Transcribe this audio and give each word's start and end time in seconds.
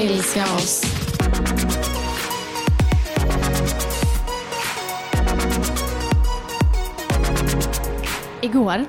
Älska 0.00 0.42
oss. 0.44 0.82
Igår 8.42 8.84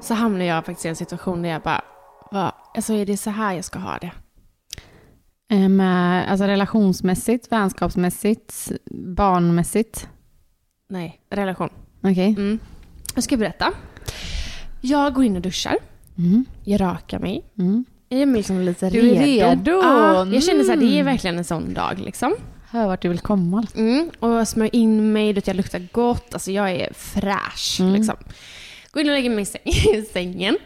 så 0.00 0.14
hamnade 0.14 0.44
jag 0.44 0.66
faktiskt 0.66 0.84
i 0.86 0.88
en 0.88 0.96
situation 0.96 1.42
där 1.42 1.48
jag 1.48 1.62
bara, 1.62 1.84
vad, 2.30 2.52
alltså 2.74 2.92
är 2.92 3.06
det 3.06 3.16
så 3.16 3.30
här 3.30 3.54
jag 3.54 3.64
ska 3.64 3.78
ha 3.78 3.98
det? 3.98 4.12
Eh, 5.54 5.68
Med, 5.68 6.30
alltså 6.30 6.44
relationsmässigt, 6.46 7.52
vänskapsmässigt, 7.52 8.72
barnmässigt. 9.16 10.08
Nej, 10.88 11.20
relation. 11.30 11.68
Okej. 12.02 12.28
Mm. 12.28 12.58
Jag 13.14 13.24
ska 13.24 13.36
berätta. 13.36 13.72
Jag 14.80 15.14
går 15.14 15.24
in 15.24 15.36
och 15.36 15.42
duschar. 15.42 15.76
Mm. 16.18 16.44
Jag 16.64 16.80
rakar 16.80 17.18
mig. 17.18 17.44
Mm. 17.58 17.84
Jag 18.08 18.20
är 18.20 18.26
liksom 18.26 18.60
lite 18.60 18.90
Du 18.90 19.10
är 19.10 19.22
redo. 19.22 19.70
Ja, 19.82 20.26
jag 20.26 20.42
känner 20.42 20.64
så 20.64 20.70
här, 20.70 20.76
det 20.76 20.98
är 20.98 21.02
verkligen 21.02 21.38
en 21.38 21.44
sån 21.44 21.74
dag 21.74 21.98
liksom. 21.98 22.34
Hör 22.70 22.86
vart 22.86 23.02
du 23.02 23.08
vill 23.08 23.18
komma. 23.18 23.58
alltså. 23.58 23.78
Mm. 23.78 24.10
Och 24.20 24.30
jag 24.30 24.48
smörjer 24.48 24.74
in 24.76 25.12
mig, 25.12 25.42
jag 25.46 25.56
luktar 25.56 25.86
gott. 25.92 26.34
Alltså 26.34 26.50
jag 26.50 26.70
är 26.70 26.92
fräsch 26.94 27.76
Mm. 27.80 27.92
liksom. 27.94 28.16
Går 28.90 29.02
in 29.02 29.08
och 29.08 29.14
lägger 29.14 29.30
mig 29.30 29.46
i 29.64 30.02
sängen. 30.12 30.58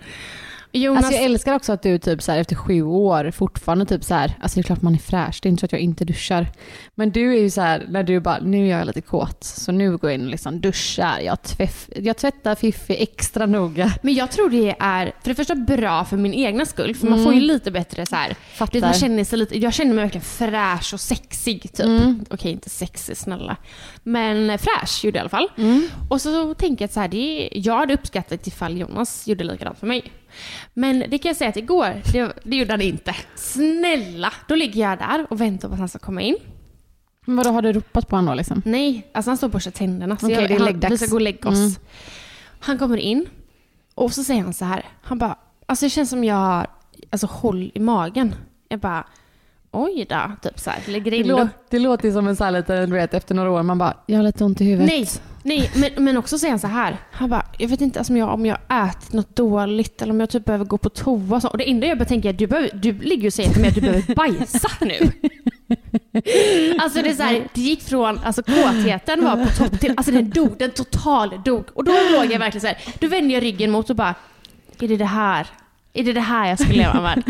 Jonas... 0.73 1.05
Alltså 1.05 1.21
jag 1.21 1.25
älskar 1.25 1.55
också 1.55 1.73
att 1.73 1.83
du 1.83 1.99
typ 1.99 2.23
så 2.23 2.33
här, 2.33 2.39
efter 2.39 2.57
sju 2.57 2.83
år 2.83 3.31
fortfarande 3.31 3.87
typ 3.87 4.05
så 4.05 4.15
här, 4.15 4.35
alltså 4.41 4.55
det 4.55 4.61
är 4.61 4.63
klart 4.63 4.83
man 4.83 4.95
är 4.95 4.99
fräsch, 4.99 5.39
det 5.43 5.49
är 5.49 5.51
inte 5.51 5.61
så 5.61 5.67
att 5.67 5.73
jag 5.73 5.81
inte 5.81 6.05
duschar. 6.05 6.47
Men 6.95 7.11
du 7.11 7.35
är 7.35 7.41
ju 7.41 7.51
så 7.51 7.61
här, 7.61 7.87
när 7.89 8.03
du 8.03 8.21
bara, 8.21 8.39
nu 8.39 8.67
är 8.67 8.79
jag 8.79 8.87
lite 8.87 9.01
kåt, 9.01 9.45
så 9.45 9.73
nu 9.73 9.97
går 9.97 10.11
jag 10.11 10.21
in 10.21 10.25
och 10.25 10.31
liksom 10.31 10.61
duschar, 10.61 11.21
jag, 11.21 11.43
tväff, 11.43 11.89
jag 11.97 12.17
tvättar 12.17 12.55
Fiffi 12.55 12.97
extra 13.03 13.47
noga. 13.47 13.93
Men 14.03 14.15
jag 14.15 14.31
tror 14.31 14.51
det 14.51 14.77
är 14.79 15.13
för 15.23 15.29
det 15.29 15.35
första 15.35 15.55
bra 15.55 16.05
för 16.05 16.17
min 16.17 16.35
egna 16.35 16.67
skull. 16.67 16.95
För 16.95 17.07
man 17.07 17.25
får 17.25 17.35
ju 17.35 17.41
lite 17.41 17.71
bättre 17.71 18.07
så 18.07 18.17
här. 18.17 18.27
Mm. 18.27 18.37
Fattar. 18.55 18.81
Man 18.81 18.95
känner 18.95 19.25
sig 19.25 19.39
lite, 19.39 19.59
jag 19.59 19.75
känner 19.75 19.95
mig 19.95 20.05
verkligen 20.05 20.25
fräsch 20.25 20.95
och 20.95 21.01
sexig 21.01 21.63
typ. 21.63 21.87
Mm. 21.87 22.25
Okej, 22.31 22.53
inte 22.53 22.71
sexig 22.71 23.17
snälla. 23.17 23.57
Men 24.03 24.59
fräsch 24.59 25.05
gjorde 25.05 25.19
jag 25.19 25.21
i 25.21 25.23
alla 25.23 25.29
fall. 25.29 25.49
Mm. 25.59 25.89
Och 26.09 26.21
så 26.21 26.55
tänker 26.55 26.83
jag 26.83 26.87
att 26.87 26.93
så 26.93 27.01
här, 27.01 27.09
det 27.09 27.49
jag 27.53 27.79
hade 27.79 27.95
uppskattat 27.95 28.47
ifall 28.47 28.79
Jonas 28.79 29.27
gjorde 29.27 29.45
likadant 29.45 29.79
för 29.79 29.87
mig. 29.87 30.13
Men 30.75 31.05
det 31.09 31.19
kan 31.19 31.29
jag 31.29 31.37
säga 31.37 31.51
att 31.51 31.57
igår, 31.57 32.03
det, 32.13 32.33
det 32.45 32.57
gjorde 32.57 32.73
han 32.73 32.81
inte. 32.81 33.15
Snälla! 33.35 34.33
Då 34.49 34.55
ligger 34.55 34.91
jag 34.91 34.99
där 34.99 35.27
och 35.31 35.41
väntar 35.41 35.69
på 35.69 35.75
att 35.75 35.81
han 35.81 35.89
ska 35.89 35.99
komma 35.99 36.23
in. 36.23 36.37
Men 37.27 37.37
vadå, 37.37 37.51
har 37.51 37.63
du 37.63 37.73
ropat 37.73 38.09
på 38.09 38.17
honom 38.17 38.33
då 38.33 38.35
liksom? 38.35 38.63
Nej, 38.65 39.11
alltså 39.15 39.31
han 39.31 39.37
står 39.37 39.47
och 39.47 39.53
borstar 39.53 39.71
tänderna. 39.71 40.17
Så 40.17 40.27
Okej, 40.27 40.47
jag, 40.51 40.61
han, 40.61 40.81
vi 40.91 40.99
ska 40.99 41.07
gå 41.07 41.15
och 41.15 41.21
lägga 41.21 41.49
oss. 41.49 41.59
Mm. 41.59 41.73
Han 42.61 42.79
kommer 42.79 42.97
in 42.97 43.27
och 43.95 44.13
så 44.13 44.25
säger 44.25 44.43
han 44.43 44.55
så 44.55 44.65
här. 44.65 44.85
Han 45.03 45.19
bara, 45.19 45.37
alltså 45.67 45.87
det 45.87 45.91
känns 45.91 46.11
som 46.11 46.25
jag 46.25 46.35
har 46.35 46.67
alltså, 47.11 47.27
håll 47.27 47.71
i 47.75 47.81
magen. 47.81 48.35
Jag 48.69 48.81
bara, 48.81 49.07
oj 49.73 50.07
då, 50.09 50.31
typ 50.43 50.59
så 50.61 50.71
här. 50.71 50.79
Lägger 50.87 51.11
Det, 51.11 51.23
då. 51.23 51.49
det 51.71 51.79
låter 51.79 52.11
som 52.13 52.29
en 52.29 52.37
här 52.41 52.51
liten, 52.51 52.91
du 52.91 52.97
vet 52.97 53.15
efter 53.15 53.35
några 53.35 53.51
år, 53.51 53.63
man 53.63 53.79
bara, 53.79 53.95
jag 54.07 54.17
har 54.17 54.23
lite 54.25 54.45
ont 54.45 54.61
i 54.61 54.65
huvudet. 54.65 54.87
Nej, 54.89 55.09
nej 55.43 55.71
men, 55.75 56.05
men 56.05 56.17
också 56.17 56.39
säger 56.39 56.51
han 56.53 56.59
så 56.61 56.67
här. 56.67 56.97
Han 57.13 57.31
bara, 57.31 57.47
jag 57.59 57.69
vet 57.69 57.81
inte 57.81 57.99
alltså, 57.99 58.13
om, 58.13 58.17
jag, 58.17 58.29
om 58.35 58.47
jag 58.47 58.57
har 58.69 58.89
ätit 58.89 59.13
något 59.13 59.37
dåligt 59.37 60.03
eller 60.03 60.13
om 60.13 60.21
jag 60.21 60.31
typ 60.31 60.45
behöver 60.45 60.65
gå 60.65 60.79
på 60.79 60.89
toa. 60.89 61.37
och 61.37 61.43
så. 61.43 61.49
Och 61.49 61.59
det 61.59 61.71
enda 61.71 61.87
jag 61.87 61.99
bara 61.99 62.05
tänker 62.05 62.29
är 62.29 62.33
du, 62.33 62.47
behöver, 62.47 62.71
du 62.75 62.93
ligger 62.93 63.27
och 63.29 63.33
säger 63.33 63.51
till 63.51 63.61
mig 63.61 63.69
att 63.69 63.75
du 63.75 63.81
behöver 63.81 64.15
bajsa 64.17 64.69
nu. 64.81 64.99
Alltså 66.79 67.03
det 67.03 67.09
är 67.09 67.15
så 67.15 67.23
här, 67.23 67.49
det 67.55 67.61
gick 67.61 67.83
från, 67.83 68.19
alltså 68.25 68.43
kåtheten 68.43 69.25
var 69.25 69.45
på 69.47 69.51
topp 69.53 69.81
till, 69.81 69.95
alltså 69.97 70.13
den 70.13 70.31
dog, 70.31 70.55
den 70.59 70.71
total 70.71 71.41
dog. 71.45 71.65
Och 71.75 71.85
då 71.85 71.93
låg 72.13 72.33
jag 72.33 72.39
verkligen 72.39 72.61
så 72.61 72.67
här, 72.67 72.79
då 73.01 73.09
vände 73.09 73.35
jag 73.35 73.43
ryggen 73.43 73.71
mot 73.71 73.91
och 73.91 73.97
bara, 73.97 74.15
är 74.81 74.89
det 74.89 74.97
det 74.97 75.05
här? 75.05 75.47
Är 75.93 76.05
det 76.05 76.13
det 76.13 76.21
här 76.21 76.49
jag 76.49 76.59
ska 76.61 76.73
leva 76.73 77.01
med? 77.01 77.23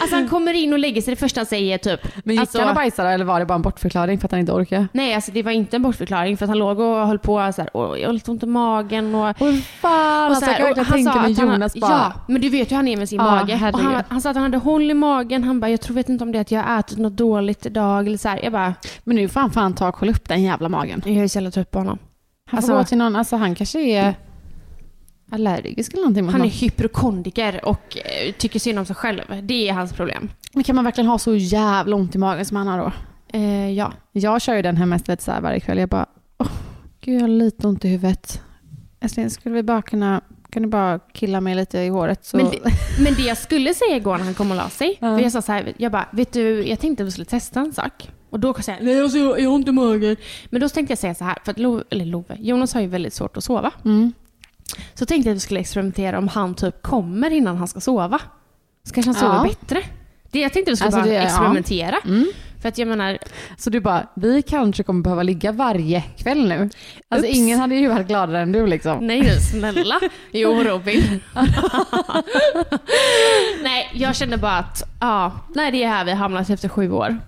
Alltså 0.00 0.16
han 0.16 0.28
kommer 0.28 0.54
in 0.54 0.72
och 0.72 0.78
lägger 0.78 1.02
sig, 1.02 1.14
det 1.14 1.20
första 1.20 1.40
han 1.40 1.46
säger 1.46 1.78
typ, 1.78 2.00
Men 2.24 2.34
gick 2.34 2.40
alltså, 2.40 2.58
han 2.58 2.68
och 2.68 2.74
bajsade 2.74 3.10
eller 3.10 3.24
var 3.24 3.40
det 3.40 3.46
bara 3.46 3.54
en 3.54 3.62
bortförklaring 3.62 4.18
för 4.18 4.26
att 4.28 4.30
han 4.30 4.40
inte 4.40 4.52
orkade? 4.52 4.88
Nej, 4.92 5.14
alltså 5.14 5.32
det 5.32 5.42
var 5.42 5.52
inte 5.52 5.76
en 5.76 5.82
bortförklaring 5.82 6.36
för 6.36 6.44
att 6.44 6.48
han 6.48 6.58
låg 6.58 6.78
och 6.80 7.06
höll 7.06 7.18
på 7.18 7.52
så 7.52 7.62
här, 7.62 7.70
jag 7.74 8.08
har 8.08 8.12
lite 8.12 8.30
ont 8.30 8.42
i 8.42 8.46
magen 8.46 9.14
och... 9.14 9.34
Åh 9.40 9.54
fan, 9.80 10.30
och 10.30 10.36
alltså, 10.36 10.50
jag 10.50 10.56
kan 10.56 10.66
verkligen 10.66 10.86
han 10.86 10.94
tänka 10.94 11.12
sa 11.12 11.46
mig 11.46 11.52
Jonas 11.54 11.74
bara, 11.76 11.90
Ja, 11.90 12.12
men 12.28 12.40
du 12.40 12.48
vet 12.48 12.70
ju 12.70 12.74
hur 12.74 12.76
han 12.76 12.88
är 12.88 12.96
med 12.96 13.08
sin 13.08 13.18
Ja, 13.18 13.24
mage. 13.24 13.54
Och 13.72 13.78
han, 13.80 14.02
han 14.08 14.20
sa 14.20 14.30
att 14.30 14.36
han 14.36 14.42
hade 14.42 14.58
håll 14.58 14.90
i 14.90 14.94
magen. 14.94 15.44
Han 15.44 15.60
bara, 15.60 15.70
jag 15.70 15.80
tror 15.80 15.94
vet 15.96 16.08
inte 16.08 16.24
om 16.24 16.32
det 16.32 16.38
är 16.38 16.40
att 16.40 16.50
jag 16.50 16.62
har 16.62 16.78
ätit 16.78 16.98
något 16.98 17.12
dåligt 17.16 17.66
idag 17.66 18.06
eller 18.06 18.18
så 18.18 18.28
här. 18.28 18.40
Jag 18.42 18.52
bara, 18.52 18.74
men 19.04 19.16
nu 19.16 19.28
får 19.28 19.40
han 19.40 19.50
fan 19.50 19.74
ta 19.74 19.88
och 19.88 19.94
kolla 19.94 20.12
upp 20.12 20.28
den 20.28 20.42
jävla 20.42 20.68
magen. 20.68 21.02
jag 21.04 21.16
är 21.16 21.28
så 21.28 21.38
jävla 21.38 21.50
trött 21.50 21.70
på 21.70 21.78
honom. 21.78 21.98
Han 22.50 22.58
Alltså- 22.58 22.72
får 22.72 22.78
gå 22.78 22.84
till 22.84 22.98
någon, 22.98 23.16
alltså 23.16 23.36
han 23.36 23.54
kanske 23.54 23.80
är 23.80 24.14
allergisk 25.30 25.92
eller 25.92 26.02
någonting 26.02 26.24
Han 26.28 26.40
är 26.40 26.44
något. 26.44 26.62
hypokondriker 26.62 27.60
och 27.64 27.96
eh, 27.96 28.32
tycker 28.32 28.58
synd 28.60 28.78
om 28.78 28.86
sig 28.86 28.96
själv. 28.96 29.20
Det 29.42 29.68
är 29.68 29.72
hans 29.72 29.92
problem. 29.92 30.28
Men 30.54 30.64
kan 30.64 30.76
man 30.76 30.84
verkligen 30.84 31.08
ha 31.10 31.18
så 31.18 31.34
jävla 31.34 31.96
ont 31.96 32.14
i 32.14 32.18
magen 32.18 32.44
som 32.46 32.56
han 32.56 32.66
har 32.66 32.78
då? 32.78 32.92
Eh, 33.38 33.70
ja. 33.70 33.92
Jag 34.12 34.42
kör 34.42 34.54
ju 34.56 34.62
den 34.62 34.76
här 34.76 34.86
mest 34.86 35.08
lite 35.08 35.22
så 35.22 35.30
här 35.32 35.40
varje 35.40 35.60
kväll. 35.60 35.78
Jag 35.78 35.88
bara, 35.88 36.06
åh, 36.38 36.48
gud 37.00 37.14
jag 37.16 37.20
har 37.20 37.28
lite 37.28 37.66
ont 37.68 37.84
i 37.84 37.88
huvudet. 37.88 38.42
Älskling, 39.00 39.30
skulle 39.30 39.54
vi 39.54 39.62
bara 39.62 39.82
kunna, 39.82 40.20
kan 40.50 40.62
du 40.62 40.68
bara 40.68 40.98
killa 40.98 41.40
mig 41.40 41.54
lite 41.54 41.78
i 41.78 41.88
håret? 41.88 42.24
Så... 42.24 42.36
Men, 42.36 42.46
det, 42.50 42.58
men 43.02 43.14
det 43.14 43.22
jag 43.22 43.38
skulle 43.38 43.74
säga 43.74 43.96
igår 43.96 44.18
när 44.18 44.24
han 44.24 44.34
kom 44.34 44.50
och 44.50 44.56
la 44.56 44.68
sig, 44.68 44.96
Ja. 45.00 45.16
för 45.16 45.22
jag 45.22 45.32
sa 45.32 45.42
så 45.42 45.52
här, 45.52 45.72
jag 45.76 45.92
bara, 45.92 46.08
vet 46.12 46.32
du, 46.32 46.66
jag 46.68 46.80
tänkte 46.80 47.02
att 47.02 47.06
vi 47.06 47.10
skulle 47.10 47.24
testa 47.24 47.60
en 47.60 47.72
sak. 47.72 48.10
Och 48.30 48.40
då 48.40 48.52
kan 48.52 48.58
jag 48.58 48.64
säga, 48.64 48.78
nej 48.80 49.02
alltså, 49.02 49.18
jag, 49.18 49.40
jag 49.40 49.48
har 49.50 49.54
ont 49.54 49.68
i 49.68 49.72
magen. 49.72 50.16
Men 50.50 50.60
då 50.60 50.68
tänkte 50.68 50.90
jag 50.92 50.98
säga 50.98 51.14
så 51.14 51.24
här, 51.24 51.38
för 51.44 51.50
att 51.50 51.58
Love, 51.58 51.82
eller 51.90 52.04
Love, 52.04 52.36
Jonas 52.38 52.74
har 52.74 52.80
ju 52.80 52.86
väldigt 52.86 53.12
svårt 53.14 53.36
att 53.36 53.44
sova. 53.44 53.70
Mm. 53.84 54.12
Så 54.94 55.06
tänkte 55.06 55.28
jag 55.28 55.32
att 55.32 55.36
vi 55.36 55.40
skulle 55.40 55.60
experimentera 55.60 56.18
om 56.18 56.28
han 56.28 56.54
typ 56.54 56.82
kommer 56.82 57.30
innan 57.30 57.56
han 57.56 57.68
ska 57.68 57.80
sova. 57.80 58.18
Så 58.88 58.94
kanske 58.94 59.08
han 59.08 59.14
sover 59.20 59.34
Ja. 59.34 59.42
bättre. 59.42 59.82
Det, 60.30 60.40
jag 60.40 60.52
tänkte 60.52 60.72
att 60.72 60.72
vi 60.72 60.76
skulle 60.76 60.86
Alltså 60.86 61.00
bara 61.00 61.08
det- 61.10 61.14
ja. 61.14 61.22
experimentera. 61.22 61.96
Mm. 62.04 62.26
För 62.62 62.68
att 62.68 62.78
jag 62.78 62.88
menar, 62.88 63.18
Så 63.58 63.70
du 63.70 63.80
bara, 63.80 64.06
vi 64.14 64.42
kanske 64.42 64.82
kommer 64.82 65.02
behöva 65.02 65.22
ligga 65.22 65.52
varje 65.52 66.00
kväll 66.02 66.48
nu. 66.48 66.70
Alltså 67.08 67.28
Ups. 67.28 67.36
ingen 67.38 67.58
hade 67.60 67.74
ju 67.74 67.88
varit 67.88 68.06
gladare 68.08 68.40
än 68.40 68.52
du 68.52 68.66
liksom. 68.66 69.06
nej 69.06 69.20
nu 69.22 69.30
snälla. 69.40 70.00
Jo 70.32 70.62
Robin. 70.64 71.20
nej, 73.62 73.90
jag 73.94 74.16
kände 74.16 74.36
bara 74.36 74.58
att, 74.58 74.82
ja, 75.00 75.32
nej 75.54 75.70
det 75.72 75.82
är 75.82 75.88
här 75.88 76.04
vi 76.04 76.12
hamnat 76.12 76.50
efter 76.50 76.68
sju 76.68 76.90
år. 76.92 77.18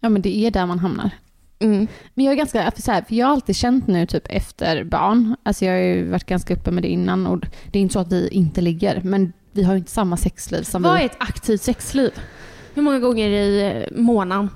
Ja 0.00 0.08
men 0.08 0.22
det 0.22 0.36
är 0.36 0.50
där 0.50 0.66
man 0.66 0.78
hamnar. 0.78 1.10
Mm. 1.58 1.88
Men 2.14 2.24
jag 2.24 2.32
är 2.32 2.36
ganska, 2.36 2.70
för 2.70 2.82
så 2.82 2.92
här, 2.92 3.02
för 3.02 3.14
jag 3.14 3.26
har 3.26 3.32
alltid 3.32 3.56
känt 3.56 3.86
nu 3.86 4.06
typ 4.06 4.26
efter 4.30 4.84
barn, 4.84 5.36
alltså 5.42 5.64
jag 5.64 5.72
har 5.72 5.78
ju 5.78 6.08
varit 6.08 6.26
ganska 6.26 6.54
uppe 6.54 6.70
med 6.70 6.82
det 6.82 6.88
innan 6.88 7.26
och 7.26 7.40
det 7.72 7.78
är 7.78 7.82
inte 7.82 7.92
så 7.92 7.98
att 7.98 8.12
vi 8.12 8.28
inte 8.28 8.60
ligger, 8.60 9.00
men 9.04 9.32
vi 9.52 9.62
har 9.62 9.72
ju 9.72 9.78
inte 9.78 9.90
samma 9.90 10.16
sexliv 10.16 10.62
som 10.62 10.82
Vad 10.82 10.94
vi... 10.94 11.00
är 11.00 11.06
ett 11.06 11.16
aktivt 11.18 11.62
sexliv? 11.62 12.10
Hur 12.74 12.82
många 12.82 12.98
gånger 12.98 13.28
i 13.28 13.62
eh, 13.62 13.98
månaden? 13.98 14.50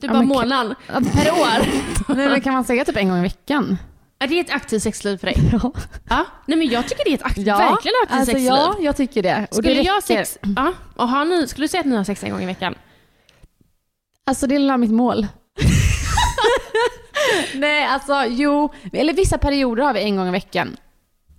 Du 0.00 0.06
Ja, 0.06 0.12
bara 0.12 0.22
månaden 0.22 0.74
per 0.88 1.30
år? 1.30 1.66
Nej, 2.14 2.28
men 2.28 2.40
kan 2.40 2.54
man 2.54 2.64
säga 2.64 2.84
typ 2.84 2.96
en 2.96 3.08
gång 3.08 3.18
i 3.18 3.22
veckan? 3.22 3.76
Är 4.18 4.28
det 4.28 4.40
ett 4.40 4.50
aktivt 4.50 4.82
sexliv 4.82 5.16
för 5.16 5.26
dig? 5.26 5.36
Ja. 5.52 5.72
Ja. 6.08 6.26
Nej 6.46 6.58
men 6.58 6.68
jag 6.68 6.88
tycker 6.88 7.04
det 7.04 7.10
är 7.10 7.14
ett 7.14 7.22
aktivt, 7.22 7.46
Ja, 7.46 7.58
verkligen 7.58 7.94
aktivt 8.02 8.18
alltså, 8.18 8.32
sexliv. 8.32 8.46
Ja, 8.46 8.76
jag 8.80 8.96
tycker 8.96 9.22
det. 9.22 9.46
Och 9.50 9.56
Skulle 9.56 9.74
det 9.74 9.82
jag 9.82 10.02
sex, 10.02 10.38
ja, 10.56 10.72
och 10.96 11.08
har 11.08 11.24
ni, 11.24 11.48
skulle 11.48 11.64
du 11.64 11.68
säga 11.68 11.80
att 11.80 11.86
ni 11.86 11.96
har 11.96 12.04
sex 12.04 12.24
en 12.24 12.30
gång 12.30 12.42
i 12.42 12.46
veckan? 12.46 12.74
Alltså 14.26 14.46
det 14.46 14.54
är 14.54 14.76
mitt 14.76 14.90
mål. 14.90 15.26
Nej, 17.54 17.84
alltså 17.86 18.24
jo. 18.28 18.72
Eller 18.92 19.12
vissa 19.14 19.38
perioder 19.38 19.82
har 19.84 19.94
vi 19.94 20.02
en 20.02 20.16
gång 20.16 20.28
i 20.28 20.30
veckan. 20.30 20.76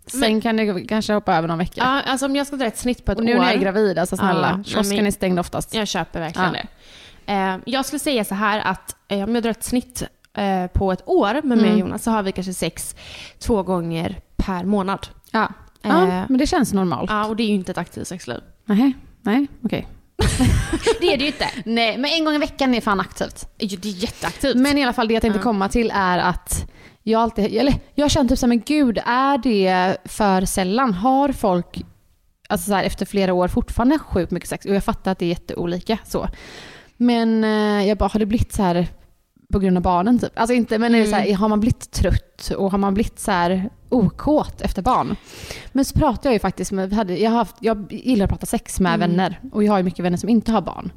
Sen 0.08 0.20
Men- 0.20 0.42
kan 0.42 0.58
det 0.58 0.82
kanske 0.88 1.14
hoppa 1.14 1.36
över 1.36 1.48
någon 1.48 1.58
vecka. 1.58 1.74
Ja, 1.84 2.02
alltså 2.12 2.26
om 2.26 2.36
jag 2.36 2.48
ska 2.48 2.56
dra 2.56 2.66
ett 2.66 2.78
snitt 2.78 3.06
på 3.06 3.12
ett 3.12 3.18
och 3.18 3.24
nu 3.24 3.34
år. 3.36 3.40
när 3.40 3.46
jag 3.46 3.54
är 3.56 3.60
gravid, 3.60 4.00
alltså 4.00 4.18
snälla. 4.18 4.56
Ja, 4.58 4.64
Kiosken 4.64 4.98
men- 4.98 5.08
är 5.08 5.12
stängd 5.12 5.40
oftast. 5.40 5.74
Jag 5.74 5.88
köper 5.88 6.20
verkligen 6.20 6.54
Ja. 6.54 6.62
det. 7.26 7.34
Eh, 7.34 7.58
jag 7.66 7.86
skulle 7.86 8.00
säga 8.00 8.24
så 8.26 8.36
här 8.36 8.60
att 8.60 8.96
eh, 9.08 9.24
om 9.24 9.36
jag 9.36 9.44
drar 9.44 9.52
ett 9.52 9.64
snitt 9.64 10.04
eh, 10.38 10.68
på 10.68 10.92
ett 10.92 11.04
år 11.06 11.34
med 11.34 11.44
mig 11.46 11.58
och 11.60 11.66
Mm. 11.66 11.80
Jonas 11.80 12.04
så 12.04 12.12
har 12.12 12.24
vi 12.24 12.32
kanske 12.32 12.54
sex 12.54 12.96
två 13.40 13.64
gånger 13.64 14.20
per 14.36 14.64
månad. 14.64 15.08
Ja. 15.32 15.48
ja, 15.82 16.08
Eh, 16.08 16.24
men 16.30 16.38
det 16.38 16.48
känns 16.48 16.74
normalt. 16.74 17.10
Ja, 17.12 17.26
och 17.26 17.36
det 17.36 17.44
är 17.44 17.48
ju 17.48 17.54
inte 17.54 17.72
ett 17.72 17.78
aktivt 17.78 18.08
sexliv. 18.08 18.40
Nej, 18.66 18.94
nej, 19.22 19.48
okej. 19.64 19.88
Det 21.02 21.14
är 21.14 21.18
det 21.18 21.24
ju 21.24 21.28
inte. 21.28 21.50
Nej, 21.66 21.98
men 21.98 22.12
en 22.12 22.26
gång 22.26 22.36
i 22.36 22.38
veckan 22.38 22.74
är 22.74 22.82
fan 22.82 23.00
aktivt. 23.00 23.48
Det 23.58 23.66
är 23.66 23.86
jätteaktivt. 23.86 24.56
Men 24.56 24.78
i 24.78 24.84
alla 24.84 24.94
fall 24.94 25.08
det 25.08 25.14
jag 25.14 25.22
tänkte 25.22 25.40
Ja. 25.40 25.44
komma 25.44 25.70
till 25.70 25.92
är 25.96 26.18
att 26.18 26.66
jag 27.04 27.22
alltid, 27.22 27.46
eller 27.56 27.74
jag 27.96 28.12
känner 28.12 28.30
typ 28.30 28.40
såhär, 28.40 28.48
men 28.50 28.62
gud, 28.66 28.98
är 29.06 29.38
det 29.38 29.98
för 30.06 30.46
sällan? 30.46 30.94
Har 30.94 31.32
folk, 31.32 31.82
alltså 32.50 32.70
så 32.70 32.76
här, 32.76 32.84
efter 32.84 33.06
flera 33.06 33.34
år 33.34 33.48
fortfarande 33.48 34.00
sjukt 34.00 34.32
mycket 34.32 34.50
sex? 34.50 34.66
Och 34.66 34.76
jag 34.76 34.84
fattar 34.84 35.12
att 35.12 35.20
det 35.20 35.26
är 35.26 35.30
jätteolika 35.30 35.98
så. 36.08 36.28
Men 36.98 37.44
eh, 37.44 37.88
jag 37.88 37.98
bara, 37.98 38.10
har 38.14 38.20
det 38.20 38.26
blivit 38.26 38.54
så 38.54 38.64
här 38.64 38.88
på 39.52 39.60
grund 39.60 39.78
av 39.78 39.84
barnen 39.84 40.20
typ? 40.20 40.40
Alltså 40.40 40.54
inte, 40.54 40.78
men 40.80 41.08
så 41.08 41.16
här, 41.16 41.34
har 41.36 41.50
man 41.50 41.60
blivit 41.60 41.92
trött 41.92 42.52
och 42.58 42.72
har 42.72 42.78
man 42.78 42.94
blivit 42.94 43.20
så 43.20 43.32
här 43.32 43.70
okåt 43.90 44.62
efter 44.62 44.82
barn? 44.82 45.16
Men 45.72 45.86
så 45.86 46.00
pratar 46.00 46.30
jag 46.30 46.34
ju 46.34 46.40
faktiskt 46.40 46.72
med, 46.72 46.94
hade, 46.94 47.18
jag, 47.18 47.32
har 47.32 47.38
haft, 47.38 47.56
jag 47.60 47.88
gillar 47.94 48.26
att 48.26 48.30
prata 48.32 48.46
sex 48.46 48.80
med 48.80 49.00
vänner 49.00 49.40
och 49.52 49.64
jag 49.64 49.72
har 49.72 49.78
ju 49.78 49.84
mycket 49.84 50.06
vänner 50.06 50.18
som 50.18 50.30
inte 50.30 50.52
har 50.52 50.62
barn. 50.62 50.92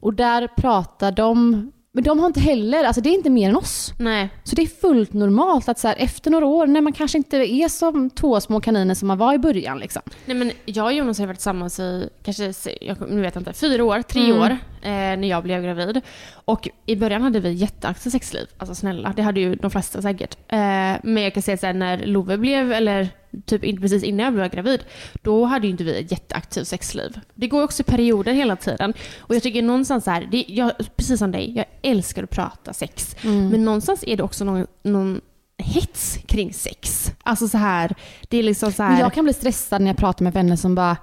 Och 0.00 0.14
där 0.14 0.48
pratar 0.56 1.12
de, 1.12 1.70
men 1.92 2.04
de 2.04 2.18
har 2.18 2.26
inte 2.26 2.40
heller, 2.40 2.84
alltså 2.84 3.00
det 3.00 3.08
är 3.08 3.14
inte 3.14 3.30
mer 3.30 3.48
än 3.48 3.56
oss. 3.56 3.92
Nej. 3.98 4.28
Så 4.44 4.56
det 4.56 4.62
är 4.62 4.66
fullt 4.66 5.12
normalt 5.12 5.68
att 5.68 5.78
så 5.78 5.88
här, 5.88 5.96
efter 5.98 6.30
några 6.30 6.46
år, 6.46 6.66
när 6.66 6.80
man 6.80 6.92
kanske 6.92 7.18
inte 7.18 7.36
är 7.36 7.68
som 7.68 8.10
två 8.10 8.40
små 8.40 8.60
kaniner 8.60 8.94
som 8.94 9.08
man 9.08 9.18
var 9.18 9.34
i 9.34 9.38
början 9.38 9.78
liksom. 9.78 10.02
Nej 10.26 10.36
men 10.36 10.52
jag 10.64 10.84
och 10.86 10.92
Jonas 10.92 11.18
har 11.18 11.26
varit 11.26 11.36
tillsammans 11.38 11.80
i, 11.80 12.08
kanske, 12.24 12.52
jag, 12.80 12.96
nu 13.10 13.20
vet 13.20 13.34
jag 13.34 13.40
inte, 13.40 13.52
fyra 13.52 13.84
år, 13.84 14.02
tre 14.02 14.24
Mm. 14.24 14.42
år 14.42 14.58
eh, 14.82 14.90
när 14.90 15.28
jag 15.28 15.42
blev 15.42 15.62
gravid. 15.62 16.00
Och 16.32 16.68
i 16.86 16.96
början 16.96 17.22
hade 17.22 17.40
vi 17.40 17.52
jätteaktivt 17.52 18.12
sexliv. 18.12 18.46
Alltså 18.56 18.74
snälla, 18.74 19.12
det 19.16 19.22
hade 19.22 19.40
ju 19.40 19.54
de 19.54 19.70
flesta 19.70 20.02
säkert. 20.02 20.36
Eh, 20.48 20.58
men 21.02 21.22
jag 21.22 21.34
kan 21.34 21.42
säga 21.42 21.56
sen 21.56 21.78
när 21.78 22.06
Love 22.06 22.38
blev, 22.38 22.72
eller 22.72 23.08
typ 23.46 23.80
precis 23.80 24.02
innan 24.02 24.24
jag 24.24 24.34
blev 24.34 24.50
gravid, 24.50 24.84
då 25.22 25.44
hade 25.44 25.66
ju 25.66 25.70
inte 25.70 25.84
vi 25.84 26.00
ett 26.00 26.10
jätteaktivt 26.10 26.68
sexliv. 26.68 27.20
Det 27.34 27.46
går 27.46 27.62
också 27.62 27.82
i 27.82 27.84
perioder 27.84 28.32
hela 28.32 28.56
tiden. 28.56 28.94
Och 29.18 29.34
jag 29.34 29.42
tycker 29.42 29.62
någonstans 29.62 30.04
så 30.04 30.10
här, 30.10 30.28
det, 30.30 30.44
jag, 30.48 30.72
precis 30.96 31.18
som 31.18 31.30
dig, 31.32 31.56
jag 31.56 31.66
älskar 31.82 32.22
att 32.22 32.30
prata 32.30 32.72
sex. 32.72 33.16
Men 33.50 33.64
någonstans 33.64 34.04
är 34.06 34.16
det 34.16 34.22
också 34.22 34.44
någon, 34.44 34.66
någon 34.82 35.20
hets 35.58 36.18
kring 36.26 36.52
sex. 36.52 37.12
Alltså 37.22 37.48
så 37.48 37.58
här, 37.58 37.94
det 38.28 38.36
är 38.36 38.42
liksom 38.42 38.72
så 38.72 38.82
här... 38.82 38.90
Men 38.90 39.00
jag 39.00 39.12
kan 39.12 39.24
bli 39.24 39.32
stressad 39.32 39.80
när 39.82 39.88
jag 39.88 39.96
pratar 39.96 40.24
med 40.24 40.32
vänner 40.32 40.56
som 40.56 40.74
bara, 40.74 40.96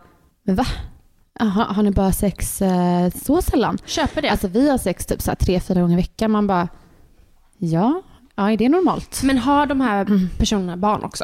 men 0.44 0.56
va? 0.56 0.66
Aha, 1.40 1.64
har 1.64 1.84
ni 1.84 1.92
bara 1.92 2.12
sex 2.12 2.62
eh, 2.62 3.10
så 3.10 3.42
sällan? 3.42 3.78
köper 3.86 4.22
det. 4.22 4.30
Alltså 4.30 4.48
vi 4.48 4.70
har 4.70 4.78
sex 4.78 5.06
typ 5.06 5.22
så 5.22 5.32
här, 5.32 5.36
tre, 5.36 5.60
fyra 5.60 5.82
gånger 5.82 5.94
i 5.94 6.02
veckan. 6.02 6.32
Man 6.32 6.48
bara, 6.48 6.68
ja, 7.58 8.02
ja 8.36 8.52
är 8.52 8.58
det 8.58 8.70
normalt? 8.70 9.22
Men 9.24 9.38
har 9.38 9.66
de 9.66 9.82
här 9.82 10.30
personerna 10.38 10.78
barn 10.78 11.04
också? 11.04 11.24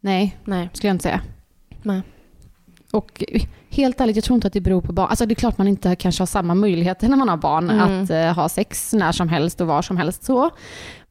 Nej, 0.00 0.38
Nej. 0.44 0.70
skulle 0.72 0.88
jag 0.88 0.94
inte 0.94 1.02
säga. 1.02 1.20
Nej. 1.82 2.02
Och 2.92 3.24
helt 3.70 4.00
ärligt, 4.00 4.16
jag 4.16 4.24
tror 4.24 4.34
inte 4.34 4.46
att 4.46 4.52
det 4.52 4.60
beror 4.60 4.80
på 4.80 4.92
barn. 4.92 5.06
Alltså 5.10 5.26
det 5.26 5.32
är 5.32 5.36
klart 5.36 5.58
man 5.58 5.68
inte 5.68 5.96
kanske 5.96 6.20
har 6.22 6.26
samma 6.26 6.54
möjligheter 6.54 7.08
när 7.08 7.16
man 7.16 7.28
har 7.28 7.36
barn 7.36 7.70
Mm. 7.70 8.02
att 8.02 8.10
eh, 8.10 8.32
ha 8.34 8.48
sex 8.48 8.92
när 8.92 9.12
som 9.12 9.28
helst 9.28 9.60
och 9.60 9.66
var 9.66 9.82
som 9.82 9.96
helst 9.96 10.24
så. 10.24 10.50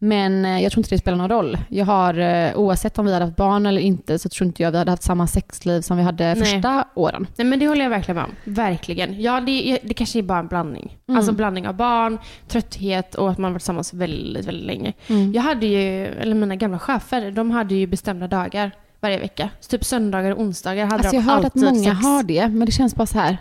Men 0.03 0.45
eh, 0.45 0.63
jag 0.63 0.71
tror 0.71 0.79
inte 0.79 0.95
det 0.95 0.99
spelar 0.99 1.17
någon 1.17 1.29
roll. 1.29 1.57
Jag 1.69 1.85
har, 1.85 2.19
eh, 2.19 2.55
oavsett 2.55 2.97
om 2.97 3.05
vi 3.05 3.13
hade 3.13 3.25
haft 3.25 3.37
barn 3.37 3.65
eller 3.65 3.81
inte, 3.81 4.19
så 4.19 4.29
tror 4.29 4.47
inte 4.47 4.63
jag 4.63 4.71
vi 4.71 4.77
hade 4.77 4.91
haft 4.91 5.03
samma 5.03 5.27
sexliv 5.27 5.81
som 5.81 5.97
vi 5.97 6.03
hade 6.03 6.23
Nej. 6.23 6.35
första 6.35 6.87
åren. 6.93 7.27
Nej 7.35 7.47
men 7.47 7.59
det 7.59 7.67
håller 7.67 7.83
jag 7.83 7.89
verkligen 7.89 8.15
med 8.15 8.23
om. 8.23 8.31
Verkligen. 8.43 9.21
Ja, 9.21 9.41
det, 9.41 9.79
det 9.83 9.93
kanske 9.93 10.19
är 10.19 10.23
bara 10.23 10.39
en 10.39 10.47
blandning. 10.47 10.97
Alltså 11.07 11.31
en 11.31 11.37
blandning 11.37 11.67
av 11.67 11.75
barn, 11.75 12.19
trötthet 12.47 13.15
och 13.15 13.31
att 13.31 13.37
man 13.37 13.53
varit 13.53 13.61
tillsammans 13.61 13.93
väldigt, 13.93 14.45
väldigt 14.47 14.65
länge. 14.65 14.93
Jag 15.33 15.41
hade 15.41 15.65
ju, 15.65 16.05
eller 16.05 16.35
mina 16.35 16.55
gamla 16.55 16.79
chefer, 16.79 17.31
de 17.31 17.51
hade 17.51 17.75
ju 17.75 17.87
bestämda 17.87 18.27
dagar 18.27 18.71
varje 18.99 19.19
vecka. 19.19 19.49
Så 19.59 19.69
typ 19.69 19.85
söndagar 19.85 20.31
och 20.31 20.41
onsdagar 20.41 20.85
hade 20.85 20.95
Alltså 20.95 21.11
de 21.11 21.17
jag 21.17 21.23
har 21.23 21.35
hört 21.35 21.45
att 21.45 21.45
alltid 21.45 21.63
många 21.63 21.95
sex. 21.95 22.05
har 22.05 22.23
det, 22.23 22.47
men 22.47 22.65
det 22.65 22.71
känns 22.71 22.95
bara 22.95 23.07
så 23.07 23.19
här. 23.19 23.37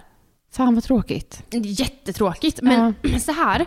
Fan 0.52 0.74
vad 0.74 0.84
tråkigt. 0.84 1.42
Jättetråkigt. 1.50 2.62
Men 2.62 2.94
så 3.20 3.32
här. 3.32 3.66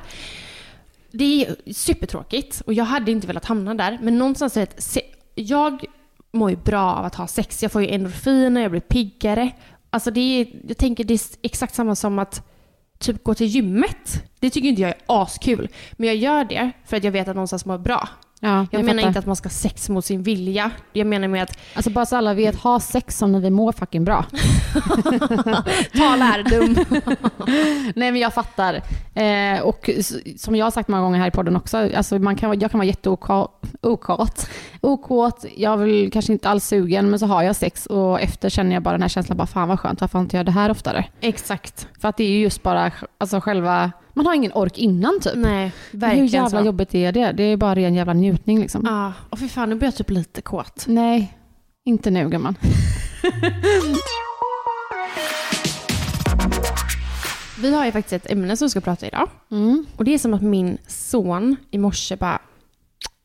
Det 1.18 1.46
är 1.46 1.74
supertråkigt 1.74 2.62
och 2.66 2.74
jag 2.74 2.86
hade 2.86 3.12
inte 3.12 3.28
velat 3.28 3.46
hamna 3.46 3.74
där. 3.74 4.00
Men 4.02 4.18
någonstans 4.18 4.58
är 4.58 4.62
det 4.62 4.78
att 4.78 4.98
jag 5.36 5.86
mår 6.32 6.50
ju 6.50 6.56
bra 6.56 6.94
av 6.94 7.06
att 7.06 7.16
ha 7.16 7.28
sex. 7.28 7.64
Jag 7.64 7.72
får 7.72 7.82
ju 7.82 7.88
endorfiner, 7.88 8.62
jag 8.62 8.72
blir 8.72 8.82
piggare. 8.82 9.52
Alltså 9.90 10.12
det 10.12 10.20
är, 10.20 10.48
jag 10.68 10.78
tänker 10.78 11.04
det 11.04 11.14
är 11.14 11.20
exakt 11.42 11.76
samma 11.76 11.96
som 11.96 12.20
att 12.20 12.48
typ 13.00 13.24
gå 13.24 13.34
till 13.34 13.48
gymmet. 13.48 14.24
Det 14.40 14.50
tycker 14.50 14.70
inte 14.70 14.82
jag 14.82 14.92
är 14.92 14.98
askul. 15.06 15.70
Men 15.92 16.08
jag 16.08 16.16
gör 16.16 16.44
det 16.44 16.72
för 16.86 16.98
att 16.98 17.04
jag 17.04 17.12
vet 17.12 17.28
att 17.28 17.36
någonstans 17.36 17.66
mår 17.66 17.78
bra. 17.78 18.10
Ja, 18.40 18.68
Jag, 18.72 18.86
menar 18.86 18.94
fattar. 18.94 19.08
inte 19.08 19.20
att 19.20 19.26
man 19.26 19.36
ska 19.36 19.46
ha 19.48 19.52
sex 19.54 19.90
mot 19.90 20.06
sin 20.06 20.24
vilja. 20.24 20.72
Jag 20.94 21.08
menar 21.08 21.28
med 21.28 21.44
att 21.44 21.58
Alltså 21.74 21.90
bara 21.92 22.06
så 22.06 22.16
alla 22.16 22.34
vet, 22.34 22.56
ha 22.56 22.80
sex 22.80 23.18
som 23.18 23.32
när 23.32 23.40
vi 23.40 23.50
mår 23.50 23.72
fucking 23.72 24.06
bra. 24.06 24.26
ta 25.98 26.16
lärdom. 26.16 26.76
Nej 27.96 28.12
men 28.12 28.16
jag 28.22 28.34
fattar. 28.34 28.74
Eh, 29.14 29.60
och 29.62 29.90
som 30.38 30.56
jag 30.56 30.66
har 30.66 30.72
sagt 30.72 30.90
många 30.90 31.02
gånger 31.04 31.20
här 31.20 31.28
i 31.28 31.32
podden 31.32 31.56
också, 31.56 31.78
alltså 31.96 32.20
man 32.20 32.36
kan, 32.36 32.60
jag 32.60 32.72
kan 32.72 32.78
vara 32.78 32.88
jätteokåt. 32.88 34.50
Okåt, 34.82 35.46
jag 35.56 35.78
vill 35.78 36.12
kanske 36.12 36.34
inte 36.34 36.50
alls 36.50 36.66
sugen 36.68 37.10
men 37.10 37.20
så 37.20 37.26
har 37.26 37.44
jag 37.44 37.56
sex 37.56 37.86
och 37.86 38.22
efter 38.22 38.50
känner 38.50 38.74
jag 38.74 38.84
bara 38.84 38.92
den 38.92 39.02
här 39.02 39.10
känslan, 39.10 39.38
bara 39.38 39.48
fan 39.48 39.68
vad 39.68 39.80
skönt, 39.80 40.02
varför 40.02 40.20
har 40.20 40.24
inte 40.24 40.38
jag 40.38 40.46
det 40.46 40.52
här 40.52 40.70
oftare? 40.72 41.06
Exakt. 41.22 41.88
För 42.02 42.08
att 42.08 42.18
det 42.18 42.24
är 42.24 42.30
ju 42.30 42.40
just 42.40 42.64
bara 42.64 42.92
alltså 43.18 43.40
själva, 43.42 43.92
man 44.16 44.26
har 44.26 44.34
ingen 44.34 44.52
ork 44.52 44.78
innan 44.78 45.20
typ. 45.22 45.34
Nej, 45.36 45.72
Hur 45.92 46.00
verkligen 46.00 46.28
jävla 46.28 46.60
så. 46.60 46.66
jobbigt 46.66 46.96
är 46.96 47.12
det? 47.12 47.32
Det 47.32 47.44
är 47.44 47.58
bara 47.58 47.76
ren 47.76 47.96
jävla 47.96 48.14
njutning 48.14 48.60
liksom. 48.60 48.82
Ja, 48.86 49.14
och 49.30 49.40
för 49.40 49.48
fan 49.48 49.70
nu 49.70 49.76
blir 49.76 49.88
jag 49.88 49.96
typ 49.96 50.10
lite 50.10 50.42
kåt. 50.42 50.86
Nej, 50.88 51.38
inte 51.86 52.12
nu 52.12 52.30
gumman. 52.30 52.56
Vi 57.62 57.74
har 57.76 57.86
ju 57.86 57.92
faktiskt 57.92 58.14
ett 58.14 58.32
ämne 58.32 58.58
som 58.58 58.66
vi 58.66 58.70
ska 58.70 58.82
prata 58.82 59.08
idag. 59.08 59.30
Mm. 59.52 59.86
Och 59.98 60.06
det 60.06 60.14
är 60.14 60.18
som 60.18 60.34
att 60.34 60.42
min 60.42 60.78
son 60.88 61.56
i 61.72 61.78
morse 61.78 62.16
bara 62.16 62.40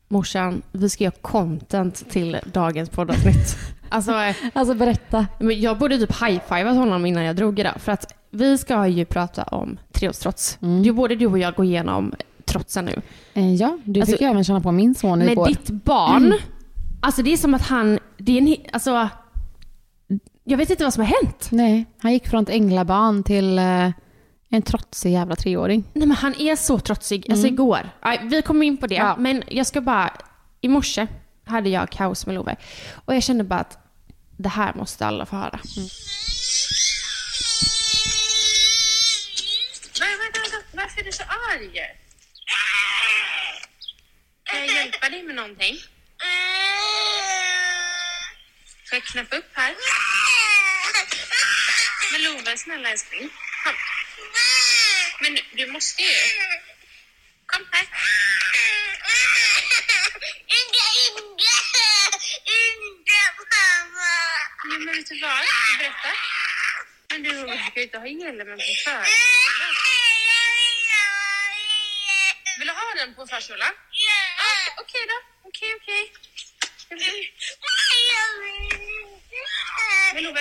Morsan, 0.07 0.61
vi 0.71 0.89
ska 0.89 1.03
göra 1.03 1.13
content 1.21 2.09
till 2.09 2.37
dagens 2.53 2.89
poddavsnitt. 2.89 3.57
Alltså, 3.91 4.11
eh, 4.11 4.35
Alltså 4.53 4.73
berätta. 4.73 5.27
men 5.39 5.61
jag 5.61 5.77
borde 5.77 5.97
typ 5.97 6.11
high-fivat 6.21 6.75
honom 6.75 7.05
innan 7.05 7.23
jag 7.23 7.35
drog 7.35 7.59
idag. 7.59 7.73
För 7.81 7.91
att 7.91 8.13
vi 8.29 8.57
ska 8.57 8.87
ju 8.87 9.05
prata 9.05 9.43
om 9.43 9.79
treårstrots. 9.91 10.57
Mm. 10.61 10.83
Jo, 10.83 10.93
både 10.93 11.15
du 11.15 11.27
och 11.27 11.39
jag 11.39 11.53
går 11.55 11.65
igenom 11.65 12.13
trotsen 12.45 12.85
nu. 12.85 13.01
Eh, 13.33 13.53
ja, 13.55 13.77
du 13.83 13.99
Alltså, 13.99 14.11
fick 14.13 14.21
ju 14.21 14.27
även 14.27 14.43
känna 14.43 14.61
på 14.61 14.71
min 14.71 14.95
son 14.95 15.21
igår. 15.21 15.47
ditt 15.47 15.69
barn, 15.69 16.33
alltså 17.01 17.21
det 17.21 17.33
är 17.33 17.37
som 17.37 17.53
att 17.53 17.61
han, 17.67 17.99
det 18.17 18.37
är 18.37 18.41
en, 18.41 18.55
alltså 18.73 19.09
jag 20.43 20.57
vet 20.57 20.69
inte 20.69 20.83
vad 20.83 20.93
som 20.93 21.03
har 21.05 21.13
hänt. 21.23 21.47
Nej, 21.51 21.85
han 22.01 22.13
gick 22.13 22.27
från 22.27 22.43
ett 22.43 22.49
änglabarn 22.49 23.23
till 23.23 23.59
eh, 23.59 23.89
en 24.49 24.61
trotsig 24.61 25.11
jävla 25.11 25.35
treåring. 25.35 25.83
Nej 25.93 26.07
men 26.07 26.17
han 26.17 26.33
är 26.39 26.55
så 26.55 26.79
trotsig. 26.79 27.31
Alltså 27.31 27.47
igår. 27.47 27.89
Aj, 27.99 28.19
vi 28.23 28.41
kommer 28.41 28.65
in 28.65 28.77
på 28.77 28.87
det. 28.87 28.95
Ja. 28.95 29.15
Men 29.19 29.43
jag 29.47 29.67
ska 29.67 29.81
bara... 29.81 30.09
I 30.61 30.67
morse 30.67 31.07
hade 31.45 31.69
jag 31.69 31.89
kaos 31.89 32.25
med 32.25 32.35
Love. 32.35 32.55
Och 33.05 33.15
jag 33.15 33.23
kände 33.23 33.43
bara 33.43 33.59
att 33.59 33.77
det 34.41 34.49
här 34.49 34.73
måste 34.73 35.05
alla 35.05 35.25
få 35.25 35.35
höra. 35.35 35.59
Men 39.99 40.19
vänta, 40.19 40.39
vänta, 40.39 40.57
varför 40.73 41.01
är 41.01 41.05
du 41.05 41.11
så 41.11 41.23
arg? 41.23 41.81
Kan 44.43 44.59
jag 44.59 44.75
hjälpa 44.75 45.09
dig 45.09 45.23
med 45.23 45.35
någonting? 45.35 45.77
Ska 48.83 48.95
jag 48.95 49.03
knäppa 49.03 49.35
upp 49.35 49.51
här? 49.53 49.75
Men 52.11 52.23
Love, 52.23 52.57
snälla 52.57 52.89
älskling. 52.89 53.29
Kom. 53.63 53.73
Men 55.21 55.37
du 55.55 55.71
måste 55.71 56.01
ju. 56.01 56.15
Kom 57.45 57.65
här. 57.71 57.87
Ja, 64.63 64.77
men 64.85 64.93
vet 64.95 65.09
du 65.09 65.19
vad? 65.21 65.41
Berätta? 65.79 66.11
Men 67.09 67.23
du 67.23 67.29
ska 67.29 67.79
ju 67.79 67.83
inte 67.83 67.97
ha 67.97 68.07
hjälmen 68.07 68.47
på 68.47 68.61
förskolan. 68.61 69.05
Vill 72.59 72.67
du 72.67 72.73
ha 72.73 73.05
den 73.05 73.15
på 73.15 73.27
förskolan? 73.27 73.73
Ja. 74.07 74.21
Okej 74.81 75.03
då. 75.11 75.17
Okej, 75.49 75.69
okej. 75.79 76.03
Men 80.13 80.23
Love, 80.23 80.39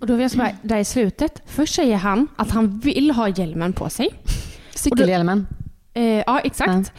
Och 0.00 0.06
då 0.06 0.12
vill 0.12 0.22
jag 0.22 0.30
så 0.30 0.38
bara, 0.38 0.56
där 0.62 0.78
i 0.78 0.84
slutet, 0.84 1.42
först 1.56 1.74
säger 1.74 1.96
han 1.96 2.28
att 2.38 2.50
han 2.50 2.80
vill 2.80 3.10
ha 3.10 3.28
hjälmen 3.28 3.72
på 3.72 3.90
sig. 3.90 4.10
Cykelhjälmen. 4.74 5.46
Eh, 5.94 6.02
ja, 6.26 6.40
exakt. 6.40 6.92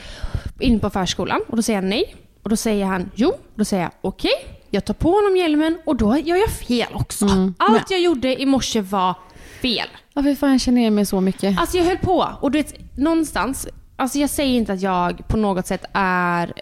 In 0.60 0.80
på 0.80 0.90
förskolan 0.90 1.42
och 1.48 1.56
då 1.56 1.62
säger 1.62 1.80
han 1.80 1.90
nej. 1.90 2.16
Och 2.44 2.50
då 2.50 2.56
säger 2.56 2.86
han 2.86 3.12
jo. 3.16 3.34
Då 3.56 3.66
säger 3.66 3.84
jag 3.84 3.92
okej, 4.02 4.32
jag 4.70 4.86
tar 4.86 4.94
på 4.94 5.12
honom 5.12 5.38
hjälmen 5.38 5.78
och 5.86 5.96
då 5.96 6.18
gör 6.18 6.36
jag 6.36 6.50
fel 6.50 6.88
också. 6.94 7.26
Mm. 7.26 7.54
Allt 7.58 7.92
jag 7.92 8.02
gjorde 8.02 8.42
i 8.42 8.46
morse 8.46 8.82
var 8.82 9.16
fel. 9.62 9.88
Ja, 10.14 10.24
fy 10.24 10.36
fan 10.36 10.52
jag 10.52 10.62
känner 10.62 10.82
igen 10.82 10.96
mig 10.96 11.06
så 11.06 11.22
mycket. 11.22 11.60
Alltså 11.60 11.78
jag 11.78 11.86
höll 11.86 11.98
på 11.98 12.28
och 12.42 12.52
du 12.52 12.58
vet, 12.58 12.98
någonstans, 12.98 13.68
alltså 13.96 14.20
jag 14.20 14.30
säger 14.30 14.58
inte 14.58 14.74
att 14.74 14.82
jag 14.82 15.28
på 15.28 15.38
något 15.38 15.68
sätt 15.68 15.86
är 15.94 16.54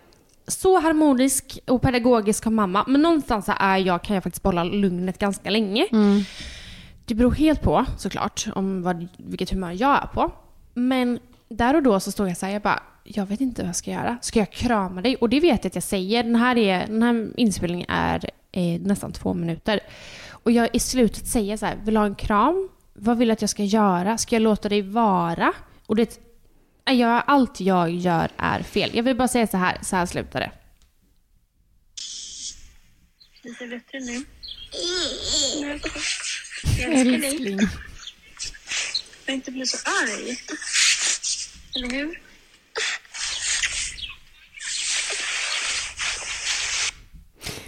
så 0.48 0.80
harmonisk 0.80 1.60
och 1.68 1.82
pedagogisk 1.82 2.44
som 2.44 2.56
mamma, 2.56 2.84
men 2.88 3.02
någonstans 3.02 3.50
är 3.60 3.78
jag, 3.78 4.04
kan 4.04 4.14
jag 4.14 4.24
faktiskt 4.24 4.44
behålla 4.44 4.64
lugnet 4.64 5.20
ganska 5.20 5.50
länge. 5.50 5.88
Det 7.06 7.16
beror 7.16 7.32
helt 7.32 7.62
på 7.62 7.86
såklart 7.98 8.46
om 8.56 8.82
vad, 8.82 9.08
vilket 9.18 9.50
humör 9.50 9.72
jag 9.72 10.04
är 10.04 10.08
på. 10.08 10.32
Men 10.74 11.20
där 11.50 11.75
och 11.75 11.84
då 11.84 12.00
så 12.00 12.12
står 12.12 12.28
jag 12.28 12.38
så 12.38 12.46
här, 12.46 12.54
jag 12.54 12.62
bara, 12.62 12.84
jag 13.06 13.26
vet 13.26 13.42
inte 13.42 13.62
vad 13.62 13.70
jag 13.70 13.76
ska 13.76 13.92
göra. 13.92 14.18
Ska 14.22 14.40
jag 14.40 14.52
krama 14.52 15.02
dig? 15.02 15.16
Och 15.16 15.30
det 15.30 15.40
vet 15.40 15.64
jag 15.64 15.70
att 15.70 15.76
jag 15.76 15.84
säger. 15.84 16.24
Den 16.24 16.36
här, 16.36 16.58
är, 16.58 16.88
den 16.88 17.04
här 17.04 17.32
inspelningen 17.38 17.90
är 17.90 18.30
eh, 18.52 18.82
nästan 18.82 19.12
två 19.12 19.34
minuter. 19.34 19.80
Och 20.30 20.52
jag 20.52 20.70
i 20.74 20.80
slutet 20.80 21.28
säger 21.28 21.58
så 21.58 21.66
här, 21.66 21.76
vill 21.76 21.94
du 21.94 22.00
ha 22.00 22.06
en 22.06 22.16
kram? 22.16 22.70
Vad 22.94 23.18
vill 23.18 23.28
du 23.28 23.34
att 23.34 23.42
jag 23.42 23.50
ska 23.50 23.64
göra? 23.64 24.18
Ska 24.18 24.36
jag 24.36 24.42
låta 24.42 24.70
dig 24.70 24.82
vara? 24.82 25.54
Och 25.86 25.96
det, 25.96 26.20
jag, 26.86 27.24
allt 27.28 27.60
jag 27.60 27.90
gör 27.92 28.30
är 28.38 28.64
fel. 28.64 28.92
Jag 28.94 29.04
vill 29.04 29.16
bara 29.16 29.28
säga 29.28 29.48
så 29.48 29.58
här, 29.58 29.78
så 29.82 29.96
här 29.96 30.06
slutar 30.06 30.40
det. 30.40 30.52
lite 33.44 33.68
bättre 33.68 34.00
nu. 34.00 34.26
Jag 36.80 36.94
älskar 36.94 37.20
dig. 37.20 37.70
Jag 39.26 39.36
inte 39.36 39.52
bli 39.52 39.66
så 39.66 39.78
arg. 39.78 40.38
Eller 41.76 41.90
hur? 41.90 42.25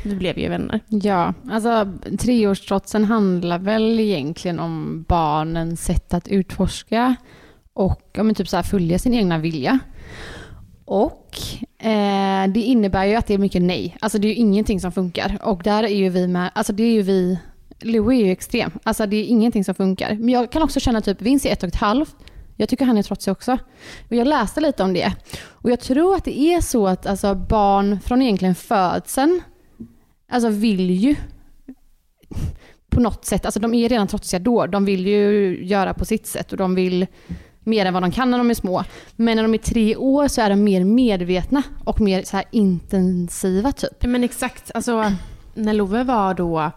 Vi 0.03 0.15
blev 0.15 0.39
ju 0.39 0.49
vänner. 0.49 0.79
Ja, 0.87 1.33
alltså 1.51 1.93
treårstrotsen 2.19 3.05
handlar 3.05 3.59
väl 3.59 3.99
egentligen 3.99 4.59
om 4.59 5.05
barnens 5.07 5.85
sätt 5.85 6.13
att 6.13 6.27
utforska 6.27 7.15
och 7.73 8.11
ja, 8.13 8.23
men 8.23 8.35
typ 8.35 8.47
så 8.47 8.55
här, 8.55 8.63
följa 8.63 8.99
sin 8.99 9.13
egna 9.13 9.37
vilja. 9.37 9.79
Och 10.85 11.37
eh, 11.79 12.47
det 12.47 12.61
innebär 12.61 13.05
ju 13.05 13.15
att 13.15 13.27
det 13.27 13.33
är 13.33 13.37
mycket 13.37 13.61
nej. 13.61 13.97
Alltså 13.99 14.17
det 14.17 14.27
är 14.27 14.29
ju 14.29 14.35
ingenting 14.35 14.79
som 14.79 14.91
funkar. 14.91 15.37
Och 15.41 15.63
där 15.63 15.83
är 15.83 15.95
ju 15.95 16.09
vi 16.09 16.27
med, 16.27 16.51
alltså 16.55 16.73
det 16.73 16.83
är 16.83 16.91
ju 16.91 17.01
vi, 17.01 17.39
Louis 17.79 18.21
är 18.21 18.25
ju 18.25 18.31
extrem. 18.31 18.71
Alltså 18.83 19.05
det 19.05 19.15
är 19.15 19.23
ingenting 19.23 19.63
som 19.63 19.75
funkar. 19.75 20.15
Men 20.15 20.29
jag 20.29 20.51
kan 20.51 20.61
också 20.61 20.79
känna 20.79 21.01
typ, 21.01 21.21
Vince 21.21 21.49
är 21.49 21.53
ett 21.53 21.63
och 21.63 21.67
ett 21.67 21.75
halvt. 21.75 22.15
Jag 22.55 22.69
tycker 22.69 22.85
han 22.85 22.97
är 22.97 23.03
trotsig 23.03 23.31
också. 23.31 23.57
Och 24.09 24.15
jag 24.15 24.27
läste 24.27 24.61
lite 24.61 24.83
om 24.83 24.93
det. 24.93 25.13
Och 25.45 25.71
jag 25.71 25.79
tror 25.79 26.15
att 26.15 26.25
det 26.25 26.39
är 26.39 26.61
så 26.61 26.87
att 26.87 27.05
alltså, 27.05 27.35
barn 27.35 27.99
från 27.99 28.21
egentligen 28.21 28.55
födseln 28.55 29.41
alltså 30.27 30.49
vill 30.49 30.91
ju 30.91 31.15
på 32.89 32.99
något 32.99 33.25
sätt, 33.25 33.45
alltså 33.45 33.59
de 33.59 33.73
är 33.73 33.89
redan 33.89 34.07
trotsiga 34.07 34.39
då, 34.39 34.65
de 34.65 34.85
vill 34.85 35.07
ju 35.07 35.57
göra 35.65 35.93
på 35.93 36.05
sitt 36.05 36.27
sätt 36.27 36.51
och 36.51 36.57
de 36.57 36.75
vill 36.75 37.07
mer 37.59 37.85
än 37.85 37.93
vad 37.93 38.03
de 38.03 38.11
kan 38.11 38.31
när 38.31 38.37
de 38.37 38.49
är 38.49 38.53
små. 38.53 38.83
Men 39.15 39.35
när 39.35 39.43
de 39.43 39.53
är 39.53 39.57
tre 39.57 39.95
år 39.95 40.27
så 40.27 40.41
är 40.41 40.49
de 40.49 40.63
mer 40.63 40.83
medvetna 40.83 41.63
och 41.83 42.01
mer 42.01 42.23
så 42.23 42.37
här 42.37 42.45
intensiva 42.51 43.71
typ. 43.71 44.03
Men 44.03 44.23
exakt, 44.23 44.71
alltså 44.73 45.11
när 45.53 45.73
Love 45.73 46.03
var 46.03 46.33
då, 46.33 46.71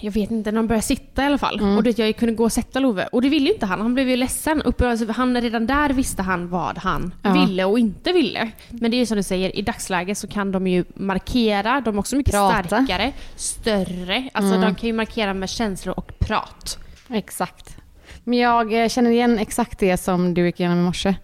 jag 0.00 0.12
vet 0.12 0.30
inte, 0.30 0.52
när 0.52 0.56
de 0.58 0.66
började 0.66 0.82
sitta 0.86 1.22
i 1.22 1.26
alla 1.26 1.38
fall. 1.38 1.60
Och 1.76 1.82
det, 1.82 1.98
jag 1.98 2.16
kunde 2.16 2.34
gå 2.34 2.44
och 2.44 2.52
sätta 2.52 2.78
Love. 2.80 3.06
Och 3.06 3.22
det 3.22 3.28
ville 3.28 3.46
ju 3.46 3.52
inte 3.52 3.66
han, 3.66 3.80
han 3.80 3.94
blev 3.94 4.08
ju 4.08 4.16
ledsen. 4.16 4.62
Uppe, 4.62 4.88
alltså, 4.88 5.12
han, 5.12 5.40
redan 5.40 5.66
där 5.66 5.90
visste 5.90 6.22
han 6.22 6.48
vad 6.48 6.78
han 6.78 7.14
Ja. 7.22 7.32
ville 7.32 7.64
och 7.64 7.78
inte 7.78 8.12
ville. 8.12 8.50
Men 8.68 8.90
det 8.90 8.96
är 8.96 8.98
ju 8.98 9.06
som 9.06 9.16
du 9.16 9.22
säger, 9.22 9.56
i 9.56 9.62
dagsläget 9.62 10.18
så 10.18 10.26
kan 10.28 10.52
de 10.52 10.66
ju 10.66 10.84
markera, 10.94 11.80
de 11.80 11.94
är 11.94 11.98
också 11.98 12.16
mycket 12.16 12.34
Prata. 12.34 12.64
starkare, 12.68 13.12
större. 13.36 14.28
Alltså 14.32 14.60
de 14.60 14.74
kan 14.74 14.86
ju 14.86 14.92
markera 14.92 15.34
med 15.34 15.48
känslor 15.50 15.94
och 15.98 16.18
prat. 16.18 16.78
Exakt. 17.10 17.76
Men 18.24 18.38
jag 18.38 18.82
eh, 18.82 18.88
känner 18.88 19.10
igen 19.10 19.38
exakt 19.38 19.78
det 19.78 19.96
som 19.96 20.34
du 20.34 20.46
gick 20.46 20.60
igenom 20.60 20.78
i 20.78 20.82
morse. 20.82 21.14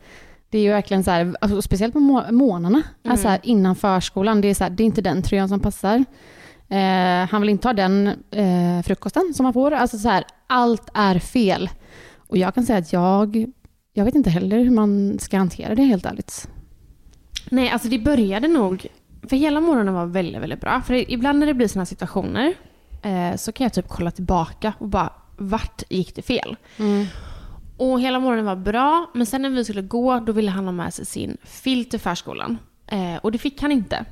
Det 0.51 0.59
är 0.59 0.63
ju 0.63 0.71
verkligen 0.71 1.05
så 1.05 1.11
här, 1.11 1.37
alltså, 1.41 1.63
speciellt 1.63 1.93
på 1.93 2.01
må- 2.01 2.33
månaderna, 2.33 2.83
alltså 3.09 3.29
här, 3.29 3.41
innan 3.43 3.77
förskolan, 3.77 4.41
det 4.41 4.49
är, 4.49 4.55
så 4.55 4.65
här, 4.65 4.71
det 4.71 4.83
är 4.83 4.85
inte 4.85 5.01
den 5.03 5.23
tröjan 5.23 5.49
som 5.49 5.61
passar. 5.61 6.05
Eh, 6.69 7.29
han 7.31 7.41
vill 7.41 7.51
inte 7.51 7.69
ha 7.69 7.73
den 7.73 8.07
eh, 8.31 8.83
frukosten 8.85 9.35
som 9.35 9.45
han 9.45 9.53
får. 9.53 9.71
Alltså 9.73 9.99
så 9.99 10.09
här, 10.09 10.25
allt 10.47 10.89
är 10.95 11.19
fel. 11.19 11.71
Och 12.17 12.37
jag 12.37 12.55
kan 12.55 12.65
säga 12.65 12.79
att 12.79 12.93
jag, 12.93 13.47
jag 13.93 14.05
vet 14.05 14.15
inte 14.15 14.31
heller 14.31 14.59
hur 14.59 14.71
man 14.71 15.19
ska 15.19 15.39
hantera 15.39 15.75
det 15.75 15.83
helt 15.83 16.07
ärligt. 16.07 16.49
Nej, 17.51 17.71
alltså 17.71 17.89
det 17.89 17.99
började 17.99 18.49
nog... 18.49 18.87
För 19.29 19.37
hela 19.37 19.61
morgonen 19.61 19.95
var 19.95 20.07
väldigt, 20.07 20.43
väldigt 20.43 20.61
bra. 20.61 20.83
För 20.87 21.11
ibland 21.11 21.39
när 21.39 21.47
det 21.47 21.55
blir 21.55 21.69
sådana 21.69 21.87
situationer 21.87 22.55
eh, 23.03 23.37
så 23.37 23.53
kan 23.53 23.65
jag 23.65 23.73
typ 23.73 23.89
kolla 23.89 24.11
tillbaka 24.11 24.73
och 24.79 24.89
bara 24.89 25.13
vart 25.37 25.83
gick 25.89 26.17
det 26.17 26.23
fel? 26.23 26.57
Och 27.77 28.01
hela 28.01 28.21
morgonen 28.21 28.45
var 28.45 28.57
bra, 28.57 29.11
men 29.15 29.27
sen 29.27 29.43
när 29.43 29.51
vi 29.51 29.65
skulle 29.65 29.83
gå 29.83 30.21
då 30.21 30.33
ville 30.33 30.51
han 30.51 30.65
ha 30.65 30.73
med 30.73 30.95
sig 30.95 31.07
sin 31.07 31.37
filt 31.45 31.91
till 31.91 32.01
förskolan. 32.01 32.59
Eh, 32.87 33.17
och 33.17 33.33
det 33.33 33.39
fick 33.39 33.63
han 33.63 33.73
inte. 33.73 34.05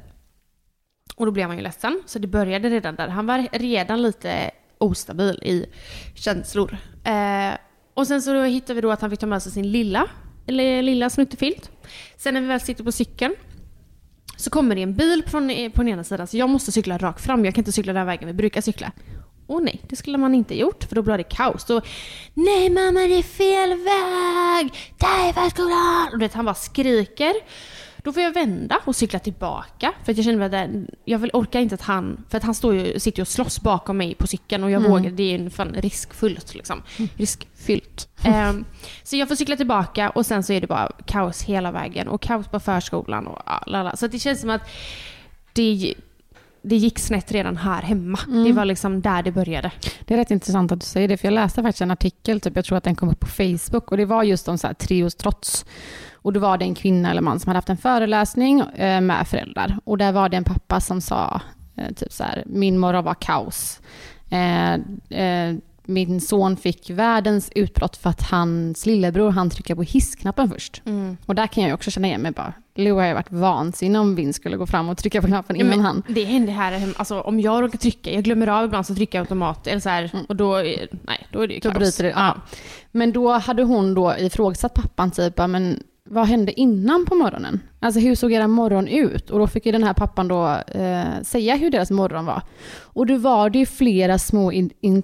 Och 1.23 1.27
då 1.27 1.33
blev 1.33 1.49
han 1.49 1.57
ju 1.57 1.63
ledsen, 1.63 2.03
så 2.07 2.19
det 2.19 2.27
började 2.27 2.71
redan 2.71 2.95
där. 2.95 3.09
Han 3.09 3.27
var 3.27 3.49
redan 3.53 4.03
lite 4.03 4.51
ostabil 4.79 5.39
i 5.43 5.67
känslor. 6.15 6.77
Eh, 7.05 7.55
och 7.95 8.07
sen 8.07 8.23
så 8.23 8.33
då 8.33 8.43
hittade 8.43 8.75
vi 8.75 8.81
då 8.81 8.91
att 8.91 9.01
han 9.01 9.11
fick 9.11 9.21
ta 9.21 9.27
med 9.27 9.43
sig 9.43 9.53
sin 9.53 9.73
lilla, 9.73 10.07
eller 10.47 10.83
lilla 10.83 11.11
snuttefilt. 11.11 11.71
Sen 12.17 12.35
när 12.35 12.41
vi 12.41 12.47
väl 12.47 12.61
sitter 12.61 12.85
på 12.85 12.93
cykeln 12.93 13.35
så 14.37 14.51
kommer 14.51 14.75
det 14.75 14.83
en 14.83 14.95
bil 14.95 15.25
från, 15.27 15.51
eh, 15.51 15.71
på 15.73 15.83
den 15.83 15.89
ena 15.89 16.05
sidan, 16.05 16.27
så 16.27 16.37
jag 16.37 16.51
måste 16.51 16.73
cykla 16.73 16.99
rakt 16.99 17.25
fram. 17.25 17.45
Jag 17.45 17.55
kan 17.55 17.61
inte 17.61 17.73
cykla 17.73 17.93
den 17.93 18.07
vägen 18.07 18.27
vi 18.27 18.35
brukar 18.35 18.61
cykla. 18.61 18.93
Och 19.47 19.63
nej, 19.63 19.81
det 19.89 19.97
skulle 19.97 20.19
man 20.19 20.35
inte 20.35 20.59
gjort, 20.59 20.85
för 20.85 20.95
då 20.95 21.03
blir 21.03 21.17
det 21.17 21.25
kaos. 21.25 21.67
Så, 21.67 21.81
nej 22.35 22.71
mamma, 22.71 23.01
det 23.01 23.19
är 23.19 23.23
fel 23.23 23.71
väg! 23.71 24.75
Där 24.99 25.29
är 25.29 25.33
förskolan! 25.33 26.09
Och 26.13 26.19
du 26.19 26.25
vet, 26.25 26.35
han 26.35 26.45
bara 26.45 26.55
skriker. 26.55 27.35
Då 28.03 28.13
får 28.13 28.23
jag 28.23 28.35
vända 28.35 28.79
och 28.85 28.97
cykla 28.97 29.19
tillbaka. 29.19 29.93
För 30.05 30.13
att 30.13 30.19
jag 30.19 30.25
känner 30.25 30.65
att 30.65 30.71
jag 31.05 31.19
vill, 31.19 31.31
orkar 31.33 31.61
inte 31.61 31.75
att 31.75 31.81
han... 31.83 32.25
För 32.29 32.39
att 32.39 32.45
han 32.45 32.55
står 32.55 32.75
ju, 32.75 33.01
sitter 33.01 33.19
ju 33.19 33.23
och 33.23 33.29
slåss 33.29 33.61
bakom 33.61 33.97
mig 33.97 34.15
på 34.15 34.27
cykeln 34.27 34.65
och 34.65 34.71
jag 34.71 34.81
vågar, 34.81 35.11
det 35.11 35.23
är 35.23 35.39
ju 35.39 35.51
fan 35.51 35.75
riskfullt 35.75 36.55
liksom. 36.55 36.83
Riskfyllt. 37.17 38.09
Ehm, 38.25 38.65
så 39.03 39.17
jag 39.17 39.29
får 39.29 39.37
cykla 39.37 39.57
tillbaka 39.57 40.11
och 40.11 40.27
sen 40.27 40.43
så 40.43 40.53
är 40.53 40.61
det 40.61 40.67
bara 40.67 40.91
kaos 41.07 41.43
hela 41.43 41.73
vägen. 41.73 42.09
Och 42.09 42.21
kaos 42.23 42.49
på 42.49 42.61
förskolan 42.61 43.27
och 43.27 43.43
ja, 43.47 43.63
lala. 43.67 43.97
Så 43.97 44.07
det 44.07 44.19
känns 44.19 44.41
som 44.41 44.51
att 44.51 44.69
det, 45.53 45.95
det 46.63 46.77
gick 46.77 46.99
snett 46.99 47.33
redan 47.33 47.57
här 47.57 47.83
hemma. 47.83 48.19
Det 48.45 48.53
var 48.53 48.65
liksom 48.65 49.01
där 49.01 49.23
det 49.23 49.33
började. 49.33 49.71
Det 50.05 50.15
är 50.15 50.19
rätt 50.19 50.31
intressant 50.31 50.73
att 50.73 50.81
du 50.81 50.87
säger 50.87 51.09
det, 51.09 51.17
för 51.17 51.29
jag 51.29 51.35
läste 51.35 51.63
faktiskt 51.63 51.83
en 51.83 51.91
artikel, 51.91 52.41
typ, 52.41 52.57
jag 52.57 52.65
tror 52.65 52.79
att 52.79 52.85
den 52.85 52.95
kom 52.95 53.09
upp 53.09 53.21
på 53.21 53.27
Facebook, 53.27 53.91
och 53.91 53.97
det 53.97 54.05
var 54.05 54.23
just 54.23 54.49
om 54.49 54.59
så 54.59 54.67
här, 54.67 54.75
triostrots. 54.75 55.65
Och 56.23 56.33
då 56.33 56.41
var 56.41 56.59
det 56.59 56.65
en 56.65 56.75
kvinna 56.75 57.11
eller 57.11 57.23
man 57.23 57.41
som 57.41 57.49
hade 57.49 57.57
haft 57.57 57.69
en 57.71 57.77
föreläsning 57.77 58.61
eh, 58.61 59.01
med 59.01 59.29
föräldrar. 59.29 59.79
Och 59.85 59.99
där 59.99 60.13
var 60.13 60.29
det 60.29 60.37
en 60.37 60.45
pappa 60.45 60.81
som 60.81 61.01
sa, 61.01 61.41
eh, 61.77 61.95
typ 61.95 62.13
så 62.13 62.25
här, 62.25 62.43
min 62.47 62.79
morgon 62.79 63.05
var 63.05 63.15
kaos. 63.15 63.81
Eh, 64.31 65.55
min 65.85 66.21
son 66.21 66.57
fick 66.57 66.91
världens 66.91 67.51
utbrott 67.55 67.97
för 67.97 68.11
att 68.11 68.23
hans 68.23 68.87
lillebror 68.87 69.31
han 69.31 69.51
trycka 69.51 69.77
på 69.77 69.83
hissknappen 69.83 70.49
först. 70.51 70.83
Och 71.27 71.35
där 71.35 71.47
kan 71.47 71.65
jag 71.65 71.75
också 71.75 71.91
känna 71.91 72.07
igen 72.09 72.21
mig 72.21 72.33
bara. 72.33 72.53
Leo 72.75 72.99
har 72.99 73.07
ju 73.07 73.15
varit 73.15 73.33
vansinnig 73.33 74.01
om 74.01 74.15
Vin 74.15 74.33
skulle 74.35 74.57
gå 74.57 74.67
fram 74.67 74.89
och 74.89 74.99
trycka 74.99 75.21
på 75.21 75.27
knappen 75.27 75.57
innan 75.57 75.69
men 75.69 75.81
han. 75.81 76.03
Det 76.09 76.25
händer 76.25 76.53
här. 76.53 76.89
Alltså, 76.97 77.21
om 77.21 77.41
jag 77.41 77.63
råkar 77.63 77.79
trycka, 77.79 78.11
jag 78.13 78.25
glömmer 78.25 78.47
av 78.47 78.65
ibland 78.65 78.87
så 78.87 78.95
trycker 78.95 79.19
jag 79.19 79.23
automat. 79.23 79.67
Eller 79.67 79.81
så 79.81 79.89
här, 79.89 80.11
och 80.29 80.37
då, 80.37 80.57
nej, 81.03 81.27
då 81.33 81.41
är 81.41 81.49
det 81.49 81.55
ju 81.55 81.61
Då 81.61 81.71
kaos. 81.71 81.79
bryter 81.79 82.05
det. 82.05 82.11
Ja. 82.11 82.37
Men 82.91 83.13
då 83.13 83.33
hade 83.33 83.63
hon 83.63 83.95
då 83.95 84.15
ifrågasatt 84.19 84.75
pappan 84.75 85.11
typ, 85.11 85.35
ja, 85.37 85.47
men 85.47 85.83
vad 86.13 86.27
hände 86.27 86.61
innan 86.61 87.07
på 87.07 87.15
morgonen? 87.15 87.61
Alltså 87.81 88.01
hur 88.01 88.15
såg 88.15 88.33
era 88.33 88.49
morgon 88.49 88.89
ut? 88.89 89.31
Och 89.31 89.39
då 89.39 89.47
fick 89.47 89.67
ju 89.67 89.73
den 89.73 89.85
här 89.85 89.95
pappan 89.95 90.29
då 90.29 90.47
eh, 90.67 91.23
säga 91.23 91.57
hur 91.57 91.71
deras 91.71 91.91
morgon 91.91 92.27
var. 92.27 92.43
Och 92.81 93.07
då 93.07 93.17
var 93.17 93.51
det 93.51 93.59
ju 93.59 93.67
flera 93.67 94.19
små 94.19 94.53
in, 94.53 94.71
in, 94.81 95.03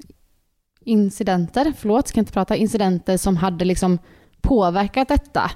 incidenter, 0.84 1.72
förlåt, 1.78 2.08
ska 2.08 2.20
inte 2.20 2.32
prata, 2.32 2.56
incidenter 2.56 3.16
som 3.16 3.36
hade 3.36 3.64
liksom 3.64 3.98
påverkat 4.40 5.08
detta. 5.08 5.50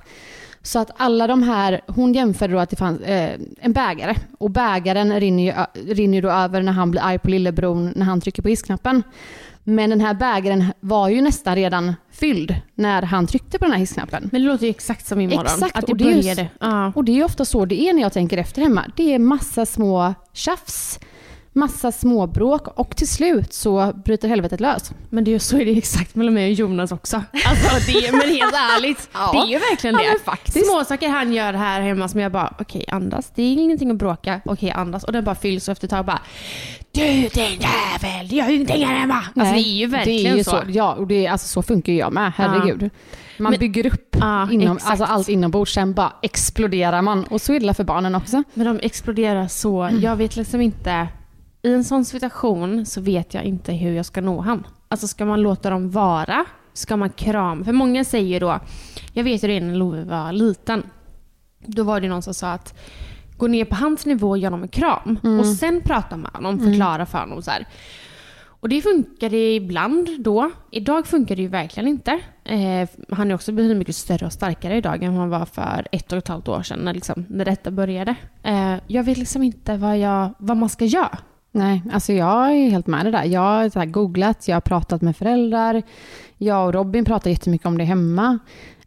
Så 0.62 0.78
att 0.78 0.90
alla 0.96 1.26
de 1.26 1.42
här, 1.42 1.80
hon 1.86 2.12
jämförde 2.12 2.52
då 2.52 2.58
att 2.58 2.70
det 2.70 2.76
fanns 2.76 3.00
eh, 3.00 3.40
en 3.60 3.72
bägare 3.72 4.14
och 4.38 4.50
bägaren 4.50 5.20
rinner 5.20 5.42
ju, 5.42 5.52
rinner 5.94 6.14
ju 6.14 6.20
då 6.20 6.30
över 6.30 6.62
när 6.62 6.72
han 6.72 6.90
blir 6.90 7.02
arg 7.02 7.18
på 7.18 7.30
lillebror 7.30 7.92
när 7.96 8.06
han 8.06 8.20
trycker 8.20 8.42
på 8.42 8.48
hissknappen. 8.48 9.02
Men 9.64 9.90
den 9.90 10.00
här 10.00 10.14
bägaren 10.14 10.64
var 10.80 11.08
ju 11.08 11.20
nästan 11.20 11.56
redan 11.56 11.94
fylld 12.10 12.54
när 12.74 13.02
han 13.02 13.26
tryckte 13.26 13.58
på 13.58 13.64
den 13.64 13.72
här 13.72 13.78
hissknappen. 13.80 14.28
Men 14.32 14.42
det 14.42 14.48
låter 14.48 14.64
ju 14.64 14.70
exakt 14.70 15.06
som 15.06 15.20
imorgon. 15.20 15.46
Exakt, 15.46 15.76
att 15.76 15.86
det 15.86 15.92
och 15.92 15.98
det 15.98 16.04
är 16.04 16.14
började. 16.14 16.48
Och 16.94 17.04
det 17.04 17.20
är 17.20 17.24
ofta 17.24 17.44
så 17.44 17.64
det 17.64 17.88
är 17.88 17.92
när 17.92 18.02
jag 18.02 18.12
tänker 18.12 18.38
efter 18.38 18.62
hemma. 18.62 18.84
Det 18.96 19.14
är 19.14 19.18
massa 19.18 19.66
små 19.66 20.14
tjafs, 20.32 21.00
massa 21.56 21.92
små 21.92 22.26
bråk 22.26 22.68
och 22.78 22.96
till 22.96 23.08
slut 23.08 23.52
så 23.52 23.92
bryter 24.04 24.28
helvetet 24.28 24.60
lös. 24.60 24.92
Men 25.10 25.24
det 25.24 25.34
är, 25.34 25.38
så 25.38 25.58
är 25.58 25.64
det 25.64 25.78
exakt 25.78 26.14
mellan 26.14 26.34
mig 26.34 26.46
och 26.46 26.52
Jonas 26.52 26.92
också. 26.92 27.16
Alltså 27.46 27.92
det, 27.92 28.12
men 28.12 28.20
helt 28.20 28.54
ärligt, 28.54 29.08
Ja. 29.12 29.30
det 29.32 29.38
är 29.38 29.46
ju 29.46 29.58
verkligen 29.58 29.96
Ja, 29.96 30.02
det. 30.02 30.08
men 30.08 30.18
faktiskt. 30.24 30.66
Små 30.66 30.84
saker 30.84 31.08
han 31.08 31.32
gör 31.32 31.52
här 31.52 31.80
hemma 31.80 32.08
som 32.08 32.20
jag 32.20 32.32
bara, 32.32 32.54
okej 32.60 32.84
andas, 32.88 33.32
det 33.34 33.42
är 33.42 33.52
ingenting 33.52 33.90
att 33.90 33.96
bråka, 33.96 34.40
okej 34.44 34.70
andas. 34.70 35.04
Och 35.04 35.12
den 35.12 35.24
bara 35.24 35.34
fylls 35.34 35.68
och 35.68 35.72
efter 35.72 35.86
ett 35.86 35.90
tag 35.90 36.04
bara, 36.04 36.20
du 36.92 37.00
din 37.00 37.60
jävel, 37.60 38.28
du 38.28 38.36
gör 38.36 38.48
ju 38.48 38.54
ingenting 38.54 38.86
här 38.86 38.94
hemma. 38.96 39.14
Alltså 39.36 39.54
det 39.54 39.60
är 39.60 39.78
ju 39.78 39.86
verkligen 39.86 40.32
är 40.32 40.36
ju 40.36 40.44
så. 40.44 40.62
Ja, 40.68 40.92
och 40.94 41.06
det 41.06 41.26
är, 41.26 41.30
alltså, 41.32 41.46
så 41.48 41.62
funkar 41.62 41.92
ju 41.92 41.98
jag 41.98 42.12
med, 42.12 42.32
herregud. 42.36 42.90
Man 43.38 43.50
Men- 43.50 43.60
bygger 43.60 43.86
upp 43.86 44.16
Ja, 44.20 44.50
inom, 44.52 44.78
alltså, 44.84 45.04
allt 45.04 45.28
inombords, 45.28 45.72
sen 45.74 45.94
bara 45.94 46.12
exploderar 46.22 47.02
man. 47.02 47.24
Och 47.24 47.40
så 47.40 47.52
det 47.52 47.74
för 47.74 47.84
barnen 47.84 48.14
också. 48.14 48.42
Men 48.54 48.66
de 48.66 48.86
exploderar 48.86 49.48
så, 49.48 49.90
jag 50.00 50.16
vet 50.16 50.36
liksom 50.36 50.60
inte, 50.60 51.08
i 51.64 51.72
en 51.72 51.84
sån 51.84 52.04
situation 52.04 52.86
så 52.86 53.00
vet 53.00 53.34
jag 53.34 53.44
inte 53.44 53.72
hur 53.72 53.92
jag 53.92 54.06
ska 54.06 54.20
nå 54.20 54.40
han. 54.40 54.66
Alltså 54.88 55.08
ska 55.08 55.24
man 55.24 55.42
låta 55.42 55.70
dem 55.70 55.90
vara? 55.90 56.44
Ska 56.72 56.96
man 56.96 57.10
krama? 57.10 57.64
För 57.64 57.72
många 57.72 58.04
säger 58.04 58.40
då, 58.40 58.60
jag 59.12 59.24
vet 59.24 59.44
ju 59.44 59.48
det 59.48 59.60
när 59.60 59.74
Love 59.74 60.04
var 60.04 60.32
liten, 60.32 60.82
då 61.66 61.82
var 61.82 62.00
det 62.00 62.08
någon 62.08 62.22
som 62.22 62.34
sa 62.34 62.52
att 62.52 62.74
gå 63.36 63.46
ner 63.46 63.64
på 63.64 63.74
hans 63.74 64.06
nivå 64.06 64.28
och 64.30 64.38
ge 64.38 64.46
honom 64.46 64.62
en 64.62 64.68
kram 64.68 65.18
och 65.40 65.46
sen 65.46 65.80
prata 65.80 66.16
med 66.16 66.30
honom, 66.30 66.58
förklara 66.58 67.06
för 67.06 67.18
honom 67.18 67.42
så 67.42 67.50
här. 67.50 67.66
Och 68.46 68.68
det 68.68 68.82
funkade 68.82 69.36
ibland 69.36 70.08
då. 70.18 70.50
Idag 70.70 71.06
funkar 71.06 71.36
det 71.36 71.42
ju 71.42 71.48
verkligen 71.48 71.88
inte. 71.88 72.20
Eh, 72.44 72.88
han 73.10 73.30
är 73.30 73.34
också 73.34 73.52
betydligt 73.52 73.78
mycket 73.78 73.96
större 73.96 74.26
och 74.26 74.32
starkare 74.32 74.76
idag 74.76 75.02
än 75.02 75.14
han 75.14 75.30
var 75.30 75.46
för 75.46 75.86
ett 75.92 76.12
och 76.12 76.18
ett 76.18 76.28
halvt 76.28 76.48
år 76.48 76.62
sedan 76.62 76.78
när, 76.78 76.94
liksom, 76.94 77.24
när 77.28 77.44
detta 77.44 77.70
började. 77.70 78.14
Eh, 78.42 78.74
jag 78.86 79.04
vet 79.04 79.18
liksom 79.18 79.42
inte 79.42 79.76
vad, 79.76 79.98
jag, 79.98 80.34
vad 80.38 80.56
man 80.56 80.68
ska 80.68 80.84
göra. 80.84 81.18
Nej, 81.54 81.82
alltså 81.92 82.12
jag 82.12 82.50
är 82.56 82.70
helt 82.70 82.86
med 82.86 83.06
det 83.06 83.10
där. 83.10 83.24
Jag 83.24 83.40
har 83.74 83.84
googlat, 83.86 84.48
jag 84.48 84.56
har 84.56 84.60
pratat 84.60 85.02
med 85.02 85.16
föräldrar. 85.16 85.82
Jag 86.38 86.66
och 86.66 86.74
Robin 86.74 87.04
pratar 87.04 87.30
jättemycket 87.30 87.66
om 87.66 87.78
det 87.78 87.84
hemma. 87.84 88.38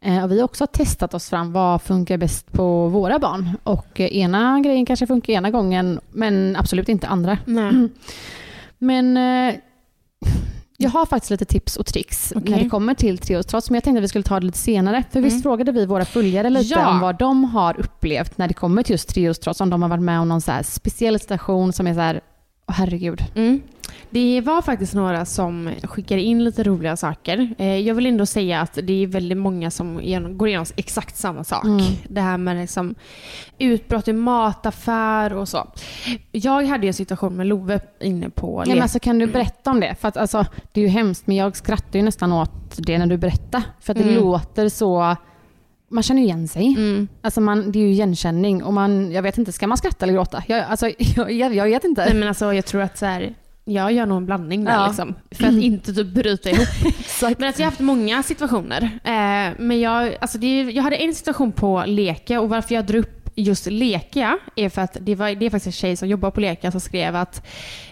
Eh, 0.01 0.23
och 0.23 0.31
vi 0.31 0.37
har 0.39 0.45
också 0.45 0.67
testat 0.67 1.13
oss 1.13 1.29
fram 1.29 1.53
vad 1.53 1.81
funkar 1.81 2.17
bäst 2.17 2.51
på 2.51 2.87
våra 2.87 3.19
barn. 3.19 3.49
Och 3.63 3.99
eh, 3.99 4.15
ena 4.17 4.59
grejen 4.59 4.85
kanske 4.85 5.07
funkar 5.07 5.33
ena 5.33 5.51
gången, 5.51 5.99
men 6.11 6.55
absolut 6.55 6.89
inte 6.89 7.07
andra. 7.07 7.37
Nej. 7.45 7.89
Men 8.79 9.17
eh, 9.17 9.55
jag 10.77 10.89
har 10.89 11.05
faktiskt 11.05 11.31
lite 11.31 11.45
tips 11.45 11.77
och 11.77 11.85
tricks 11.85 12.33
Okej. 12.35 12.51
när 12.51 12.63
det 12.63 12.69
kommer 12.69 12.93
till 12.93 13.17
treårstrots, 13.17 13.69
men 13.69 13.75
jag 13.75 13.83
tänkte 13.83 13.97
att 13.99 14.03
vi 14.03 14.07
skulle 14.07 14.23
ta 14.23 14.39
det 14.39 14.45
lite 14.45 14.57
senare. 14.57 15.03
För 15.11 15.21
visst 15.21 15.33
Mm. 15.33 15.43
frågade 15.43 15.71
vi 15.71 15.85
våra 15.85 16.05
följare 16.05 16.49
lite 16.49 16.73
Ja. 16.73 16.89
om 16.89 16.99
vad 16.99 17.17
de 17.17 17.43
har 17.43 17.79
upplevt 17.79 18.37
när 18.37 18.47
det 18.47 18.53
kommer 18.53 18.83
till 18.83 18.93
just 18.93 19.09
treårstrots, 19.09 19.61
om 19.61 19.69
de 19.69 19.81
har 19.81 19.89
varit 19.89 20.03
med 20.03 20.19
om 20.19 20.29
någon 20.29 20.41
så 20.41 20.51
speciell 20.63 21.19
situation 21.19 21.73
som 21.73 21.87
är 21.87 21.93
så 21.93 21.99
här, 21.99 22.21
åh 22.67 22.75
herregud. 22.75 23.23
Mm. 23.35 23.61
Det 24.09 24.41
var 24.41 24.61
faktiskt 24.61 24.93
några 24.93 25.25
som 25.25 25.69
skickade 25.83 26.21
in 26.21 26.43
lite 26.43 26.63
roliga 26.63 26.97
saker. 26.97 27.55
Eh, 27.57 27.75
jag 27.79 27.95
vill 27.95 28.05
ändå 28.05 28.25
säga 28.25 28.61
att 28.61 28.77
det 28.83 29.03
är 29.03 29.07
väldigt 29.07 29.37
många 29.37 29.71
som 29.71 29.99
genom, 30.03 30.37
går 30.37 30.47
igenom 30.47 30.65
exakt 30.75 31.17
samma 31.17 31.43
sak. 31.43 31.65
Mm. 31.65 31.81
Det 32.09 32.21
här 32.21 32.37
med 32.37 32.57
liksom 32.57 32.95
utbrott 33.57 34.07
i 34.07 34.13
mataffär 34.13 35.33
och 35.33 35.49
så. 35.49 35.67
Jag 36.31 36.65
hade 36.65 36.87
en 36.87 36.93
situation 36.93 37.35
med 37.35 37.47
Love 37.47 37.79
inne 38.01 38.29
på 38.29 38.63
Ja, 38.65 38.73
men 38.73 38.81
alltså, 38.81 38.99
kan 38.99 39.19
du 39.19 39.27
berätta 39.27 39.71
om 39.71 39.79
det? 39.79 39.95
För 39.99 40.07
att, 40.07 40.17
alltså, 40.17 40.45
det 40.71 40.81
är 40.81 40.85
ju 40.85 40.89
hemskt, 40.89 41.27
men 41.27 41.35
jag 41.35 41.55
skrattar 41.55 41.99
ju 41.99 42.05
nästan 42.05 42.33
åt 42.33 42.51
det 42.77 42.97
när 42.97 43.07
du 43.07 43.17
berättar. 43.17 43.63
För 43.79 43.93
att 43.93 43.97
det 43.97 44.03
Mm. 44.03 44.15
låter 44.15 44.69
så... 44.69 45.15
Man 45.89 46.03
känner 46.03 46.21
ju 46.21 46.27
igen 46.27 46.47
sig. 46.47 46.67
Mm. 46.67 47.07
Alltså 47.21 47.41
man, 47.41 47.71
det 47.71 47.79
är 47.79 47.83
ju 47.83 47.91
igenkänning 47.91 48.63
och 48.63 48.73
man, 48.73 49.11
jag 49.11 49.21
vet 49.21 49.37
inte, 49.37 49.51
ska 49.51 49.67
man 49.67 49.77
skratta 49.77 50.05
eller 50.05 50.13
gråta? 50.13 50.43
Jag, 50.47 50.59
alltså, 50.65 50.89
jag, 50.97 51.31
jag, 51.31 51.55
jag 51.55 51.65
vet 51.65 51.83
inte. 51.83 52.05
Nej, 52.05 52.13
men 52.13 52.27
alltså, 52.27 52.53
jag 52.53 52.65
tror 52.65 52.81
att 52.81 52.97
så 52.97 53.05
här, 53.05 53.33
jag 53.65 53.91
gör 53.91 54.05
nog 54.05 54.17
en 54.17 54.25
blandning 54.25 54.63
där 54.63 54.73
Ja. 54.73 54.87
liksom. 54.87 55.15
För 55.31 55.43
att 55.47 55.53
inte 55.61 55.93
typ 55.93 56.07
bryta 56.07 56.49
ihop. 56.49 56.67
Exakt. 56.99 57.39
Men 57.39 57.47
alltså, 57.47 57.61
jag 57.61 57.65
har 57.65 57.71
haft 57.71 57.79
många 57.79 58.23
situationer. 58.23 58.83
Eh, 59.03 59.53
men 59.59 59.79
jag, 59.79 60.15
alltså, 60.21 60.37
det, 60.37 60.61
jag 60.61 60.83
hade 60.83 60.95
en 60.95 61.13
situation 61.15 61.51
på 61.51 61.83
Leka 61.87 62.41
och 62.41 62.49
varför 62.49 62.75
jag 62.75 62.85
drar 62.85 62.97
upp 62.99 63.16
just 63.37 63.65
Leka 63.65 64.37
är 64.55 64.69
för 64.69 64.81
att 64.81 64.97
det, 65.01 65.15
var, 65.15 65.35
det 65.35 65.45
är 65.45 65.49
faktiskt 65.49 65.65
en 65.67 65.71
tjej 65.71 65.97
som 65.97 66.07
jobbar 66.07 66.31
på 66.31 66.39
Leka 66.41 66.71
som 66.71 66.79
skrev 66.81 67.15
att 67.15 67.45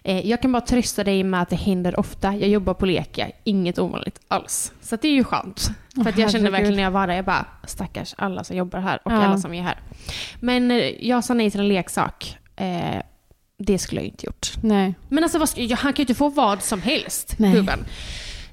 eh, 0.04 0.28
jag 0.30 0.42
kan 0.42 0.52
bara 0.52 0.62
trösta 0.62 1.04
dig 1.04 1.24
med 1.24 1.42
att 1.42 1.50
det 1.50 1.56
händer 1.56 2.00
ofta. 2.00 2.36
Jag 2.36 2.50
jobbar 2.50 2.74
på 2.74 2.86
Leka, 2.86 3.32
inget 3.44 3.80
ovanligt 3.80 4.20
alls. 4.28 4.72
Så 4.82 4.96
det 4.96 5.08
är 5.08 5.12
ju 5.12 5.24
skönt. 5.24 5.70
För 6.04 6.10
att 6.10 6.18
jag 6.18 6.32
kände 6.32 6.50
verkligen 6.50 6.76
när 6.76 6.84
jag 6.84 6.92
var 6.92 7.08
där, 7.08 7.14
jag 7.16 7.26
bara 7.26 7.46
stackars 7.64 8.16
alla 8.18 8.44
som 8.44 8.58
jobbar 8.58 8.80
här 8.80 9.00
och 9.06 9.12
Ja. 9.12 9.16
alla 9.16 9.38
som 9.38 9.54
är 9.54 9.62
här. 9.64 9.80
Men 10.40 10.72
eh, 10.72 11.08
jag 11.08 11.24
sa 11.24 11.34
nej 11.34 11.52
till 11.52 11.60
en 11.60 11.68
leksak. 11.68 12.38
Eh, 12.56 13.02
det 13.58 13.78
skulle 13.78 14.02
jag 14.02 14.08
inte 14.08 14.26
gjort. 14.26 14.52
Nej. 14.62 14.96
Men 15.10 15.24
alltså, 15.24 15.40
vad 15.40 15.50
han 15.72 15.94
kan 15.94 15.96
ju 15.96 16.02
inte 16.04 16.16
få 16.16 16.30
vad 16.30 16.64
som 16.64 16.82
helst, 16.82 17.36
Nej. 17.38 17.54
gubben. 17.54 17.80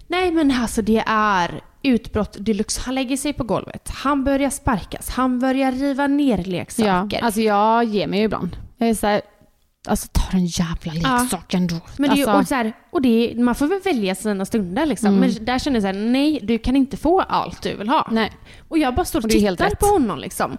Nej, 0.06 0.30
men 0.30 0.50
alltså 0.50 0.82
det 0.82 1.02
är 1.06 1.60
utbrott 1.82 2.36
deluxe. 2.40 2.80
Han 2.84 2.94
lägger 2.94 3.16
sig 3.16 3.32
på 3.32 3.44
golvet. 3.44 3.90
Han 3.94 4.24
börjar 4.24 4.50
sparkas. 4.50 5.08
Han 5.10 5.38
börjar 5.38 5.72
riva 5.72 6.06
ner 6.06 6.38
Ja, 6.38 6.44
leksaker. 6.46 7.24
alltså 7.24 7.40
jag 7.40 7.84
ger 7.84 8.06
mig 8.06 8.18
ju 8.18 8.24
ibland. 8.24 8.56
Jag 8.78 8.88
är 8.88 8.94
såhär, 8.94 9.22
alltså 9.88 10.08
ta 10.12 10.22
den 10.30 10.46
jävla 10.46 10.92
leksaken 10.92 11.66
då. 11.66 11.80
men 11.96 12.10
det 12.10 12.14
är 12.14 12.16
ju, 12.16 12.22
alltså, 12.26 12.40
och 12.40 12.48
så 12.48 12.54
här, 12.54 12.72
och 12.90 13.02
det 13.02 13.08
är, 13.08 13.38
man 13.42 13.54
får 13.54 13.66
väl 13.66 13.80
välja 13.84 14.14
sina 14.14 14.44
stunder 14.44 14.86
liksom. 14.86 15.08
Mm. 15.08 15.20
Men 15.20 15.44
där 15.44 15.58
känner 15.58 15.76
jag 15.76 15.82
så 15.82 15.86
här, 15.86 16.06
nej, 16.10 16.40
du 16.42 16.58
kan 16.58 16.76
inte 16.76 16.96
få 16.96 17.20
allt 17.20 17.62
du 17.62 17.76
vill 17.76 17.88
ha. 17.88 18.08
nej. 18.10 18.32
Och 18.68 18.78
jag 18.78 18.94
bara 18.94 19.04
står 19.04 19.18
och 19.18 19.24
Och 19.24 19.30
tittar 19.30 19.70
på 19.70 19.86
honom 19.86 20.18
liksom. 20.18 20.56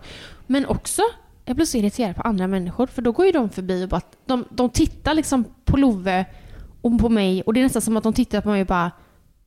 Men 0.48 0.66
också, 0.66 1.02
jag 1.46 1.56
blir 1.56 1.66
så 1.66 1.78
irriterad 1.78 2.16
på 2.16 2.22
andra 2.22 2.48
människor 2.48 2.88
för 2.88 3.02
då 3.02 3.12
går 3.12 3.26
ju 3.26 3.32
de 3.32 3.50
förbi 3.50 3.86
och 3.86 3.90
bara, 3.90 4.02
de, 4.26 4.46
de 4.50 4.70
tittar 4.70 5.14
liksom 5.14 5.46
på 5.66 5.78
Love 5.78 6.26
och 6.82 7.00
på 7.00 7.10
mig 7.10 7.42
och 7.42 7.54
det 7.54 7.60
är 7.60 7.64
nästan 7.64 7.82
som 7.82 7.98
att 7.98 8.04
de 8.04 8.14
tittar 8.14 8.42
på 8.42 8.50
mig 8.50 8.62
och 8.62 8.68
bara, 8.68 8.92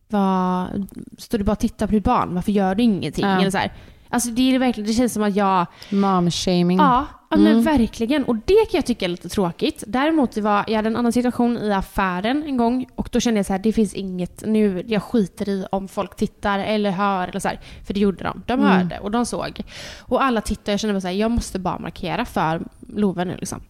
vad, 0.08 0.86
står 1.18 1.38
du 1.38 1.44
bara 1.44 1.52
och 1.52 1.58
tittar 1.58 1.86
på 1.86 1.92
ditt 1.92 2.04
barn? 2.04 2.34
Varför 2.34 2.52
gör 2.52 2.74
du 2.74 2.82
ingenting? 2.82 3.24
Ja. 3.24 3.40
Eller 3.40 3.50
så 3.50 3.58
här. 3.58 3.72
Alltså 4.08 4.30
det, 4.30 4.54
är 4.54 4.58
verkligen, 4.58 4.88
det 4.88 4.94
känns 4.94 5.12
som 5.12 5.22
att 5.22 5.36
jag, 5.36 5.66
Mom-shaming. 5.90 6.78
ja, 6.78 7.06
ja 7.30 7.36
men 7.36 7.46
Mm. 7.46 7.62
verkligen. 7.64 8.24
Och 8.24 8.36
det 8.36 8.54
kan 8.70 8.78
jag 8.78 8.86
tycka 8.86 9.04
är 9.04 9.08
lite 9.08 9.28
tråkigt. 9.28 9.84
Däremot 9.86 10.32
det 10.32 10.40
var, 10.40 10.64
jag 10.68 10.76
hade 10.76 10.88
en 10.88 10.96
annan 10.96 11.12
situation 11.12 11.58
i 11.58 11.72
affären 11.72 12.42
en 12.46 12.56
gång 12.56 12.86
och 12.94 13.08
då 13.12 13.20
kände 13.20 13.38
jag 13.38 13.46
så 13.46 13.52
här, 13.52 13.60
det 13.60 13.72
finns 13.72 13.94
inget, 13.94 14.42
nu, 14.46 14.84
jag 14.86 15.02
skiter 15.02 15.48
i 15.48 15.66
om 15.72 15.88
folk 15.88 16.16
tittar 16.16 16.58
eller 16.58 16.90
hör 16.90 17.28
eller 17.28 17.40
så 17.40 17.48
här. 17.48 17.60
För 17.86 17.94
det 17.94 18.00
gjorde 18.00 18.24
de. 18.24 18.42
De 18.46 18.52
Mm. 18.52 18.66
hörde 18.66 18.98
och 18.98 19.10
de 19.10 19.26
såg. 19.26 19.60
Och 20.00 20.22
alla 20.24 20.40
tittade 20.40 20.70
jag 20.70 20.80
kände 20.80 20.94
bara 20.94 21.00
så 21.00 21.06
här, 21.06 21.14
jag 21.14 21.30
måste 21.30 21.58
bara 21.58 21.78
markera 21.78 22.24
för 22.24 22.62
Love 22.88 23.24
nu 23.24 23.36
liksom. 23.36 23.60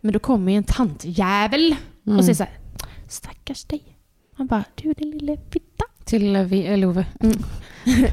Men 0.00 0.12
då 0.12 0.18
kommer 0.18 0.52
ju 0.52 0.58
en 0.58 0.64
tantjävel 0.64 1.76
Mm. 2.06 2.18
och 2.18 2.24
säger 2.24 2.34
så 2.36 2.42
här, 2.44 2.52
stackars 3.08 3.64
dig. 3.64 3.82
Han 4.36 4.46
bara, 4.46 4.64
du 4.74 4.92
din 4.92 5.10
lille 5.10 5.36
fitta. 5.50 5.66
Till 6.12 6.36
eh, 6.36 6.52
eh, 6.52 6.78
Love. 6.78 7.04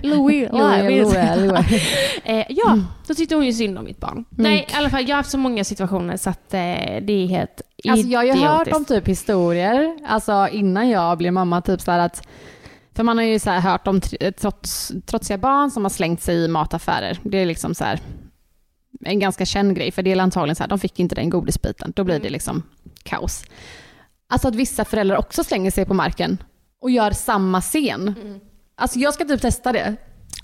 Louie, 0.03 0.49
Love, 0.51 1.01
Love, 1.01 1.35
Love. 1.45 1.65
Eh, 2.23 2.45
ja, 2.49 2.79
då 3.07 3.13
tyckte 3.13 3.35
hon 3.35 3.45
ju 3.45 3.53
synd 3.53 3.77
om 3.77 3.85
mitt 3.85 3.99
barn. 3.99 4.25
Nej, 4.29 4.67
i 4.69 4.73
alla 4.73 4.89
fall 4.89 5.01
jag 5.01 5.09
har 5.09 5.15
haft 5.15 5.29
så 5.29 5.37
många 5.37 5.63
situationer 5.63 6.17
så 6.17 6.29
att 6.29 6.53
eh, 6.53 6.59
det 7.01 7.13
är 7.13 7.27
helt 7.27 7.61
Alltså 7.89 8.07
jag 8.07 8.19
har 8.19 8.25
ju 8.25 8.33
hört 8.33 8.67
om 8.67 8.85
typ 8.85 9.07
historier, 9.07 9.97
alltså 10.07 10.47
innan 10.51 10.89
jag 10.89 11.17
blev 11.17 11.33
mamma, 11.33 11.61
typ 11.61 11.81
så 11.81 11.91
här 11.91 11.99
att 11.99 12.27
för 12.95 13.03
man 13.03 13.17
har 13.17 13.25
ju 13.25 13.39
så 13.39 13.49
här 13.49 13.59
hört 13.59 13.87
om 13.87 13.99
tr- 13.99 14.31
trots, 14.31 14.91
trotsiga 15.05 15.37
barn 15.37 15.71
som 15.71 15.83
har 15.83 15.89
slängt 15.89 16.21
sig 16.21 16.35
i 16.35 16.47
mataffärer. 16.47 17.19
Det 17.23 17.37
är 17.37 17.45
liksom 17.45 17.75
så 17.75 17.83
här 17.83 17.99
en 19.05 19.19
ganska 19.19 19.45
känd 19.45 19.75
grej, 19.75 19.91
för 19.91 20.03
det 20.03 20.11
är 20.11 20.19
antagligen 20.19 20.55
så 20.55 20.63
här, 20.63 20.67
de 20.69 20.79
fick 20.79 20.99
inte 20.99 21.15
den 21.15 21.29
godisbiten. 21.29 21.93
Då 21.95 22.03
blir 22.03 22.19
det 22.19 22.29
liksom 22.29 22.63
kaos. 23.03 23.43
Alltså 24.29 24.47
att 24.47 24.55
vissa 24.55 24.85
föräldrar 24.85 25.17
också 25.17 25.43
slänger 25.43 25.71
sig 25.71 25.85
på 25.85 25.93
marken 25.93 26.37
och 26.81 26.91
gör 26.91 27.11
samma 27.11 27.61
scen. 27.61 28.15
Alltså 28.77 28.99
jag 28.99 29.13
ska 29.13 29.25
typ 29.25 29.41
testa 29.41 29.71
det. 29.71 29.95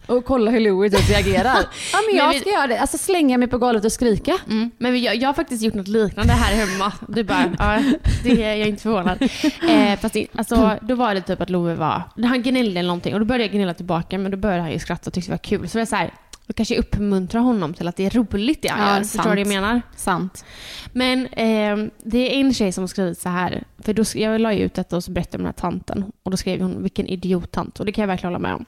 Och 0.07 0.25
kolla 0.25 0.51
hur 0.51 0.59
Louie 0.59 0.89
typ 0.91 1.09
reagerar. 1.09 1.55
ja 1.93 1.99
men 2.07 2.15
Men 2.15 2.15
jag 2.15 2.33
vi- 2.33 2.39
ska 2.39 2.49
göra 2.49 2.67
det. 2.67 2.79
Alltså 2.79 2.97
slänga 2.97 3.37
mig 3.37 3.47
på 3.47 3.57
golvet 3.57 3.85
och 3.85 3.91
skrika. 3.91 4.37
Mm. 4.47 4.71
Men 4.77 5.01
jag, 5.03 5.15
jag 5.15 5.29
har 5.29 5.33
faktiskt 5.33 5.63
gjort 5.63 5.73
något 5.73 5.87
liknande 5.87 6.33
här 6.33 6.55
hemma. 6.65 6.93
Du 7.07 7.23
bara, 7.23 7.55
ja, 7.59 7.83
det 8.23 8.43
är 8.43 8.49
jag 8.49 8.57
är 8.59 8.65
inte 8.67 8.81
förvånad. 8.83 9.21
Eh, 9.69 9.99
fast 9.99 10.13
det, 10.13 10.27
alltså, 10.35 10.79
då 10.81 10.95
var 10.95 11.13
det 11.15 11.21
typ 11.21 11.41
att 11.41 11.49
Love 11.49 11.75
var, 11.75 12.01
han 12.23 12.41
gnällde 12.43 12.79
eller 12.79 12.87
någonting 12.87 13.13
och 13.13 13.19
då 13.19 13.25
började 13.25 13.43
jag 13.43 13.51
gnälla 13.53 13.73
tillbaka 13.73 14.17
men 14.17 14.31
då 14.31 14.37
började 14.37 14.61
han 14.61 14.71
ju 14.71 14.79
skratta 14.79 15.09
och 15.09 15.13
tyckte 15.13 15.29
det 15.31 15.33
var 15.33 15.37
kul. 15.37 15.69
Så 15.69 15.77
jag 15.77 15.87
så 15.87 15.95
här, 15.95 16.13
då 16.47 16.53
kanske 16.53 16.75
jag 16.75 16.79
uppmuntrar 16.79 17.41
honom 17.41 17.73
till 17.73 17.87
att 17.87 17.95
det 17.95 18.05
är 18.05 18.09
roligt 18.09 18.61
det 18.61 18.67
han 18.67 18.87
Ja, 18.87 18.95
gör. 18.95 19.03
Förstår 19.03 19.23
du 19.23 19.29
vad 19.29 19.37
jag 19.37 19.45
sant. 19.47 19.53
menar? 19.55 19.81
Sant. 19.95 20.45
Men 20.91 21.25
eh, 21.27 21.91
det 22.03 22.35
är 22.35 22.39
en 22.39 22.53
tjej 22.53 22.71
som 22.71 22.81
har 22.81 22.87
skrivit 22.87 23.19
så 23.19 23.29
här, 23.29 23.63
för 23.77 23.93
då, 23.93 24.03
jag 24.15 24.41
la 24.41 24.53
ju 24.53 24.59
ut 24.63 24.73
detta 24.73 24.95
och 24.95 25.03
så 25.03 25.11
berättade 25.11 25.37
om 25.37 25.43
den 25.43 25.53
här 25.57 25.61
tanten 25.61 26.11
och 26.23 26.31
då 26.31 26.37
skrev 26.37 26.61
hon 26.61 26.83
vilken 26.83 27.07
idiottant 27.07 27.79
och 27.79 27.85
det 27.85 27.91
kan 27.91 28.01
jag 28.01 28.07
verkligen 28.07 28.33
hålla 28.33 28.47
med 28.47 28.53
om. 28.55 28.65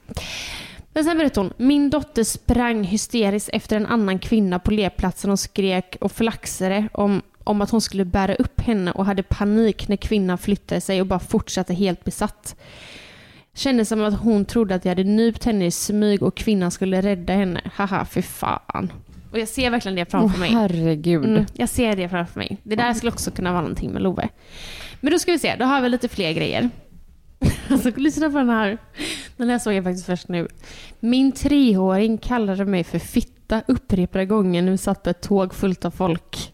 Men 0.92 1.04
sen 1.04 1.18
berättar 1.18 1.42
hon, 1.42 1.52
min 1.56 1.90
dotter 1.90 2.24
sprang 2.24 2.84
hysteriskt 2.84 3.50
efter 3.52 3.76
en 3.76 3.86
annan 3.86 4.18
kvinna 4.18 4.58
på 4.58 4.70
lekplatsen 4.70 5.30
och 5.30 5.40
skrek 5.40 5.96
och 6.00 6.12
flaxade 6.12 6.88
om, 6.92 7.22
om 7.44 7.60
att 7.60 7.70
hon 7.70 7.80
skulle 7.80 8.04
bära 8.04 8.34
upp 8.34 8.60
henne 8.60 8.92
och 8.92 9.06
hade 9.06 9.22
panik 9.22 9.88
när 9.88 9.96
kvinnan 9.96 10.38
flyttade 10.38 10.80
sig 10.80 11.00
och 11.00 11.06
bara 11.06 11.18
fortsatte 11.18 11.74
helt 11.74 12.04
besatt. 12.04 12.56
Kändes 13.58 13.88
som 13.88 14.04
att 14.04 14.20
hon 14.20 14.44
trodde 14.44 14.74
att 14.74 14.84
jag 14.84 14.90
hade 14.90 15.04
nypt 15.04 15.44
henne 15.44 15.66
i 15.66 15.70
smyg 15.70 16.22
och 16.22 16.36
kvinnan 16.36 16.70
skulle 16.70 17.02
rädda 17.02 17.32
henne. 17.32 17.60
Haha, 17.74 18.04
för 18.04 18.22
fan. 18.22 18.92
Och 19.32 19.38
jag 19.38 19.48
ser 19.48 19.70
verkligen 19.70 19.96
det 19.96 20.10
framför 20.10 20.36
Åh 20.36 20.40
mig. 20.40 20.50
herregud. 20.50 21.24
Mm, 21.24 21.46
jag 21.52 21.68
ser 21.68 21.96
det 21.96 22.08
framför 22.08 22.40
mig. 22.40 22.56
Det 22.62 22.76
där 22.76 22.94
skulle 22.94 23.12
också 23.12 23.30
kunna 23.30 23.52
vara 23.52 23.62
någonting 23.62 23.90
med 23.90 24.02
Love. 24.02 24.28
Men 25.00 25.12
då 25.12 25.18
ska 25.18 25.32
vi 25.32 25.38
se, 25.38 25.56
då 25.58 25.64
har 25.64 25.80
vi 25.80 25.88
lite 25.88 26.08
fler 26.08 26.32
grejer. 26.32 26.70
Alltså 27.70 27.90
lyssna 27.96 28.30
på 28.30 28.38
den 28.38 28.48
här. 28.48 28.78
Den 29.36 29.50
här 29.50 29.58
såg 29.58 29.72
jag 29.74 29.84
faktiskt 29.84 30.06
först 30.06 30.28
nu. 30.28 30.48
Min 31.00 31.32
treåring 31.32 32.18
kallade 32.18 32.64
mig 32.64 32.84
för 32.84 32.98
fitta 32.98 33.62
upprepade 33.66 34.26
gånger 34.26 34.62
när 34.62 34.70
vi 34.70 34.78
satt 34.78 35.02
på 35.02 35.10
ett 35.10 35.22
tåg 35.22 35.54
fullt 35.54 35.84
av 35.84 35.90
folk. 35.90 36.52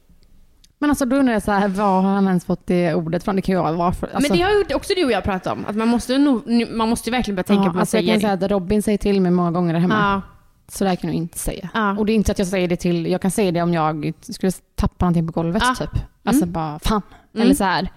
Men 0.84 0.90
alltså 0.90 1.04
då 1.04 1.16
undrar 1.16 1.32
jag 1.32 1.42
så 1.42 1.52
här, 1.52 1.68
var 1.68 2.00
har 2.02 2.10
han 2.14 2.26
ens 2.26 2.44
fått 2.44 2.66
det 2.66 2.94
ordet 2.94 3.24
från? 3.24 3.36
Det 3.36 3.42
kan 3.42 3.54
ju 3.54 3.60
vara 3.60 3.72
varför. 3.72 4.06
Alltså, 4.06 4.30
Men 4.32 4.38
det 4.38 4.44
har 4.44 4.50
ju 4.50 4.74
också 4.74 4.92
du 4.96 5.04
och 5.04 5.10
jag 5.12 5.24
pratat 5.24 5.52
om. 5.52 5.64
Att 5.68 5.76
man 5.76 5.88
måste, 5.88 6.18
nog, 6.18 6.42
man 6.70 6.88
måste 6.88 7.10
ju 7.10 7.16
verkligen 7.16 7.36
börja 7.36 7.44
tänka 7.44 7.60
ja, 7.60 7.64
på 7.64 7.66
vad 7.68 7.74
man 7.74 7.80
alltså 7.80 7.96
jag 7.96 8.04
säger. 8.04 8.12
kan 8.20 8.20
säga 8.20 8.32
att 8.46 8.50
Robin 8.50 8.82
säger 8.82 8.98
till 8.98 9.20
mig 9.20 9.30
många 9.30 9.50
gånger 9.50 9.72
där 9.74 9.80
hemma. 9.80 9.94
ja, 9.94 10.22
Så 10.68 10.84
där 10.84 10.96
kan 10.96 11.10
du 11.10 11.16
inte 11.16 11.38
säga. 11.38 11.68
Ja. 11.74 11.96
Och 11.98 12.06
det 12.06 12.12
är 12.12 12.14
inte 12.14 12.32
att 12.32 12.38
jag 12.38 12.48
säger 12.48 12.68
det 12.68 12.76
till, 12.76 13.06
jag 13.06 13.20
kan 13.20 13.30
säga 13.30 13.52
det 13.52 13.62
om 13.62 13.74
jag 13.74 14.12
skulle 14.20 14.52
tappa 14.74 15.04
någonting 15.04 15.26
på 15.26 15.32
golvet 15.40 15.62
Ja. 15.66 15.74
typ. 15.86 16.02
Alltså 16.24 16.46
bara 16.46 16.78
fan. 16.78 17.02
Eller 17.34 17.54
så 17.54 17.64
här. 17.64 17.88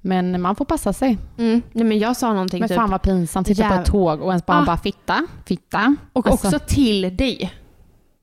Men 0.00 0.40
man 0.40 0.56
får 0.56 0.64
passa 0.64 0.92
sig. 0.92 1.18
mm. 1.38 1.62
Nej, 1.72 1.84
men 1.84 1.98
jag 1.98 2.16
sa 2.16 2.32
någonting 2.32 2.60
Men 2.60 2.68
typ. 2.68 2.76
fan 2.76 2.90
vad 2.90 3.02
pinsamt, 3.02 3.46
sitta 3.46 3.68
på 3.68 3.74
Jäv- 3.74 3.80
ett 3.80 3.86
tåg 3.86 4.20
och 4.22 4.28
ens 4.30 4.46
bara, 4.46 4.58
Ah. 4.58 4.64
bara 4.64 4.76
fitta, 4.76 5.26
fitta. 5.46 5.96
Och 6.12 6.26
Alltså, 6.30 6.46
också 6.46 6.58
till 6.58 7.16
dig. 7.16 7.52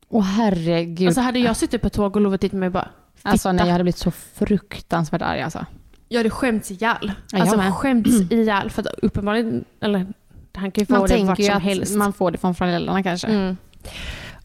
Åh 0.10 0.24
herregud. 0.24 1.08
Alltså 1.08 1.22
hade 1.22 1.40
jag 1.40 1.56
suttit 1.56 1.82
på 1.82 1.88
ett 1.88 1.94
tåg 1.94 2.16
och 2.16 2.22
Love 2.22 2.38
tittat 2.38 2.52
på 2.52 2.58
mig 2.58 2.70
bara 2.70 2.88
fitta. 3.18 3.30
Alltså 3.30 3.52
nej, 3.52 3.66
jag 3.66 3.72
hade 3.72 3.84
blivit 3.84 3.98
så 3.98 4.12
fruktansvärt 4.12 5.22
arg 5.22 5.42
alltså. 5.42 5.66
Jag 6.10 6.20
hade 6.20 6.30
skämts 6.30 6.72
ihjäl. 6.72 7.12
Ja, 7.32 7.42
alltså 7.42 7.58
med. 7.58 7.74
skämts 7.74 8.32
ihjäl. 8.32 8.70
För 8.70 8.82
att 8.82 8.88
uppenbarligen, 8.88 9.66
eller 9.82 10.06
han 10.54 10.72
kan 10.72 10.82
ju 10.82 10.86
få 10.86 10.94
Man 10.94 11.08
det 11.08 11.24
vart 11.24 11.38
som 11.44 11.56
att 11.56 11.64
helst. 11.64 11.96
man 11.96 12.14
får 12.14 12.32
det 12.32 12.38
från 12.38 12.56
föräldrarna 12.56 13.04
kanske. 13.04 13.28
Mm. 13.28 13.58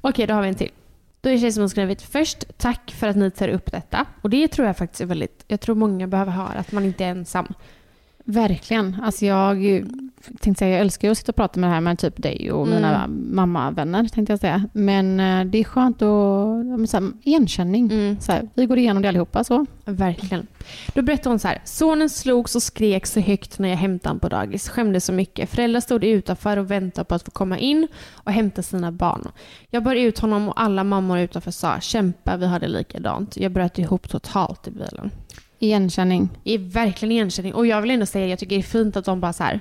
Okej, 0.00 0.26
då 0.26 0.34
har 0.34 0.42
vi 0.42 0.48
en 0.48 0.54
till. 0.54 0.70
Då 1.20 1.28
är 1.28 1.32
det 1.32 1.38
tjej 1.38 1.52
som 1.52 1.60
har 1.60 1.68
skrivit 1.68 2.02
först, 2.02 2.44
tack 2.58 2.90
för 2.98 3.08
att 3.08 3.16
ni 3.16 3.30
tar 3.30 3.48
upp 3.48 3.72
detta. 3.72 4.06
Och 4.22 4.30
det 4.30 4.48
tror 4.48 4.66
jag 4.66 4.76
faktiskt 4.76 5.00
är 5.00 5.06
väldigt, 5.06 5.44
jag 5.48 5.60
tror 5.60 5.74
många 5.74 6.06
behöver 6.06 6.32
höra, 6.32 6.58
att 6.58 6.72
man 6.72 6.84
inte 6.84 7.04
är 7.04 7.08
ensam. 7.08 7.54
Verkligen. 8.24 8.96
Alltså 9.02 9.26
jag 9.26 9.84
tänkte 10.40 10.58
säga, 10.58 10.70
jag 10.70 10.80
älskar 10.80 11.10
att 11.10 11.18
sitta 11.18 11.32
och 11.32 11.36
prata 11.36 11.60
med 11.60 11.70
det 11.70 11.74
här 11.74 11.80
med 11.80 11.98
typ 11.98 12.22
dig 12.22 12.52
och 12.52 12.68
mina 12.68 13.06
mammavänner 13.08 14.08
tänkte 14.08 14.32
jag 14.32 14.40
säga. 14.40 14.68
Men 14.72 15.20
eh, 15.20 15.44
det 15.44 15.58
är 15.58 15.64
skönt 15.64 15.96
att, 15.96 16.90
så 16.90 16.96
här, 16.96 17.12
igenkänning. 17.22 17.92
Mm. 17.92 18.20
Så 18.20 18.32
här, 18.32 18.48
vi 18.54 18.66
går 18.66 18.78
igenom 18.78 19.02
det 19.02 19.08
allihopa 19.08 19.44
så. 19.44 19.66
Verkligen. 19.84 20.46
Då 20.94 21.02
berättar 21.02 21.30
hon 21.30 21.38
så 21.38 21.48
här. 21.48 21.62
Sonen 21.64 22.10
slogs 22.10 22.56
och 22.56 22.62
skrek 22.62 23.06
så 23.06 23.20
högt 23.20 23.58
när 23.58 23.68
jag 23.68 23.76
hämtade 23.76 24.08
honom 24.08 24.20
på 24.20 24.28
dagis. 24.28 24.68
Skämdes 24.68 25.04
så 25.04 25.12
mycket. 25.12 25.50
Föräldrar 25.50 25.80
stod 25.80 26.04
utanför 26.04 26.56
och 26.56 26.70
väntade 26.70 27.04
på 27.04 27.14
att 27.14 27.22
få 27.22 27.30
komma 27.30 27.58
in 27.58 27.88
och 28.14 28.32
hämta 28.32 28.62
sina 28.62 28.92
barn. 28.92 29.28
Jag 29.70 29.82
bar 29.82 29.94
ut 29.94 30.18
honom 30.18 30.48
och 30.48 30.60
alla 30.60 30.84
mammor 30.84 31.18
utanför 31.18 31.50
sa 31.50 31.80
kämpa, 31.80 32.36
vi 32.36 32.46
har 32.46 32.60
det 32.60 32.68
likadant. 32.68 33.36
Jag 33.36 33.52
bröt 33.52 33.78
ihop 33.78 34.08
totalt 34.08 34.68
i 34.68 34.70
bilen. 34.70 35.10
Igenkänning. 35.62 36.28
Är 36.44 36.58
verkligen 36.58 37.12
igenkänning. 37.12 37.54
Och 37.54 37.66
jag 37.66 37.82
vill 37.82 37.90
ändå 37.90 38.06
säga 38.06 38.24
att 38.24 38.30
jag 38.30 38.38
tycker 38.38 38.56
det 38.56 38.60
är 38.60 38.62
fint 38.62 38.96
att 38.96 39.04
de 39.04 39.20
bara 39.20 39.32
så 39.32 39.44
här 39.44 39.60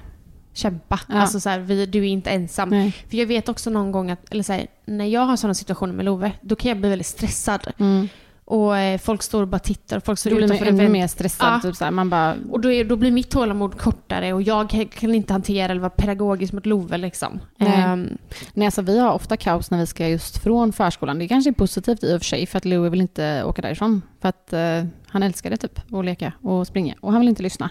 kämpa. 0.54 1.00
Ja. 1.10 1.16
Alltså 1.16 1.40
så 1.40 1.50
här, 1.50 1.60
vi, 1.60 1.86
du 1.86 2.00
är 2.00 2.10
inte 2.10 2.30
ensam. 2.30 2.70
Nej. 2.70 2.92
För 3.10 3.18
jag 3.18 3.26
vet 3.26 3.50
också 3.50 3.70
någon 3.70 3.92
gång 3.92 4.12
att, 4.12 4.32
eller 4.32 4.44
så 4.44 4.54
här, 4.54 4.68
när 4.86 5.06
jag 5.06 5.22
har 5.22 5.36
sådana 5.36 5.54
situationer 5.54 5.94
med 5.94 6.06
Love, 6.06 6.32
då 6.42 6.56
kan 6.56 6.70
jag 6.70 6.78
bli 6.78 6.90
väldigt 6.90 7.08
stressad. 7.08 7.68
Mm. 7.78 8.08
Och 8.52 8.78
eh, 8.78 8.98
folk 8.98 9.22
står 9.22 9.42
och 9.42 9.48
bara 9.48 9.60
tittar 9.60 9.98
och 9.98 10.04
folk 10.04 10.20
står 10.20 10.30
Då 10.30 10.36
blir 10.36 10.68
ännu 10.68 10.90
mer 10.90 11.08
stressad. 11.08 11.54
Ja. 11.54 11.60
Typ 11.60 11.76
så 11.76 11.84
här, 11.84 11.92
man 11.92 12.10
bara, 12.10 12.36
Och 12.52 12.62
då, 12.62 12.72
är, 12.72 12.86
då 12.86 12.96
blir 12.96 13.12
mitt 13.12 13.30
tålamod 13.30 13.78
kortare 13.78 14.34
och 14.34 14.42
jag 14.42 14.90
kan 15.00 15.16
inte 15.16 15.34
hantera 15.34 15.72
eller 15.72 15.82
vara 15.82 15.90
pedagogisk 15.90 16.54
mot 16.54 16.66
Love. 16.66 16.98
Liksom. 16.98 17.40
Nej. 17.58 17.82
Ehm, 17.82 18.18
nej, 18.54 18.66
alltså, 18.66 18.82
vi 18.82 19.00
har 19.00 19.14
ofta 19.14 19.38
kaos 19.38 19.72
när 19.72 19.80
vi 19.80 19.86
ska 19.86 20.08
just 20.08 20.44
från 20.44 20.74
förskolan. 20.74 21.20
Det 21.20 21.28
kanske 21.28 21.50
är 21.50 21.54
positivt 21.54 22.04
i 22.04 22.16
och 22.16 22.20
för 22.20 22.26
sig 22.26 22.46
för 22.46 22.58
att 22.58 22.66
Louie 22.66 22.90
vill 22.90 23.02
inte 23.02 23.44
åka 23.44 23.62
därifrån. 23.62 24.02
För 24.22 24.30
att 24.30 24.54
eh, 24.54 24.84
han 25.08 25.24
älskar 25.24 25.50
det 25.50 25.58
typ, 25.58 25.94
att 25.94 26.06
leka 26.06 26.34
och 26.42 26.68
springa. 26.68 26.96
Och 27.02 27.12
han 27.12 27.22
vill 27.22 27.30
inte 27.30 27.44
lyssna. 27.44 27.70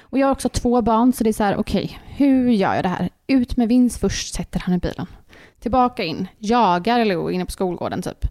Och 0.00 0.18
jag 0.18 0.26
har 0.26 0.32
också 0.32 0.48
två 0.48 0.82
barn 0.82 1.12
så 1.12 1.24
det 1.24 1.30
är 1.30 1.34
så 1.34 1.44
här, 1.44 1.56
okej, 1.56 1.98
hur 2.06 2.50
gör 2.50 2.74
jag 2.74 2.84
det 2.84 2.88
här? 2.88 3.08
Ut 3.26 3.56
med 3.56 3.68
vinst 3.68 4.00
först, 4.00 4.34
sätter 4.34 4.60
han 4.60 4.74
i 4.74 4.78
bilen. 4.78 5.06
Tillbaka 5.60 6.04
in, 6.04 6.28
jagar 6.38 7.04
Louie 7.04 7.34
inne 7.34 7.44
på 7.44 7.52
skolgården 7.52 8.02
typ. 8.02 8.26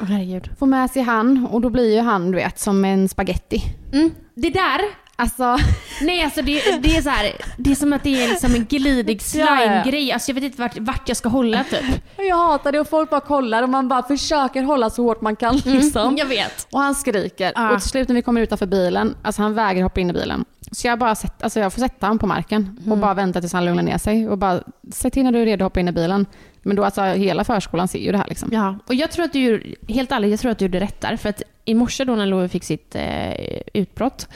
Åh, 0.00 0.06
herregud. 0.06 0.50
Får 0.58 0.66
med 0.66 0.90
sig 0.90 1.02
han 1.02 1.46
och 1.50 1.60
då 1.60 1.70
blir 1.70 1.94
ju 1.94 2.00
han 2.00 2.30
du 2.30 2.36
vet 2.36 2.58
som 2.58 2.84
en 2.84 3.08
spaghetti. 3.08 3.62
Mm, 3.92 4.10
det 4.34 4.50
där, 4.50 4.80
Alltså, 5.18 5.58
nej 6.00 6.24
alltså 6.24 6.42
det, 6.42 6.82
det 6.82 6.96
är 6.96 7.02
så 7.02 7.10
här, 7.10 7.32
det 7.56 7.70
är 7.70 7.74
som 7.74 7.92
att 7.92 8.02
det 8.02 8.24
är 8.24 8.28
liksom 8.28 8.54
en 8.54 8.64
glidig 8.64 9.22
slime-grej. 9.22 10.12
Alltså 10.12 10.30
jag 10.30 10.34
vet 10.34 10.44
inte 10.44 10.62
vart, 10.62 10.78
vart 10.78 11.08
jag 11.08 11.16
ska 11.16 11.28
hålla 11.28 11.64
typ. 11.64 11.84
jag 12.16 12.36
hatar 12.36 12.72
det 12.72 12.80
och 12.80 12.88
folk 12.88 13.10
bara 13.10 13.20
kollar 13.20 13.62
och 13.62 13.68
man 13.68 13.88
bara 13.88 14.02
försöker 14.02 14.62
hålla 14.62 14.90
så 14.90 15.02
hårt 15.02 15.20
man 15.20 15.36
kan 15.36 15.56
liksom. 15.56 16.16
Jag 16.16 16.26
vet. 16.26 16.66
Och 16.72 16.80
han 16.80 16.94
skriker. 16.94 17.52
Ja. 17.54 17.70
Och 17.70 17.80
till 17.80 17.90
slut 17.90 18.08
när 18.08 18.14
vi 18.14 18.22
kommer 18.22 18.40
utanför 18.40 18.66
bilen, 18.66 19.16
alltså 19.22 19.42
han 19.42 19.54
vägrar 19.54 19.82
hoppa 19.82 20.00
in 20.00 20.10
i 20.10 20.12
bilen. 20.12 20.44
Så 20.70 20.86
jag 20.86 20.98
bara 20.98 21.14
sätt, 21.14 21.42
alltså 21.42 21.60
jag 21.60 21.72
får 21.72 21.80
sätta 21.80 22.06
honom 22.06 22.18
på 22.18 22.26
marken 22.26 22.78
och 22.90 22.98
bara 22.98 23.14
vänta 23.14 23.40
tills 23.40 23.52
han 23.52 23.64
lugnar 23.64 23.82
ner 23.82 23.98
sig. 23.98 24.28
Och 24.28 24.38
bara, 24.38 24.60
säg 24.92 25.10
till 25.10 25.24
när 25.24 25.32
du 25.32 25.38
är 25.38 25.44
redo 25.44 25.64
att 25.64 25.70
hoppa 25.70 25.80
in 25.80 25.88
i 25.88 25.92
bilen. 25.92 26.26
Men 26.62 26.76
då 26.76 26.84
alltså 26.84 27.02
hela 27.02 27.44
förskolan 27.44 27.88
ser 27.88 27.98
ju 27.98 28.12
det 28.12 28.18
här 28.18 28.26
liksom. 28.28 28.48
Ja, 28.52 28.78
och 28.86 28.94
jag 28.94 29.10
tror 29.10 29.24
att 29.24 29.32
du 29.32 29.74
helt 29.88 30.12
ärligt, 30.12 30.30
jag 30.30 30.40
tror 30.40 30.50
att 30.50 30.58
du 30.58 30.64
gjorde 30.64 30.80
rätt 30.80 31.00
där. 31.00 31.16
För 31.16 31.28
att 31.28 31.42
i 31.64 31.74
morse 31.74 32.04
då 32.04 32.14
när 32.14 32.26
Love 32.26 32.48
fick 32.48 32.64
sitt 32.64 32.94
eh, 32.94 33.60
utbrott, 33.74 34.28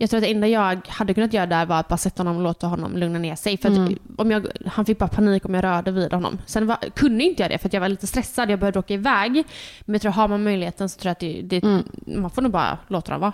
jag 0.00 0.10
tror 0.10 0.18
att 0.18 0.22
det 0.22 0.30
enda 0.30 0.46
jag 0.46 0.80
hade 0.88 1.14
kunnat 1.14 1.32
göra 1.32 1.46
där 1.46 1.66
var 1.66 1.80
att 1.80 1.88
bara 1.88 1.96
sätta 1.96 2.20
honom 2.20 2.36
och 2.36 2.42
låta 2.42 2.66
honom 2.66 2.96
lugna 2.96 3.18
ner 3.18 3.36
sig. 3.36 3.56
För 3.56 3.68
att 3.68 3.90
om 4.16 4.30
jag, 4.30 4.46
han 4.66 4.84
fick 4.84 4.98
bara 4.98 5.08
panik 5.08 5.44
om 5.44 5.54
jag 5.54 5.64
rörde 5.64 5.90
vid 5.90 6.12
honom. 6.12 6.38
Sen 6.46 6.66
var, 6.66 6.76
kunde 6.94 7.24
inte 7.24 7.42
jag 7.42 7.50
det 7.50 7.58
för 7.58 7.68
att 7.68 7.72
jag 7.72 7.80
var 7.80 7.88
lite 7.88 8.06
stressad, 8.06 8.50
jag 8.50 8.58
behövde 8.58 8.78
åka 8.78 8.94
iväg. 8.94 9.44
Men 9.80 9.94
jag 9.94 10.02
tror 10.02 10.12
har 10.12 10.28
man 10.28 10.42
möjligheten 10.42 10.88
så 10.88 10.98
tror 10.98 11.08
jag 11.08 11.12
att 11.12 11.48
det, 11.48 11.60
det, 11.60 11.82
man 12.20 12.30
får 12.30 12.42
nog 12.42 12.52
bara 12.52 12.78
låta 12.88 13.12
dem 13.12 13.20
vara. 13.20 13.32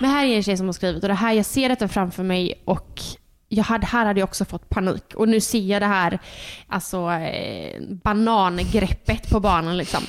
Men 0.00 0.10
här 0.10 0.26
är 0.26 0.36
en 0.36 0.42
tjej 0.42 0.56
som 0.56 0.66
har 0.66 0.72
skrivit 0.72 1.02
och 1.02 1.08
det 1.08 1.14
här, 1.14 1.32
jag 1.32 1.46
ser 1.46 1.68
detta 1.68 1.88
framför 1.88 2.22
mig 2.22 2.62
och 2.64 3.00
jag 3.48 3.64
hade, 3.64 3.86
här 3.86 4.06
hade 4.06 4.20
jag 4.20 4.28
också 4.28 4.44
fått 4.44 4.68
panik. 4.68 5.14
Och 5.14 5.28
nu 5.28 5.40
ser 5.40 5.58
jag 5.58 5.82
det 5.82 5.86
här 5.86 6.18
alltså, 6.66 7.10
eh, 7.10 7.82
banangreppet 8.02 9.30
på 9.30 9.40
barnen. 9.40 9.76
Liksom. 9.76 10.02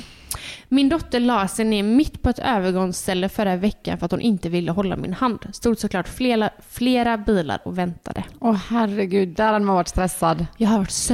Min 0.69 0.89
dotter 0.89 1.19
la 1.19 1.47
sig 1.47 1.65
ner 1.65 1.83
mitt 1.83 2.21
på 2.21 2.29
ett 2.29 2.39
övergångsställe 2.39 3.29
förra 3.29 3.55
veckan 3.55 3.97
för 3.97 4.05
att 4.05 4.11
hon 4.11 4.21
inte 4.21 4.49
ville 4.49 4.71
hålla 4.71 4.95
min 4.95 5.13
hand. 5.13 5.39
Stod 5.53 5.79
såklart 5.79 6.07
flera, 6.07 6.49
flera 6.69 7.17
bilar 7.17 7.61
och 7.65 7.77
väntade. 7.77 8.23
Åh 8.39 8.55
herregud, 8.69 9.29
där 9.29 9.53
hade 9.53 9.65
man 9.65 9.75
varit 9.75 9.87
stressad. 9.87 10.45
Jag 10.57 10.69
har 10.69 10.77
varit 10.77 11.09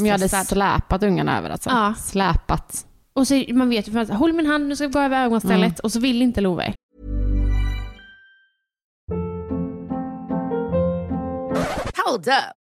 Om 0.00 0.06
jag 0.06 0.12
hade 0.12 0.28
sönderstressad. 0.28 0.46
släpat 0.46 1.02
ungarna 1.02 1.38
över 1.38 1.50
alltså. 1.50 1.70
Ja. 1.70 1.94
Släpat. 1.98 2.86
Och 3.12 3.26
så, 3.26 3.44
man 3.52 3.68
vet 3.68 3.88
ju, 3.88 4.04
håll 4.12 4.32
min 4.32 4.46
hand, 4.46 4.68
nu 4.68 4.76
ska 4.76 4.86
vi 4.86 4.92
gå 4.92 4.98
över 4.98 5.16
övergångsstället. 5.16 5.78
Och 5.80 5.92
så 5.92 6.00
vill 6.00 6.22
inte 6.22 6.40
Love. 6.40 6.74
Hold 12.06 12.28
up. 12.28 12.61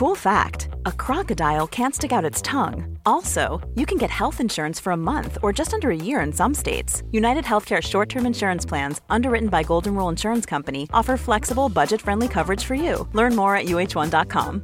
Cool 0.00 0.16
fact 0.16 0.68
a 0.86 0.92
crocodile 1.06 1.68
can't 1.68 1.94
stick 1.94 2.12
out 2.12 2.30
its 2.30 2.42
tongue. 2.42 2.98
Also, 3.06 3.60
you 3.76 3.86
can 3.86 3.98
get 3.98 4.10
health 4.10 4.40
insurance 4.40 4.82
for 4.82 4.92
a 4.92 4.96
month 4.96 5.38
or 5.40 5.52
just 5.58 5.72
under 5.72 5.88
a 5.90 5.96
year 5.96 6.26
in 6.26 6.32
some 6.32 6.54
states. 6.54 7.02
United 7.12 7.44
Healthcare 7.44 7.80
short 7.82 8.08
term 8.08 8.26
insurance 8.26 8.68
plans, 8.68 9.00
underwritten 9.08 9.48
by 9.48 9.62
Golden 9.62 9.94
Rule 9.94 10.08
Insurance 10.12 10.50
Company, 10.50 10.88
offer 10.92 11.16
flexible, 11.16 11.68
budget 11.68 12.00
friendly 12.02 12.28
coverage 12.28 12.64
for 12.64 12.74
you. 12.74 13.08
Learn 13.12 13.36
more 13.36 13.56
at 13.56 13.66
uh1.com. 13.66 14.62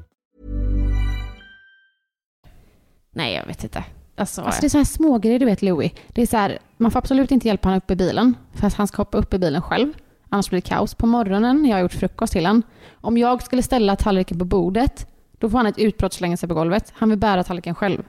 Nej, 3.14 3.34
jag 3.34 3.46
vet 3.46 3.64
inte. 3.64 3.84
Alltså, 4.16 4.42
Alltså 4.42 4.60
det 4.60 4.66
är 4.66 4.68
så 4.68 4.78
här 4.78 4.84
smågrejer 4.84 5.38
du 5.38 5.46
vet 5.46 5.62
Louis. 5.62 5.92
Det 6.08 6.22
är 6.22 6.26
så 6.26 6.36
här, 6.36 6.58
man 6.76 6.90
får 6.90 6.98
absolut 6.98 7.30
inte 7.30 7.48
hjälpa 7.48 7.68
honom 7.68 7.78
upp 7.78 7.90
i 7.90 7.96
bilen. 7.96 8.36
För 8.54 8.66
att 8.66 8.74
han 8.74 8.86
ska 8.86 8.96
hoppa 8.96 9.18
upp 9.18 9.34
i 9.34 9.38
bilen 9.38 9.62
själv. 9.62 9.92
Annars 10.28 10.50
blir 10.50 10.60
det 10.60 10.68
kaos. 10.68 10.94
På 10.94 11.06
morgonen, 11.06 11.64
jag 11.64 11.76
har 11.76 11.82
gjort 11.82 11.92
frukost 11.92 12.32
till 12.32 12.46
honom. 12.46 12.62
Om 12.92 13.18
jag 13.18 13.42
skulle 13.42 13.62
ställa 13.62 13.96
tallriken 13.96 14.38
på 14.38 14.44
bordet, 14.44 15.06
då 15.40 15.50
får 15.50 15.58
han 15.58 15.66
ett 15.66 15.78
utbrott 15.78 16.12
slänga 16.12 16.36
sig 16.36 16.48
på 16.48 16.54
golvet. 16.54 16.92
Han 16.96 17.08
vill 17.08 17.18
bära 17.18 17.44
tallriken 17.44 17.74
själv. 17.74 18.02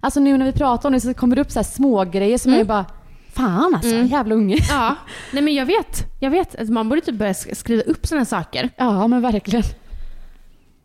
Alltså 0.00 0.20
nu 0.20 0.38
när 0.38 0.46
vi 0.46 0.52
pratar 0.52 0.88
om 0.88 0.92
det 0.92 1.00
så 1.00 1.14
kommer 1.14 1.36
det 1.36 1.42
upp 1.42 1.50
så 1.50 1.58
här 1.58 1.64
smågrejer 1.64 2.38
som 2.38 2.52
Mm. 2.52 2.60
är 2.60 2.64
bara, 2.64 2.86
Fan 3.32 3.74
alltså, 3.74 3.94
Mm. 3.94 4.06
jävla 4.06 4.34
unge. 4.34 4.56
Ja, 4.70 4.96
nej 5.32 5.42
men 5.42 5.54
jag 5.54 5.66
vet. 5.66 6.04
Jag 6.20 6.30
vet. 6.30 6.58
Alltså, 6.58 6.72
man 6.72 6.88
borde 6.88 7.00
typ 7.00 7.14
börja 7.14 7.32
sk- 7.32 7.54
skriva 7.54 7.82
upp 7.82 8.06
sådana 8.06 8.24
saker. 8.24 8.70
Ja 8.76 9.06
men 9.08 9.22
verkligen. 9.22 9.62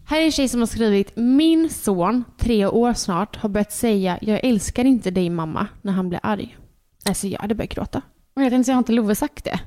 Här 0.06 0.22
är 0.22 0.26
en 0.26 0.32
tjej 0.32 0.48
som 0.48 0.60
har 0.60 0.68
skrivit 0.68 1.12
Min 1.16 1.70
son, 1.70 2.24
tre 2.38 2.66
år 2.66 2.94
snart, 2.94 3.36
har 3.36 3.50
börjat 3.50 3.72
säga 3.72 4.18
Jag 4.22 4.40
älskar 4.44 4.86
inte 4.86 5.12
dig 5.12 5.30
mamma 5.30 5.68
när 5.82 5.94
han 5.94 6.10
blir 6.10 6.20
arg. 6.24 6.58
Alltså 7.06 7.28
jag 7.28 7.40
hade 7.40 7.56
börjat 7.56 7.72
gråta. 7.72 8.02
Och 8.36 8.44
jag 8.44 8.50
tänkte 8.52 8.66
säga, 8.66 8.76
har 8.76 8.80
inte 8.80 8.92
Love 8.92 9.16
sagt 9.16 9.44
det? 9.44 9.60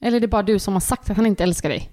Eller 0.00 0.16
är 0.16 0.20
det 0.20 0.28
bara 0.28 0.42
du 0.42 0.58
som 0.58 0.72
har 0.74 0.80
sagt 0.80 1.10
att 1.10 1.16
han 1.16 1.26
inte 1.26 1.42
älskar 1.42 1.68
dig? 1.68 1.90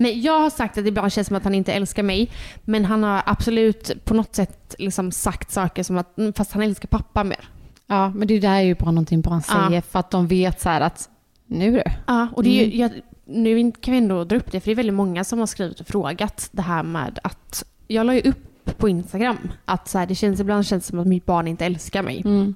Nej, 0.00 0.20
jag 0.20 0.40
har 0.40 0.50
sagt 0.50 0.78
att 0.78 0.84
det 0.84 0.88
ibland 0.88 1.12
känns 1.12 1.26
som 1.26 1.36
att 1.36 1.44
han 1.44 1.54
inte 1.54 1.72
älskar 1.72 2.02
mig. 2.02 2.30
Men 2.64 2.84
han 2.84 3.02
har 3.02 3.22
absolut 3.26 4.04
på 4.04 4.14
något 4.14 4.34
sätt 4.34 4.74
liksom 4.78 5.12
sagt 5.12 5.50
saker 5.50 5.82
som 5.82 5.98
att 5.98 6.18
"Mm, 6.18 6.32
fast 6.32 6.52
han 6.52 6.62
älskar 6.62 6.88
pappa 6.88 7.24
mer. 7.24 7.48
Ja, 7.86 8.08
men 8.08 8.28
det 8.28 8.38
där 8.40 8.54
är 8.54 8.60
ju 8.60 8.74
bara 8.74 8.90
någonting 8.90 9.20
barn 9.20 9.42
Ja. 9.48 9.66
säger 9.68 9.80
för 9.80 9.98
att 9.98 10.10
de 10.10 10.26
vet 10.26 10.60
så 10.60 10.68
här 10.68 10.80
att 10.80 11.08
nu 11.46 11.70
du. 11.72 11.82
Ja, 12.06 12.28
och 12.34 12.42
det 12.42 12.60
är 12.60 12.66
ju, 12.66 12.76
jag, 12.76 12.90
nu 13.24 13.72
kan 13.72 13.92
vi 13.92 13.98
ändå 13.98 14.24
dra 14.24 14.36
upp 14.36 14.52
det, 14.52 14.60
för 14.60 14.66
det 14.66 14.72
är 14.72 14.76
väldigt 14.76 14.94
många 14.94 15.24
som 15.24 15.38
har 15.38 15.46
skrivit 15.46 15.80
och 15.80 15.86
frågat 15.86 16.48
det 16.52 16.62
här 16.62 16.82
med 16.82 17.18
att 17.22 17.64
jag 17.88 18.06
la 18.06 18.14
ju 18.14 18.20
upp 18.20 18.78
på 18.78 18.88
Instagram 18.88 19.38
att 19.64 19.88
så 19.88 19.98
här, 19.98 20.06
det 20.06 20.14
känns 20.14 20.40
ibland 20.40 20.66
känns 20.66 20.86
som 20.86 20.98
att 20.98 21.06
mitt 21.06 21.26
barn 21.26 21.48
inte 21.48 21.66
älskar 21.66 22.02
mig. 22.02 22.22
Mm. 22.24 22.54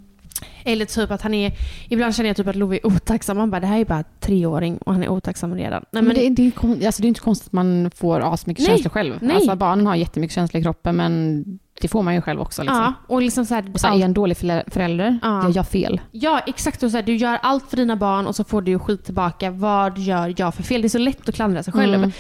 Eller 0.64 0.84
typ 0.84 1.10
att 1.10 1.22
han 1.22 1.34
är, 1.34 1.52
ibland 1.88 2.14
känner 2.14 2.30
jag 2.30 2.36
typ 2.36 2.46
att 2.48 2.56
Love 2.56 2.76
är 2.76 2.86
otacksam. 2.86 3.36
Man 3.36 3.50
bara, 3.50 3.60
det 3.60 3.66
här 3.66 3.78
är 3.80 3.84
bara 3.84 4.04
treåring 4.20 4.76
och 4.78 4.92
han 4.92 5.02
är 5.02 5.08
otacksam 5.08 5.54
redan. 5.54 5.84
Nej, 5.90 6.02
Men, 6.02 6.14
det, 6.14 6.26
är- 6.26 6.30
det, 6.30 6.42
är 6.82 6.86
alltså, 6.86 7.02
det 7.02 7.06
är 7.06 7.08
inte 7.08 7.20
konstigt 7.20 7.46
att 7.48 7.52
man 7.52 7.90
får 7.94 8.34
asmycket 8.34 8.66
känslor 8.66 8.90
själv. 8.90 9.18
nej. 9.20 9.36
Alltså, 9.36 9.56
barnen 9.56 9.86
har 9.86 9.94
jättemycket 9.94 10.34
känslor 10.34 10.60
i 10.60 10.62
kroppen 10.62 10.96
men 10.96 11.44
det 11.80 11.88
får 11.88 12.02
man 12.02 12.14
ju 12.14 12.20
själv 12.20 12.40
också. 12.40 12.62
Liksom. 12.62 12.78
Ja, 12.78 12.92
och 13.08 13.22
liksom 13.22 13.44
så 13.46 13.54
här, 13.54 13.64
Och 13.74 13.80
så 13.80 13.86
här, 13.86 13.94
är 13.94 13.98
jag 13.98 14.04
en 14.04 14.14
dålig 14.14 14.36
förä- 14.36 14.70
förälder? 14.70 15.18
Ja. 15.22 15.42
Jag 15.42 15.50
gör 15.50 15.62
fel. 15.62 16.00
Ja, 16.10 16.40
exakt. 16.46 16.82
Och 16.82 16.90
så 16.90 16.96
här, 16.96 17.04
du 17.04 17.16
gör 17.16 17.38
allt 17.42 17.70
för 17.70 17.76
dina 17.76 17.96
barn 17.96 18.26
och 18.26 18.36
så 18.36 18.44
får 18.44 18.62
du 18.62 18.78
skit 18.78 19.04
tillbaka. 19.04 19.50
Vad 19.50 19.98
gör 19.98 20.34
jag 20.36 20.54
för 20.54 20.62
fel? 20.62 20.82
Det 20.82 20.86
är 20.86 20.88
så 20.88 20.98
lätt 20.98 21.28
att 21.28 21.34
klandra 21.34 21.62
sig 21.62 21.72
själv. 21.72 21.94
Mm. 21.94 22.12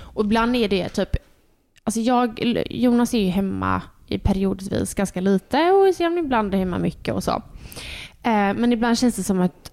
Och 0.00 0.24
ibland 0.24 0.56
är 0.56 0.68
det 0.68 0.88
typ... 0.88 1.16
Alltså 1.84 2.00
jag, 2.00 2.40
Jonas 2.70 3.14
är 3.14 3.18
ju 3.18 3.28
hemma 3.28 3.82
i 4.06 4.18
periodvis 4.18 4.94
ganska 4.94 5.20
lite 5.20 5.70
och 5.70 6.18
ibland 6.18 6.54
är 6.54 6.58
hemma 6.58 6.78
mycket 6.78 7.14
och 7.14 7.24
så. 7.24 7.42
Eh, 8.22 8.54
men 8.54 8.72
ibland 8.72 8.98
känns 8.98 9.16
det 9.16 9.22
som 9.22 9.40
att 9.40 9.70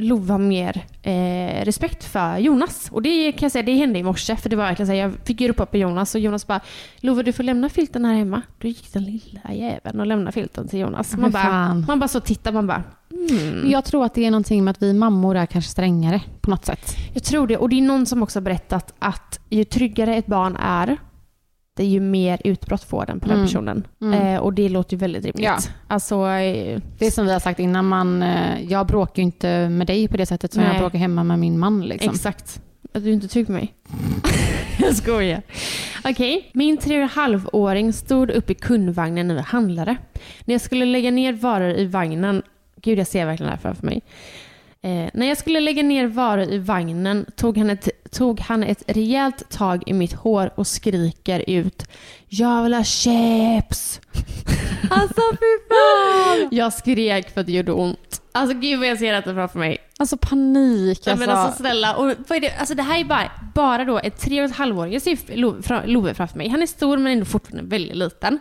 Love 0.00 0.32
har 0.32 0.38
mer 0.38 0.84
eh, 1.02 1.64
respekt 1.64 2.04
för 2.04 2.38
Jonas. 2.38 2.88
Och 2.92 3.02
det 3.02 3.32
kan 3.32 3.44
jag 3.46 3.52
säga, 3.52 3.62
det 3.62 3.72
hände 3.72 3.98
i 3.98 4.02
morse. 4.02 4.36
För 4.36 4.48
det 4.50 4.56
var 4.56 4.64
verkligen 4.64 4.86
så 4.86 4.92
här, 4.92 5.00
jag 5.00 5.12
fick 5.24 5.40
ju 5.40 5.48
ropa 5.48 5.66
på 5.66 5.76
Jonas 5.76 6.14
och 6.14 6.20
Jonas 6.20 6.46
bara 6.46 6.60
Love 7.00 7.22
du 7.22 7.32
får 7.32 7.42
lämna 7.42 7.68
filten 7.68 8.04
här 8.04 8.14
hemma. 8.14 8.42
Då 8.58 8.68
gick 8.68 8.92
den 8.92 9.04
lilla 9.04 9.52
jäveln 9.52 10.00
och 10.00 10.06
lämnade 10.06 10.32
filten 10.32 10.68
till 10.68 10.78
Jonas. 10.78 11.16
Man 11.16 11.30
bara, 11.30 11.42
fan. 11.42 11.84
man 11.88 11.98
bara 11.98 12.08
så 12.08 12.20
tittar, 12.20 12.52
man 12.52 12.66
bara 12.66 12.82
mm. 13.30 13.70
Jag 13.70 13.84
tror 13.84 14.04
att 14.04 14.14
det 14.14 14.26
är 14.26 14.30
någonting 14.30 14.64
med 14.64 14.70
att 14.72 14.82
vi 14.82 14.92
mammor 14.92 15.36
är 15.36 15.46
kanske 15.46 15.70
strängare 15.70 16.22
på 16.40 16.50
något 16.50 16.64
sätt. 16.64 16.96
Jag 17.14 17.22
tror 17.22 17.46
det. 17.46 17.56
Och 17.56 17.68
det 17.68 17.78
är 17.78 17.82
någon 17.82 18.06
som 18.06 18.22
också 18.22 18.38
har 18.38 18.42
berättat 18.42 18.94
att 18.98 19.40
ju 19.48 19.64
tryggare 19.64 20.16
ett 20.16 20.26
barn 20.26 20.56
är, 20.56 20.96
är 21.82 21.88
ju 21.88 22.00
mer 22.00 22.40
utbrott 22.44 22.84
får 22.84 23.06
den 23.06 23.20
på 23.20 23.26
den 23.26 23.36
Mm. 23.36 23.46
personen. 23.46 23.86
Mm. 24.02 24.20
Eh, 24.34 24.40
och 24.40 24.54
det 24.54 24.68
låter 24.68 24.92
ju 24.92 24.98
väldigt 24.98 25.24
rimligt. 25.24 25.44
Ja. 25.44 25.58
Alltså, 25.88 26.14
eh, 26.26 26.80
Det 26.98 27.06
är 27.06 27.10
som 27.10 27.26
vi 27.26 27.32
har 27.32 27.40
sagt 27.40 27.60
innan, 27.60 27.88
man, 27.88 28.22
eh, 28.22 28.62
jag 28.68 28.86
bråkar 28.86 29.16
ju 29.16 29.22
inte 29.22 29.68
med 29.68 29.86
dig 29.86 30.08
på 30.08 30.16
det 30.16 30.26
sättet 30.26 30.52
som 30.52 30.62
Nej. 30.62 30.72
jag 30.72 30.80
bråkar 30.80 30.98
hemma 30.98 31.24
med 31.24 31.38
min 31.38 31.58
man. 31.58 31.82
Liksom. 31.82 32.14
exakt. 32.14 32.62
Att 32.92 33.02
du 33.04 33.08
är 33.08 33.14
inte 33.14 33.28
trygg 33.28 33.48
med 33.48 33.60
mig. 33.60 33.74
jag 34.78 34.96
skojar. 34.96 35.42
Okej, 36.04 36.50
min 36.54 36.76
tre 36.76 37.02
och 37.04 37.10
halv-åring 37.10 37.92
stod 37.92 38.30
upp 38.30 38.50
i 38.50 38.54
kundvagnen 38.54 39.28
när 39.28 39.34
vi 39.34 39.40
handlade. 39.40 39.96
När 40.44 40.54
jag 40.54 40.60
skulle 40.60 40.84
lägga 40.84 41.10
ner 41.10 41.32
varor 41.32 41.70
i 41.70 41.86
vagnen, 41.86 42.42
gud 42.82 42.98
jag 42.98 43.06
ser 43.06 43.26
verkligen 43.26 43.46
det 43.50 43.56
här 43.56 43.62
framför 43.62 43.86
mig. 43.86 44.00
Eh, 44.82 45.10
när 45.14 45.26
jag 45.26 45.36
skulle 45.38 45.60
lägga 45.60 45.82
ner 45.82 46.06
varor 46.06 46.52
i 46.52 46.58
vagnen 46.58 47.26
tog 47.36 47.58
han, 47.58 47.70
ett, 47.70 47.88
tog 48.10 48.40
han 48.40 48.62
ett 48.62 48.82
rejält 48.86 49.50
tag 49.50 49.82
i 49.86 49.92
mitt 49.92 50.12
hår 50.12 50.50
och 50.54 50.66
skriker 50.66 51.44
ut 51.46 51.88
Jag 52.28 52.62
vill 52.62 52.74
ha 52.74 52.84
chips! 52.84 54.00
alltså 54.90 55.20
fy 55.30 55.58
fan! 55.68 56.48
Jag 56.58 56.72
skrek 56.72 57.30
för 57.34 57.40
att 57.40 57.46
det 57.46 57.52
gjorde 57.52 57.72
ont. 57.72 58.22
Alltså 58.32 58.56
gud 58.56 58.78
vad 58.78 58.88
jag 58.88 58.98
ser 58.98 59.12
detta 59.12 59.34
framför 59.34 59.58
mig. 59.58 59.78
Alltså 59.98 60.16
panik. 60.16 61.00
Ja, 61.04 61.12
Alltså. 61.12 61.26
men 61.26 61.36
alltså 61.36 61.58
snälla, 61.62 61.96
och 61.96 62.06
vad 62.28 62.36
är 62.36 62.40
det? 62.40 62.56
Alltså, 62.58 62.74
det 62.74 62.82
här 62.82 63.00
är 63.00 63.04
bara, 63.04 63.30
bara 63.54 63.84
då 63.84 63.98
ett 63.98 64.20
tre 64.20 64.42
och 64.42 64.50
ett 64.50 64.56
halvåring. 64.56 64.92
Jag 64.92 65.02
ser 65.02 65.36
Love 65.86 66.14
framför 66.14 66.38
mig. 66.38 66.48
Han 66.48 66.62
är 66.62 66.66
stor 66.66 66.96
men 66.96 67.12
ändå 67.12 67.24
fortfarande 67.24 67.70
väldigt 67.76 67.96
liten. 67.96 68.38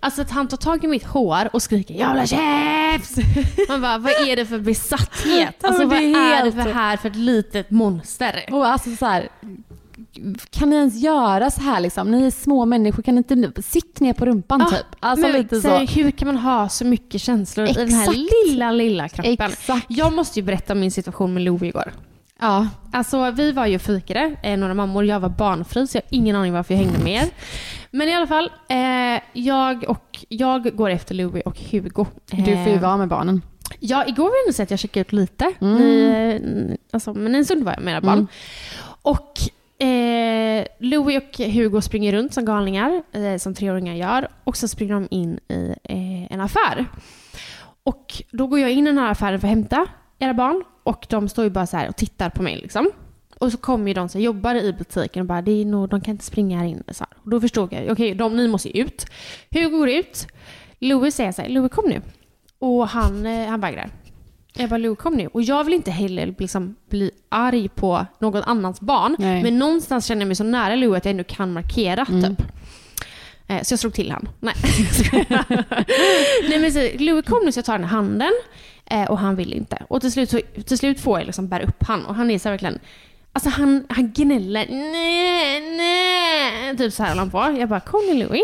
Alltså 0.00 0.22
att 0.22 0.30
han 0.30 0.48
tar 0.48 0.56
tag 0.56 0.84
i 0.84 0.86
mitt 0.86 1.04
hår 1.04 1.48
och 1.52 1.62
skriker 1.62 1.94
“Jävla 1.94 2.26
chips!” 2.26 3.16
Man 3.68 3.80
bara, 3.80 3.98
vad 3.98 4.12
är 4.12 4.36
det 4.36 4.46
för 4.46 4.58
besatthet? 4.58 5.64
Alltså 5.64 5.86
vad 5.86 5.98
är, 5.98 6.44
det 6.44 6.52
för 6.52 6.72
här 6.72 6.96
för 6.96 7.08
ett 7.08 7.16
litet 7.16 7.70
monster? 7.70 8.44
Och 8.52 8.66
alltså 8.66 8.96
så 8.96 9.06
här, 9.06 9.28
kan 10.50 10.70
ni 10.70 10.76
ens 10.76 10.94
göra 10.94 11.50
så 11.50 11.60
här 11.62 11.80
liksom? 11.80 12.10
Ni 12.10 12.26
är 12.26 12.30
små 12.30 12.64
människor, 12.64 13.02
kan 13.02 13.14
ni 13.14 13.24
inte 13.28 13.62
sitta 13.62 14.04
ner 14.04 14.12
på 14.12 14.26
rumpan 14.26 14.62
Ah, 14.62 14.70
typ? 14.70 14.86
Alltså 15.00 15.28
lite 15.28 15.60
så 15.60 15.78
hur 15.78 16.10
kan 16.10 16.26
man 16.28 16.36
ha 16.36 16.68
så 16.68 16.84
mycket 16.84 17.20
känslor 17.20 17.66
i 17.68 17.72
den 17.72 17.92
här 17.92 18.02
Exakt. 18.02 18.18
lilla, 18.46 18.70
lilla 18.72 19.08
kroppen? 19.08 19.32
Exakt. 19.32 19.86
Jag 19.88 20.12
måste 20.12 20.40
ju 20.40 20.46
berätta 20.46 20.72
om 20.72 20.80
min 20.80 20.90
situation 20.90 21.34
med 21.34 21.42
Love 21.42 21.66
igår. 21.66 21.92
Ja. 22.40 22.66
Alltså 22.92 23.30
vi 23.30 23.52
var 23.52 23.66
ju 23.66 23.76
och 23.76 23.82
fikade, 23.82 24.36
eh, 24.42 24.56
några 24.56 24.74
mammor. 24.74 25.04
Jag 25.04 25.20
var 25.20 25.28
barnfri 25.28 25.86
så 25.86 25.96
jag 25.96 26.02
har 26.02 26.08
ingen 26.16 26.36
aning 26.36 26.52
varför 26.52 26.74
jag 26.74 26.78
hängde 26.78 26.98
med 26.98 27.22
er. 27.22 27.28
Men 27.90 28.08
i 28.08 28.14
alla 28.14 28.26
fall, 28.26 28.50
eh, 28.68 29.22
jag, 29.32 29.84
och, 29.88 30.24
jag 30.28 30.76
går 30.76 30.90
efter 30.90 31.14
Louie 31.14 31.42
och 31.44 31.60
Hugo. 31.60 32.06
Du 32.30 32.42
får 32.42 32.54
ju 32.54 32.74
Eh, 32.74 32.80
vara 32.80 32.96
med 32.96 33.08
barnen. 33.08 33.42
Ja, 33.80 34.06
igår 34.06 34.24
var 34.24 34.44
det 34.44 34.48
nog 34.48 34.54
så 34.54 34.62
att 34.62 34.70
jag 34.70 34.80
checkade 34.80 35.00
ut 35.00 35.12
lite. 35.12 35.52
Mm. 35.60 35.74
Ni, 35.74 36.70
eh, 36.70 36.76
alltså, 36.90 37.14
men 37.14 37.34
en 37.34 37.44
stund 37.44 37.64
var 37.64 37.72
jag 37.72 37.82
med 37.82 37.92
era 37.92 38.00
barn. 38.00 38.18
Mm. 38.18 38.28
Och 39.02 39.38
eh, 39.86 40.66
Louie 40.78 41.18
och 41.18 41.38
Hugo 41.38 41.80
springer 41.80 42.12
runt 42.12 42.34
som 42.34 42.44
galningar, 42.44 43.02
eh, 43.12 43.36
som 43.36 43.54
treåringar 43.54 43.94
gör. 43.94 44.28
Och 44.44 44.56
så 44.56 44.68
springer 44.68 44.94
de 44.94 45.08
in 45.10 45.40
i 45.48 45.74
eh, 45.84 46.32
en 46.32 46.40
affär. 46.40 46.86
Och 47.82 48.22
då 48.30 48.46
går 48.46 48.58
jag 48.58 48.70
in 48.70 48.86
i 48.86 48.90
den 48.90 48.98
här 48.98 49.10
affären 49.10 49.40
för 49.40 49.48
att 49.48 49.54
hämta 49.54 49.86
era 50.18 50.34
barn. 50.34 50.64
Och 50.82 51.06
de 51.08 51.28
står 51.28 51.44
ju 51.44 51.50
bara 51.50 51.66
så 51.66 51.76
här 51.76 51.88
och 51.88 51.96
tittar 51.96 52.30
på 52.30 52.42
mig 52.42 52.56
liksom. 52.56 52.90
Och 53.40 53.52
så 53.52 53.58
kommer 53.58 53.88
ju 53.88 53.94
de 53.94 54.08
som 54.08 54.20
jobbar 54.20 54.54
i 54.54 54.72
butiken 54.72 55.20
och 55.20 55.26
bara, 55.26 55.42
det 55.42 55.50
är 55.60 55.64
nog, 55.64 55.88
de 55.88 56.00
kan 56.00 56.12
inte 56.12 56.24
springa 56.24 56.58
här 56.58 56.66
inne. 56.66 56.82
Så 56.90 57.04
här. 57.10 57.18
Och 57.24 57.30
då 57.30 57.40
förstod 57.40 57.72
jag, 57.72 57.90
okej, 57.90 58.14
de, 58.14 58.36
ni 58.36 58.48
måste 58.48 58.78
ut. 58.78 59.06
Hugo 59.50 59.78
går 59.78 59.88
ut. 59.88 60.26
Louis 60.78 61.14
säger 61.14 61.32
så 61.32 61.42
här, 61.42 61.48
Louis 61.48 61.72
kom 61.72 61.84
nu. 61.88 62.02
Och 62.58 62.88
han, 62.88 63.26
eh, 63.26 63.48
han 63.48 63.60
vägrar. 63.60 63.90
Jag 64.54 64.70
bara, 64.70 64.78
Louis 64.78 64.98
kom 64.98 65.14
nu. 65.14 65.26
Och 65.26 65.42
jag 65.42 65.64
vill 65.64 65.74
inte 65.74 65.90
heller 65.90 66.34
liksom 66.38 66.74
bli 66.90 67.10
arg 67.28 67.68
på 67.68 68.06
någon 68.18 68.42
annans 68.42 68.80
barn. 68.80 69.16
Nej. 69.18 69.42
Men 69.42 69.58
någonstans 69.58 70.06
känner 70.06 70.22
jag 70.22 70.26
mig 70.26 70.36
så 70.36 70.44
nära 70.44 70.74
Louis 70.74 70.96
att 70.98 71.04
jag 71.04 71.10
ändå 71.10 71.24
kan 71.24 71.52
markera 71.52 72.06
Mm. 72.10 72.36
typ. 72.36 72.46
Eh, 73.46 73.62
Så 73.62 73.72
jag 73.72 73.78
slog 73.78 73.92
till 73.94 74.10
han. 74.10 74.28
Nej. 74.40 74.54
Nej 76.48 76.58
men 76.60 76.72
så, 76.72 76.88
Louis 76.98 77.26
kom 77.26 77.38
nu 77.44 77.52
så 77.52 77.58
jag 77.58 77.64
tar 77.64 77.72
den 77.78 77.84
i 77.84 77.90
handen. 77.90 78.32
Eh, 78.86 79.04
Och 79.10 79.18
han 79.18 79.36
vill 79.36 79.52
inte. 79.52 79.82
Och 79.88 80.00
till 80.00 80.12
slut, 80.12 80.30
så, 80.30 80.40
till 80.66 80.78
slut 80.78 81.00
får 81.00 81.18
jag 81.18 81.26
liksom 81.26 81.48
bära 81.48 81.62
upp 81.64 81.82
han. 81.84 82.06
Och 82.06 82.14
han 82.14 82.30
är 82.30 82.38
så 82.38 82.50
verkligen... 82.50 82.78
Alltså 83.38 83.50
han, 83.60 83.86
han 83.88 84.12
gnäller. 84.12 84.66
Nej, 84.70 85.76
nej. 85.76 86.76
Typ 86.76 86.92
så 86.92 87.02
här 87.02 87.10
håller 87.10 87.20
han 87.20 87.30
på. 87.30 87.60
Jag 87.60 87.68
bara, 87.68 87.80
kom 87.80 88.00
nu 88.06 88.14
Louis. 88.14 88.42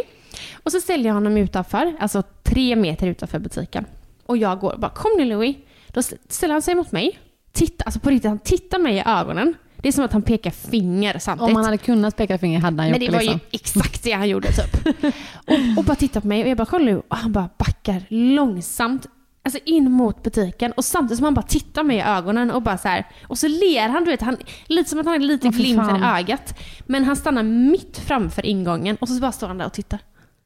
Och 0.62 0.72
så 0.72 0.80
ställer 0.80 1.06
jag 1.06 1.14
honom 1.14 1.36
utanför. 1.36 1.92
Alltså 2.00 2.22
tre 2.42 2.76
meter 2.76 3.06
utanför 3.06 3.38
butiken. 3.38 3.86
Och 4.26 4.36
jag 4.36 4.60
går 4.60 4.72
och 4.72 4.80
bara, 4.80 4.90
kom 4.90 5.10
nu 5.16 5.24
Louis. 5.24 5.56
Då 5.88 6.02
ställer 6.28 6.52
han 6.54 6.62
sig 6.62 6.74
mot 6.74 6.92
mig. 6.92 7.18
Titta, 7.52 7.84
alltså 7.84 8.00
på 8.00 8.10
riktigt, 8.10 8.28
han 8.28 8.38
tittar 8.38 8.78
mig 8.78 8.96
i 8.96 9.02
ögonen. 9.06 9.54
Det 9.76 9.88
är 9.88 9.92
som 9.92 10.04
att 10.04 10.12
han 10.12 10.22
pekar 10.22 10.50
finger 10.50 11.18
samtidigt. 11.18 11.50
Om 11.50 11.56
han 11.56 11.64
hade 11.64 11.78
kunnat 11.78 12.16
peka 12.16 12.38
finger 12.38 12.60
hade 12.60 12.82
han 12.82 12.88
gjort 12.88 12.98
Men 12.98 13.06
det 13.06 13.12
var 13.12 13.20
liksom. 13.22 13.40
ju 13.52 13.56
exakt 13.56 14.02
det 14.04 14.12
han 14.12 14.28
gjorde 14.28 14.48
typ. 14.48 14.96
och, 15.34 15.58
och 15.78 15.84
bara 15.84 15.96
tittar 15.96 16.20
på 16.20 16.26
mig 16.26 16.42
och 16.42 16.48
jag 16.48 16.56
bara 16.56 16.66
kolla 16.66 16.84
nu. 16.84 17.02
Och 17.08 17.16
han 17.16 17.32
bara 17.32 17.48
backar 17.58 18.02
långsamt 18.08 19.06
alltså 19.44 19.58
in 19.64 19.92
mot 19.92 20.22
butiken 20.22 20.72
och 20.72 20.84
samtidigt 20.84 21.18
som 21.18 21.24
han 21.24 21.34
bara 21.34 21.42
tittar 21.46 21.82
mig 21.82 21.96
i 21.96 22.00
ögonen 22.02 22.50
och 22.50 22.62
bara 22.62 22.78
så 22.78 22.88
här. 22.88 23.04
Och 23.26 23.38
så 23.38 23.48
ler 23.48 23.88
han, 23.88 24.04
du 24.04 24.10
vet, 24.10 24.22
han, 24.22 24.36
lite 24.66 24.90
som 24.90 24.98
att 24.98 25.06
han 25.06 25.12
har 25.12 25.18
lite 25.18 25.52
fy 25.52 25.58
glimten 25.58 25.96
i 25.96 26.04
ögat. 26.04 26.58
Men 26.86 27.04
han 27.04 27.16
stannar 27.16 27.42
mitt 27.42 27.98
framför 27.98 28.46
ingången 28.46 28.96
och 29.00 29.08
så 29.08 29.14
bara 29.20 29.32
står 29.32 29.46
han 29.48 29.58
där 29.58 29.66
och 29.66 29.72
tittar. 29.72 29.98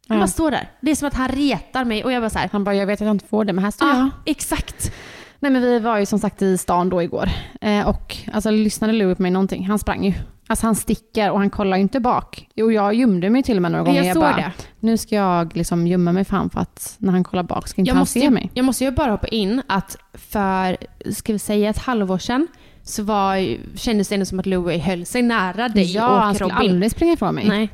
Han 0.09 0.17
Ja. 0.17 0.23
bara 0.23 0.29
står 0.29 0.51
där. 0.51 0.71
Det 0.81 0.91
är 0.91 0.95
som 0.95 1.09
att 1.09 1.15
han 1.15 1.29
retar 1.29 1.85
mig 1.85 2.05
och 2.05 2.13
jag 2.13 2.23
bara 2.23 2.31
så 2.31 2.39
här. 2.39 2.49
Han 2.53 2.65
bara, 2.65 2.75
jag 2.75 2.87
vet 2.87 3.01
att 3.01 3.07
jag 3.07 3.15
inte 3.15 3.27
får 3.29 3.45
det, 3.45 3.53
men 3.53 3.65
här 3.65 3.71
står 3.71 3.89
Ja, 3.89 3.97
jag. 3.99 4.09
exakt. 4.25 4.93
Nej 5.41 5.51
men 5.53 5.63
vi 5.63 5.79
var 5.79 5.99
ju 5.99 6.07
som 6.07 6.19
sagt 6.19 6.43
i 6.43 6.59
stan 6.59 6.89
då 6.89 7.03
igår. 7.03 7.29
Eh, 7.61 7.89
och 7.89 8.17
alltså 8.33 8.51
lyssnade 8.51 8.93
Louis 8.93 9.17
på 9.17 9.23
mig 9.23 9.31
någonting? 9.31 9.67
Han 9.67 9.79
sprang 9.79 10.05
ju. 10.05 10.13
Alltså 10.51 10.67
han 10.67 10.75
sticker 10.75 11.31
och 11.31 11.39
han 11.39 11.51
kollar 11.51 11.77
ju 11.77 11.83
inte 11.83 12.01
bak. 12.01 12.49
Och 12.63 12.73
jag 12.73 12.95
gömde 12.95 13.31
mig 13.31 13.43
till 13.43 13.57
och 13.57 13.63
med 13.63 13.71
några 13.73 13.85
gånger. 13.85 14.03
jag 14.03 14.15
såg 14.15 14.23
bara, 14.23 14.37
det. 14.37 14.53
Nu 14.81 14.97
ska 14.97 15.15
jag 15.15 15.57
liksom 15.57 15.87
gömma 15.87 16.13
mig 16.13 16.25
fram 16.25 16.51
för 16.51 16.61
att 16.61 16.95
när 16.99 17.13
han 17.13 17.25
kollar 17.25 17.43
bak 17.43 17.69
ska 17.69 17.81
inte 17.81 17.89
Jag 17.89 17.95
han 17.95 18.01
måste, 18.01 18.21
se 18.21 18.31
mig. 18.31 18.51
jag 18.55 18.65
måste 18.65 18.85
ju 18.85 18.91
bara 18.91 19.11
hoppa 19.11 19.27
in 19.29 19.63
att 19.67 19.97
för, 20.15 20.77
ska 21.13 21.33
vi 21.33 21.39
säga 21.39 21.71
ett 21.71 21.79
halvår 21.79 22.19
sedan, 22.19 22.47
så 22.83 23.03
var, 23.03 23.57
kändes 23.77 24.09
det 24.09 24.15
ändå 24.15 24.27
som 24.27 24.41
att 24.41 24.47
Louie 24.47 24.79
höll 24.79 25.07
sig 25.07 25.23
nära 25.23 25.69
dig 25.69 25.93
ja, 25.95 26.19
han 26.19 26.31
och 26.31 26.35
skulle 26.37 26.55
Robin. 26.55 26.71
aldrig 26.71 26.91
springa 26.91 27.13
ifrån 27.13 27.35
mig. 27.35 27.49
Nej. 27.49 27.69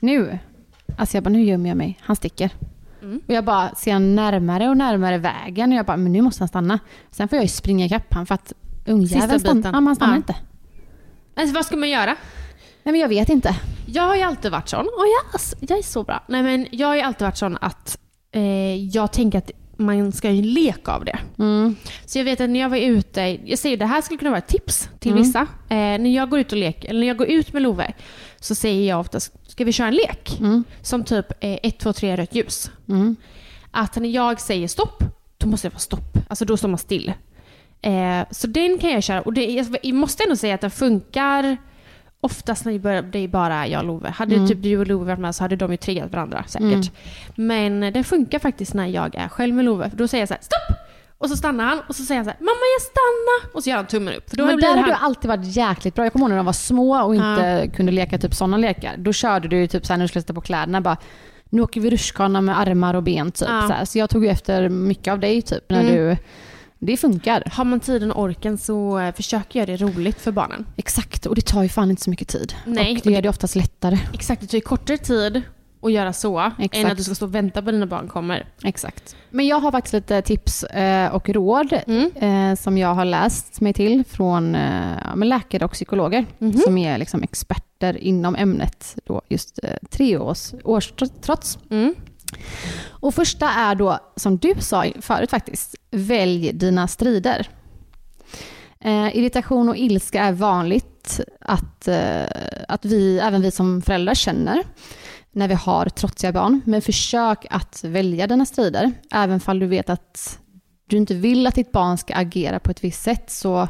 Nu. 0.00 0.38
Alltså 0.98 1.16
jag 1.16 1.24
bara, 1.24 1.30
nu 1.30 1.42
gömmer 1.44 1.68
jag 1.68 1.76
mig. 1.76 1.98
Han 2.02 2.16
sticker. 2.16 2.50
Och 3.26 3.34
jag 3.34 3.44
bara 3.44 3.68
ser 3.74 3.98
närmare 3.98 4.68
och 4.68 4.76
närmare 4.76 5.18
vägen 5.18 5.72
och 5.72 5.78
jag 5.78 5.86
bara, 5.86 5.96
men 5.96 6.12
nu 6.12 6.22
måste 6.22 6.42
han 6.42 6.48
stanna. 6.48 6.78
Sen 7.10 7.28
får 7.28 7.36
jag 7.36 7.44
ju 7.44 7.48
springa 7.48 7.86
ikapp 7.86 8.14
han 8.14 8.26
för 8.26 8.34
att 8.34 8.52
ungjäveln 8.86 9.40
stannar, 9.40 9.72
ja, 9.72 9.80
han 9.80 9.96
stannar 9.96 10.12
Ja. 10.12 10.16
inte. 10.16 10.34
Alltså, 11.36 11.54
vad 11.54 11.66
ska 11.66 11.76
man 11.76 11.88
göra? 11.90 12.16
Nej 12.82 12.92
men 12.92 13.00
jag 13.00 13.08
vet 13.08 13.28
inte. 13.28 13.56
Jag 13.86 14.02
har 14.02 14.16
ju 14.16 14.22
alltid 14.22 14.50
varit 14.52 14.68
sån, 14.68 14.80
och 14.80 15.04
jag, 15.06 15.40
jag 15.68 15.78
är 15.78 15.82
så 15.82 16.02
bra. 16.02 16.24
Nej 16.28 16.42
men 16.42 16.66
jag 16.70 16.88
har 16.88 16.94
ju 16.94 17.00
alltid 17.00 17.22
varit 17.24 17.36
sån 17.36 17.58
att 17.60 17.98
eh, 18.32 18.74
jag 18.84 19.12
tänker 19.12 19.38
att 19.38 19.50
man 19.76 20.12
ska 20.12 20.30
ju 20.30 20.42
leka 20.42 20.92
av 20.92 21.04
det. 21.04 21.18
Mm. 21.38 21.76
Så 22.06 22.18
jag 22.18 22.24
vet 22.24 22.40
att 22.40 22.50
när 22.50 22.60
jag 22.60 22.68
var 22.68 22.76
ute, 22.76 23.20
jag 23.44 23.58
säger 23.58 23.76
det 23.76 23.86
här 23.86 24.00
skulle 24.00 24.18
kunna 24.18 24.30
vara 24.30 24.38
ett 24.38 24.46
tips 24.48 24.88
till 24.98 25.10
Mm. 25.12 25.22
vissa. 25.22 25.40
Eh, 25.68 25.76
när 25.76 26.14
jag 26.14 26.30
går 26.30 26.38
ut 26.40 26.52
och 26.52 26.58
leker, 26.58 26.88
eller 26.88 27.00
när 27.00 27.06
jag 27.06 27.16
går 27.16 27.26
ut 27.26 27.52
med 27.52 27.62
Love, 27.62 27.92
så 28.40 28.54
säger 28.54 28.88
jag 28.88 29.00
oftast, 29.00 29.32
ska 29.50 29.64
vi 29.64 29.72
köra 29.72 29.88
en 29.88 29.94
lek? 29.94 30.36
Mm. 30.40 30.64
Som 30.82 31.04
typ 31.04 31.26
1, 31.40 31.78
2, 31.78 31.92
3 31.92 32.16
rött 32.16 32.34
ljus. 32.34 32.70
Mm. 32.88 33.16
Att 33.70 33.96
när 33.96 34.08
jag 34.08 34.40
säger 34.40 34.68
stopp, 34.68 35.04
då 35.38 35.48
måste 35.48 35.68
det 35.68 35.72
vara 35.74 35.80
stopp. 35.80 36.18
Alltså 36.28 36.44
då 36.44 36.56
står 36.56 36.68
man 36.68 36.78
still. 36.78 37.12
Eh, 37.86 38.26
så 38.30 38.46
den 38.46 38.78
kan 38.78 38.90
jag 38.90 39.02
köra. 39.02 39.20
Och 39.22 39.32
det, 39.32 39.64
jag 39.82 39.94
måste 39.94 40.22
ändå 40.24 40.36
säga 40.36 40.54
att 40.54 40.60
den 40.60 40.70
funkar 40.70 41.56
oftast 42.20 42.64
när 42.64 43.02
det 43.02 43.18
är 43.18 43.28
bara 43.28 43.66
jag 43.66 43.80
och 43.80 43.86
Love. 43.86 44.08
Hade 44.10 44.34
Mm. 44.34 44.48
typ 44.48 44.62
du 44.62 44.78
och 44.78 44.86
Love 44.86 45.04
varit 45.04 45.18
med 45.18 45.34
så 45.34 45.44
hade 45.44 45.56
de 45.56 45.70
ju 45.70 45.76
triggat 45.76 46.12
varandra 46.12 46.44
säkert. 46.48 46.64
Mm. 46.72 46.82
Men 47.34 47.92
den 47.92 48.04
funkar 48.04 48.38
faktiskt 48.38 48.74
när 48.74 48.86
jag 48.86 49.14
är 49.14 49.28
själv 49.28 49.54
med 49.54 49.64
Love. 49.64 49.90
Då 49.94 50.08
säger 50.08 50.22
jag 50.22 50.28
så 50.28 50.34
här, 50.34 50.40
stopp! 50.42 50.76
Och 51.18 51.28
så 51.30 51.36
stannar 51.36 51.64
han 51.64 51.80
och 51.88 51.96
så 51.96 52.02
säger 52.02 52.18
han 52.18 52.24
så 52.24 52.30
här, 52.30 52.40
mamma 52.40 52.60
jag 52.76 52.82
stannar! 52.82 53.54
Och 53.56 53.62
så 53.62 53.70
gör 53.70 53.76
han 53.76 53.86
tummen 53.86 54.14
upp. 54.14 54.30
För 54.30 54.36
då 54.36 54.46
men 54.46 54.60
där 54.60 54.68
har 54.68 54.76
han... 54.76 54.88
du 54.88 54.92
alltid 54.94 55.28
varit 55.28 55.56
jäkligt 55.56 55.94
bra. 55.94 56.04
Jag 56.04 56.12
kommer 56.12 56.24
ihåg 56.24 56.30
när 56.30 56.36
de 56.36 56.46
var 56.46 56.52
små 56.52 57.02
och 57.04 57.14
inte 57.14 57.70
kunde 57.76 57.92
leka 57.92 58.18
typ 58.18 58.34
sådana 58.34 58.56
lekar. 58.56 58.94
Då 58.98 59.12
körde 59.12 59.48
du 59.48 59.66
typ 59.66 59.86
såhär 59.86 59.98
när 59.98 60.04
du 60.04 60.08
skulle 60.08 60.22
sätta 60.22 60.34
på 60.34 60.40
kläderna 60.40 60.80
bara 60.80 60.96
nu 61.50 61.62
åker 61.62 61.80
vi 61.80 61.90
rutschkana 61.90 62.40
med 62.40 62.58
armar 62.60 62.94
och 62.94 63.02
ben 63.02 63.32
typ. 63.32 63.48
Ja. 63.48 63.76
Så, 63.80 63.86
så 63.86 63.98
jag 63.98 64.10
tog 64.10 64.24
ju 64.24 64.30
efter 64.30 64.68
mycket 64.68 65.12
av 65.12 65.20
dig 65.20 65.42
typ 65.42 65.70
när 65.70 65.80
Mm. 65.80 65.94
du... 65.94 66.16
Det 66.78 66.96
funkar. 66.96 67.42
Har 67.52 67.64
man 67.64 67.80
tiden 67.80 68.12
och 68.12 68.22
orken 68.22 68.58
så 68.58 68.98
eh, 68.98 69.14
försöker 69.14 69.58
jag 69.58 69.68
det 69.68 69.76
roligt 69.76 70.20
för 70.20 70.32
barnen. 70.32 70.66
Exakt, 70.76 71.26
och 71.26 71.34
det 71.34 71.40
tar 71.46 71.62
ju 71.62 71.68
fan 71.68 71.90
inte 71.90 72.02
så 72.02 72.10
mycket 72.10 72.28
tid. 72.28 72.54
Nej, 72.66 72.96
och 72.96 73.00
det 73.04 73.10
gör 73.12 73.22
det 73.22 73.28
oftast 73.28 73.56
lättare. 73.56 73.98
Exakt, 74.14 74.40
det 74.40 74.46
tar 74.46 74.58
ju 74.58 74.62
kortare 74.62 74.98
tid 74.98 75.42
att 75.82 75.92
göra 75.92 76.12
så 76.12 76.38
än 76.38 76.52
Exakt. 76.58 76.90
att 76.90 76.96
du 76.96 77.04
ska 77.04 77.14
stå 77.14 77.26
och 77.26 77.34
vänta 77.34 77.62
på 77.62 77.70
dina 77.70 77.86
barn 77.86 78.08
kommer. 78.08 78.46
Exakt. 78.64 79.16
Men 79.30 79.46
jag 79.46 79.60
har 79.60 79.72
faktiskt 79.72 79.92
lite 79.92 80.22
tips 80.22 80.64
eh, 80.64 81.14
och 81.14 81.28
råd 81.28 81.72
Mm. 81.86 82.10
eh, 82.16 82.56
som 82.56 82.78
jag 82.78 82.94
har 82.94 83.04
läst 83.04 83.60
mig 83.60 83.72
till 83.72 84.04
från 84.08 84.56
läkare 85.24 85.64
och 85.64 85.72
psykologer 85.72 86.26
Mhm. 86.38 86.58
som 86.58 86.78
är 86.78 86.98
liksom 86.98 87.22
experter 87.22 87.96
inom 87.96 88.36
ämnet 88.36 88.96
då 89.04 89.22
just 89.28 89.58
eh, 89.62 89.70
tre 89.90 90.18
års, 90.18 90.38
årstrots. 90.64 91.58
Mm. 91.70 91.94
Och 92.88 93.14
första 93.14 93.48
är 93.48 93.74
då, 93.74 93.98
som 94.16 94.36
du 94.36 94.54
sa 94.58 94.84
förut 95.00 95.30
faktiskt, 95.30 95.74
välj 95.90 96.52
dina 96.52 96.88
strider. 96.88 97.48
Eh, 98.80 99.16
irritation 99.16 99.68
och 99.68 99.76
ilska 99.76 100.24
är 100.24 100.32
vanligt 100.32 101.20
att, 101.40 101.88
eh, 101.88 102.24
att 102.68 102.84
vi, 102.84 103.18
även 103.18 103.42
vi 103.42 103.50
som 103.50 103.82
föräldrar 103.82 104.14
känner 104.14 104.62
när 105.32 105.48
vi 105.48 105.54
har 105.54 105.88
trotsiga 105.88 106.32
barn. 106.32 106.60
Men 106.64 106.82
försök 106.82 107.46
att 107.50 107.84
välja 107.84 108.26
dina 108.26 108.46
strider. 108.46 108.92
Även 109.12 109.40
fall 109.40 109.58
du 109.58 109.66
vet 109.66 109.90
att 109.90 110.38
du 110.86 110.96
inte 110.96 111.14
vill 111.14 111.46
att 111.46 111.54
ditt 111.54 111.72
barn 111.72 111.98
ska 111.98 112.14
agera 112.14 112.60
på 112.60 112.70
ett 112.70 112.84
visst 112.84 113.02
sätt 113.02 113.30
så 113.30 113.68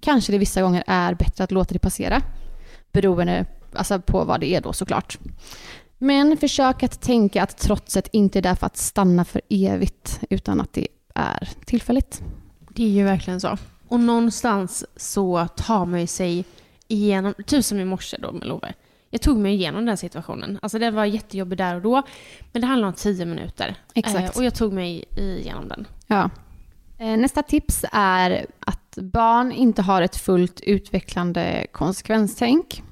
kanske 0.00 0.32
det 0.32 0.38
vissa 0.38 0.62
gånger 0.62 0.84
är 0.86 1.14
bättre 1.14 1.44
att 1.44 1.50
låta 1.50 1.72
det 1.72 1.78
passera. 1.78 2.22
Beroende 2.92 3.44
alltså 3.72 4.00
på 4.00 4.24
vad 4.24 4.40
det 4.40 4.54
är 4.54 4.60
då 4.60 4.72
såklart. 4.72 5.18
Men 5.98 6.36
försök 6.36 6.82
att 6.82 7.00
tänka 7.00 7.42
att 7.42 7.58
trotset 7.58 8.08
inte 8.12 8.38
är 8.38 8.42
där 8.42 8.54
för 8.54 8.66
att 8.66 8.76
stanna 8.76 9.24
för 9.24 9.40
evigt 9.48 10.20
utan 10.30 10.60
att 10.60 10.72
det 10.72 10.88
är 11.14 11.48
tillfälligt. 11.64 12.22
Det 12.74 12.82
är 12.84 12.88
ju 12.88 13.04
verkligen 13.04 13.40
så. 13.40 13.58
Och 13.88 14.00
någonstans 14.00 14.84
så 14.96 15.46
tar 15.56 15.86
man 15.86 16.00
ju 16.00 16.06
sig 16.06 16.44
igenom, 16.88 17.34
typ 17.46 17.64
som 17.64 17.80
i 17.80 17.84
morse 17.84 18.16
då 18.20 18.32
med 18.32 18.46
Love. 18.48 18.72
Jag 19.10 19.20
tog 19.20 19.38
mig 19.38 19.54
igenom 19.54 19.86
den 19.86 19.96
situationen. 19.96 20.58
Alltså 20.62 20.78
det 20.78 20.90
var 20.90 21.04
jättejobbigt 21.04 21.58
där 21.58 21.74
och 21.74 21.82
då, 21.82 22.02
men 22.52 22.62
det 22.62 22.66
handlar 22.68 22.88
om 22.88 22.94
tio 22.94 23.26
minuter. 23.26 23.74
Exakt. 23.94 24.34
Eh, 24.34 24.38
och 24.38 24.44
jag 24.44 24.54
tog 24.54 24.72
mig 24.72 25.04
igenom 25.16 25.68
den. 25.68 25.86
Ja. 26.06 26.30
Eh, 26.98 27.16
Nästa 27.16 27.42
tips 27.42 27.84
är 27.92 28.46
att 28.60 28.98
barn 29.00 29.52
inte 29.52 29.82
har 29.82 30.02
ett 30.02 30.16
fullt 30.16 30.60
utvecklande 30.60 31.66
konsekvenstänk. 31.72 32.82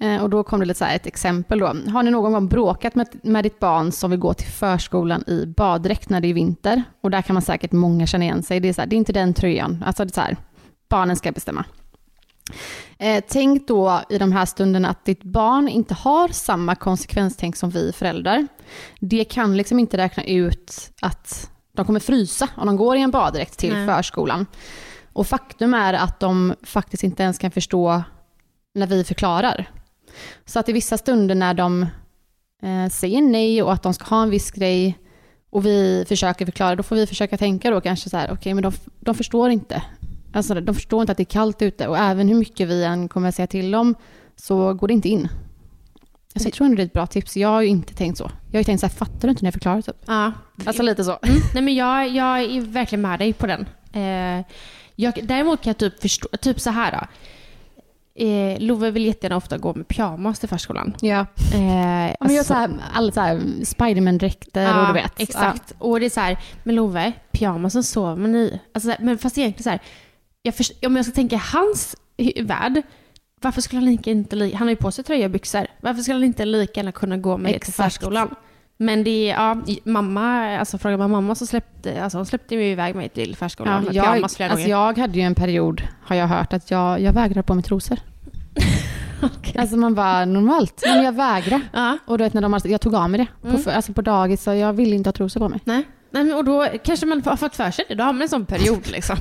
Eh, 0.00 0.22
Och 0.22 0.30
då 0.30 0.42
kom 0.42 0.60
det 0.60 0.66
lite 0.66 0.78
så 0.78 0.84
ett 0.84 1.06
exempel 1.06 1.58
då. 1.58 1.66
Har 1.66 2.02
ni 2.02 2.10
någon 2.10 2.32
gång 2.32 2.48
bråkat 2.48 2.94
med, 2.94 3.08
med 3.22 3.44
ditt 3.44 3.58
barn 3.58 3.92
som 3.92 4.10
vill 4.10 4.20
gå 4.20 4.34
till 4.34 4.48
förskolan 4.48 5.24
i 5.26 5.46
baddräkt 5.46 6.10
när 6.10 6.20
det 6.20 6.28
är 6.28 6.34
vinter? 6.34 6.82
Och 7.00 7.10
där 7.10 7.22
kan 7.22 7.34
man 7.34 7.42
säkert 7.42 7.72
många 7.72 8.06
känna 8.06 8.24
igen 8.24 8.42
sig. 8.42 8.60
Det 8.60 8.68
är, 8.68 8.72
så 8.72 8.80
här, 8.80 8.88
det 8.88 8.96
är 8.96 8.98
inte 8.98 9.12
den 9.12 9.34
tröjan. 9.34 9.84
Alltså 9.86 10.04
det 10.04 10.10
är 10.10 10.14
så 10.14 10.20
här, 10.20 10.36
barnen 10.88 11.16
ska 11.16 11.32
bestämma. 11.32 11.64
Eh, 12.98 13.24
tänk 13.28 13.68
då 13.68 14.00
i 14.08 14.18
de 14.18 14.32
här 14.32 14.44
stunderna 14.46 14.88
att 14.88 15.04
ditt 15.04 15.22
barn 15.22 15.68
inte 15.68 15.94
har 15.94 16.28
samma 16.28 16.74
konsekvenstänk 16.74 17.56
som 17.56 17.70
vi 17.70 17.92
föräldrar. 17.92 18.46
Det 19.00 19.24
kan 19.24 19.56
liksom 19.56 19.78
inte 19.78 19.96
räkna 19.96 20.24
ut 20.24 20.90
att 21.02 21.50
de 21.72 21.86
kommer 21.86 22.00
frysa 22.00 22.48
om 22.56 22.66
de 22.66 22.76
går 22.76 22.96
i 22.96 23.00
en 23.00 23.10
baddräkt 23.10 23.58
till 23.58 23.72
Nej. 23.72 23.86
förskolan. 23.86 24.46
Och 25.12 25.26
faktum 25.26 25.74
är 25.74 25.94
att 25.94 26.20
de 26.20 26.54
faktiskt 26.62 27.02
inte 27.02 27.22
ens 27.22 27.38
kan 27.38 27.50
förstå 27.50 28.02
när 28.74 28.86
vi 28.86 29.04
förklarar. 29.04 29.70
Så 30.46 30.58
att 30.58 30.68
i 30.68 30.72
vissa 30.72 30.98
stunder 30.98 31.34
när 31.34 31.54
de 31.54 31.82
eh, 32.62 32.88
säger 32.90 33.22
nej 33.22 33.62
och 33.62 33.72
att 33.72 33.82
de 33.82 33.94
ska 33.94 34.04
ha 34.04 34.22
en 34.22 34.30
viss 34.30 34.50
grej 34.50 34.98
och 35.50 35.66
vi 35.66 36.04
försöker 36.08 36.44
förklara, 36.44 36.76
då 36.76 36.82
får 36.82 36.96
vi 36.96 37.06
försöka 37.06 37.36
tänka 37.36 37.70
då 37.70 37.80
kanske 37.80 38.10
så 38.10 38.16
här, 38.16 38.32
okej 38.32 38.54
men 38.54 38.62
de, 38.62 38.72
de 39.00 39.14
förstår 39.14 39.50
inte. 39.50 39.82
Alltså 40.32 40.54
de 40.54 40.74
förstår 40.74 41.00
inte 41.00 41.12
att 41.12 41.18
det 41.18 41.22
är 41.22 41.32
kallt 41.32 41.62
ute 41.62 41.88
och 41.88 41.98
även 41.98 42.28
hur 42.28 42.34
mycket 42.34 42.68
vi 42.68 42.84
än 42.84 43.08
kommer 43.08 43.30
säga 43.30 43.46
till 43.46 43.70
dem 43.70 43.94
så 44.36 44.74
går 44.74 44.88
det 44.88 44.94
inte 44.94 45.08
in. 45.08 45.28
Alltså, 46.34 46.48
jag 46.48 46.54
tror 46.54 46.64
ändå 46.64 46.76
det 46.76 46.82
är 46.82 46.86
ett 46.86 46.92
bra 46.92 47.06
tips. 47.06 47.36
Jag 47.36 47.48
har 47.48 47.62
ju 47.62 47.68
inte 47.68 47.94
tänkt 47.94 48.18
så. 48.18 48.30
Jag 48.46 48.58
har 48.58 48.60
ju 48.60 48.64
tänkt 48.64 48.80
så 48.80 48.86
här, 48.86 48.94
fattar 48.94 49.28
du 49.28 49.30
inte 49.30 49.42
när 49.42 49.46
jag 49.46 49.54
förklarar 49.54 49.82
typ? 49.82 49.96
Ja. 50.06 50.32
Alltså 50.64 50.82
lite 50.82 51.04
så. 51.04 51.18
Mm. 51.22 51.40
Nej 51.54 51.62
men 51.62 51.74
jag, 51.74 52.08
jag 52.08 52.40
är 52.40 52.60
verkligen 52.60 53.02
med 53.02 53.18
dig 53.18 53.32
på 53.32 53.46
den. 53.46 53.66
Eh, 53.92 54.44
jag, 54.94 55.20
däremot 55.22 55.62
kan 55.62 55.70
jag 55.70 55.78
typ 55.78 56.00
förstå, 56.00 56.28
typ 56.40 56.60
så 56.60 56.70
här 56.70 56.92
då. 56.92 57.06
Eh, 58.20 58.60
Love 58.60 58.90
vill 58.90 59.06
jättegärna 59.06 59.36
ofta 59.36 59.58
gå 59.58 59.74
med 59.74 59.88
pyjamas 59.88 60.38
till 60.38 60.48
förskolan. 60.48 60.94
Ja. 61.00 61.20
Eh, 61.54 61.58
Men 61.58 62.08
jag 62.08 62.16
alltså- 62.20 62.44
så 62.44 62.54
här, 62.54 62.70
alla 62.94 63.12
så 63.12 63.20
här 63.20 63.40
Spiderman-dräkter 63.64 64.80
och 64.80 64.86
du 64.86 64.92
vet. 64.92 65.20
Exakt. 65.20 65.74
Och 65.78 66.00
det 66.00 66.06
är 66.06 66.10
så 66.10 66.20
här, 66.20 66.38
men 66.62 66.74
Love, 66.74 67.12
pyjamasen 67.32 67.82
sover 67.84 68.16
man 68.16 68.34
i. 68.34 68.60
Alltså, 68.74 68.94
men 69.00 69.18
fast 69.18 69.38
egentligen 69.38 69.64
så 69.64 69.70
här, 69.70 69.80
jag 70.42 70.54
först, 70.54 70.84
om 70.86 70.96
jag 70.96 71.04
ska 71.04 71.14
tänka 71.14 71.36
hans 71.36 71.96
värld, 72.42 72.82
varför 73.40 73.60
skulle 73.60 73.80
han 73.80 73.98
inte 74.04 74.36
han 74.38 74.62
har 74.62 74.68
ju 74.70 74.76
på 74.76 74.90
sig 74.90 75.04
tröja 75.04 75.24
och 75.24 75.30
byxor. 75.30 75.66
Varför 75.80 76.02
skulle 76.02 76.14
han 76.16 76.24
inte 76.24 76.44
lika 76.44 76.80
gärna 76.80 76.92
kunna 76.92 77.16
gå 77.16 77.36
med 77.38 77.52
det 77.52 77.58
till 77.58 77.70
Exakt. 77.70 77.76
förskolan? 77.92 78.34
Men 78.80 79.04
det 79.04 79.30
är, 79.30 79.34
ja, 79.34 79.56
mamma, 79.84 80.58
alltså 80.58 80.78
frågar 80.78 80.96
man 80.96 81.10
mamma 81.10 81.34
så 81.34 81.46
släppte, 81.46 82.02
alltså 82.02 82.18
hon 82.18 82.26
släppte 82.26 82.54
ju 82.54 82.64
iväg 82.64 82.94
mig 82.94 83.08
till 83.08 83.36
förskolan 83.36 83.84
Ja, 83.86 83.92
jag, 83.92 84.22
alltså 84.22 84.48
gånger. 84.48 84.68
jag 84.68 84.98
hade 84.98 85.18
ju 85.18 85.22
en 85.22 85.34
period, 85.34 85.82
har 86.04 86.16
jag 86.16 86.26
hört, 86.26 86.52
att 86.52 86.70
jag, 86.70 87.00
jag 87.00 87.12
vägrar 87.12 87.42
på 87.42 87.54
mig 87.54 87.64
trosor. 87.64 87.98
Alltså 89.58 89.76
man 89.76 89.94
bara, 89.94 90.24
normalt, 90.24 90.82
men 90.86 91.04
jag 91.04 91.12
vägrar. 91.12 91.60
Ja. 91.72 91.98
Och 92.06 92.18
du 92.18 92.24
vet 92.24 92.34
när 92.34 92.40
de 92.42 92.58
jag 92.64 92.80
tog 92.80 92.94
av 92.94 93.10
mig 93.10 93.18
det 93.42 93.48
Mm. 93.48 93.62
på, 93.64 93.70
alltså 93.70 93.92
på 93.92 94.02
dagis, 94.02 94.42
så 94.42 94.54
jag 94.54 94.72
ville 94.72 94.94
inte 94.96 95.08
ha 95.08 95.12
trosor 95.12 95.40
på 95.40 95.48
mig. 95.48 95.60
Nej. 95.64 95.82
Nej, 96.10 96.24
men 96.24 96.34
och 96.36 96.44
då 96.44 96.66
kanske 96.84 97.06
man 97.06 97.22
har 97.24 97.36
fått 97.36 97.56
för 97.56 97.70
sig 97.70 97.84
det. 97.88 97.94
Då 97.94 98.04
har 98.04 98.12
man 98.12 98.22
en 98.22 98.28
sån 98.28 98.46
period 98.46 98.90
liksom. 98.90 99.16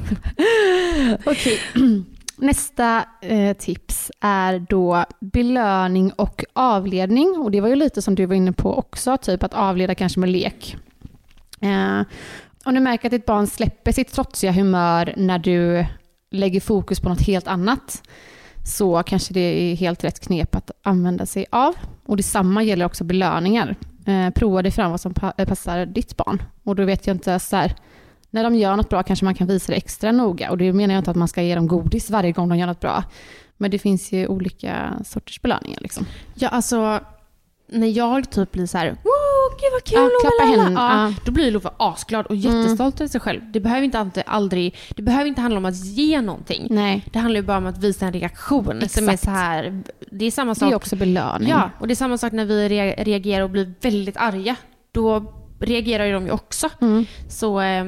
Okej. 1.26 1.60
Nästa 2.38 3.06
eh, 3.22 3.58
tips 3.58 4.12
är 4.20 4.60
då 4.70 5.06
belöning 5.20 6.12
och 6.16 6.44
avledning. 6.54 7.36
Och 7.40 7.52
det 7.52 7.62
var 7.62 7.70
ju 7.70 7.76
lite 7.76 8.02
som 8.02 8.16
du 8.16 8.26
var 8.26 8.36
inne 8.36 8.52
på 8.52 8.78
också, 8.78 9.18
typ 9.18 9.44
att 9.44 9.54
avleda 9.54 9.96
kanske 9.96 10.20
med 10.20 10.30
lek. 10.30 10.76
Eh, 11.62 12.02
om 12.66 12.74
du 12.74 12.80
märker 12.80 13.08
att 13.08 13.12
ditt 13.12 13.26
barn 13.26 13.48
släpper 13.48 13.92
sitt 13.92 14.12
trotsiga 14.12 14.52
humör 14.52 15.14
när 15.18 15.40
du 15.40 15.86
lägger 16.32 16.60
fokus 16.62 17.00
på 17.00 17.10
något 17.10 17.22
helt 17.22 17.48
annat 17.48 18.02
så 18.66 19.04
kanske 19.04 19.34
det 19.34 19.40
är 19.40 19.76
helt 19.76 20.04
rätt 20.04 20.20
knep 20.20 20.56
att 20.56 20.72
använda 20.84 21.26
sig 21.26 21.46
av. 21.50 21.74
Och 22.06 22.18
detsamma 22.18 22.64
gäller 22.64 22.86
också 22.86 23.04
belöningar. 23.04 23.76
Eh, 24.06 24.30
prova 24.30 24.62
dig 24.62 24.72
fram 24.72 24.92
vad 24.92 25.02
som 25.02 25.14
pa- 25.14 25.34
passar 25.48 25.86
ditt 25.86 26.18
barn. 26.18 26.42
Och 26.64 26.76
då 26.76 26.86
vet 26.86 27.08
jag 27.08 27.16
inte 27.16 27.40
så 27.40 27.56
här, 27.56 27.76
när 28.38 28.44
de 28.44 28.56
gör 28.56 28.76
något 28.76 28.90
bra 28.90 29.04
kanske 29.04 29.26
man 29.26 29.36
kan 29.36 29.48
visa 29.48 29.72
det 29.72 29.78
extra 29.78 30.12
noga. 30.12 30.52
Och 30.52 30.58
det 30.58 30.74
menar 30.74 30.94
jag 30.94 31.02
inte 31.02 31.12
att 31.12 31.18
man 31.18 31.28
ska 31.28 31.42
ge 31.42 31.56
dem 31.56 31.68
godis 31.68 32.10
varje 32.10 32.32
gång 32.32 32.50
de 32.50 32.58
gör 32.58 32.68
något 32.68 32.80
bra. 32.80 33.04
Men 33.58 33.72
det 33.72 33.80
finns 33.80 34.12
ju 34.12 34.28
olika 34.28 34.94
sorters 35.06 35.42
belöningar. 35.42 35.80
Liksom. 35.82 36.06
Ja, 36.36 36.50
alltså 36.50 37.00
när 37.72 37.88
jag 37.88 38.30
typ 38.30 38.52
blir 38.52 38.66
så 38.66 38.78
här, 38.78 38.88
wow, 38.88 39.58
gud 39.62 39.72
vad 39.74 39.84
kul, 39.84 39.98
Ja, 39.98 40.10
klappa 40.22 40.44
lalala." 40.52 40.64
händerna, 40.64 41.04
ja, 41.06 41.08
ja. 41.10 41.14
Då 41.26 41.32
blir 41.32 41.52
Lova 41.52 41.72
asglad 41.78 42.26
och 42.26 42.36
jättestolt 42.36 43.02
över 43.02 43.08
sig 43.10 43.22
själv. 43.22 43.42
Det 43.52 43.60
behöver 43.60 43.82
inte 43.82 44.00
alltid, 44.00 44.24
aldrig, 44.26 44.76
det 44.96 45.02
behöver 45.02 45.26
inte 45.26 45.42
handla 45.42 45.58
om 45.58 45.66
att 45.66 45.86
ge 45.86 46.22
någonting. 46.22 46.68
Nej, 46.70 47.06
Det 47.14 47.20
handlar 47.20 47.42
ju 47.42 47.48
bara 47.48 47.58
om 47.58 47.66
att 47.66 47.78
visa 47.78 48.06
en 48.06 48.14
reaktion 48.14 48.66
som 48.90 49.10
är 49.10 49.14
Exakt. 49.14 49.24
så 49.24 49.30
här, 49.32 49.84
det 50.12 50.26
är 50.26 50.32
samma 50.32 50.54
det 50.54 50.60
sak. 50.60 50.72
är 50.72 50.76
också 50.76 50.96
belöning. 50.96 51.50
Ja, 51.50 51.70
och 51.80 51.88
det 51.88 51.94
är 51.94 51.96
samma 51.96 52.18
sak 52.18 52.32
när 52.34 52.46
vi 52.46 52.68
rea- 52.70 53.04
reagerar 53.04 53.44
och 53.44 53.50
blir 53.50 53.74
väldigt 53.82 54.18
arga. 54.18 54.56
Då 54.92 55.34
reagerar 55.60 56.06
ju 56.06 56.14
de 56.14 56.26
ju 56.26 56.32
också. 56.32 56.70
Mm. 56.82 57.06
Så 57.30 57.62
eh, 57.62 57.86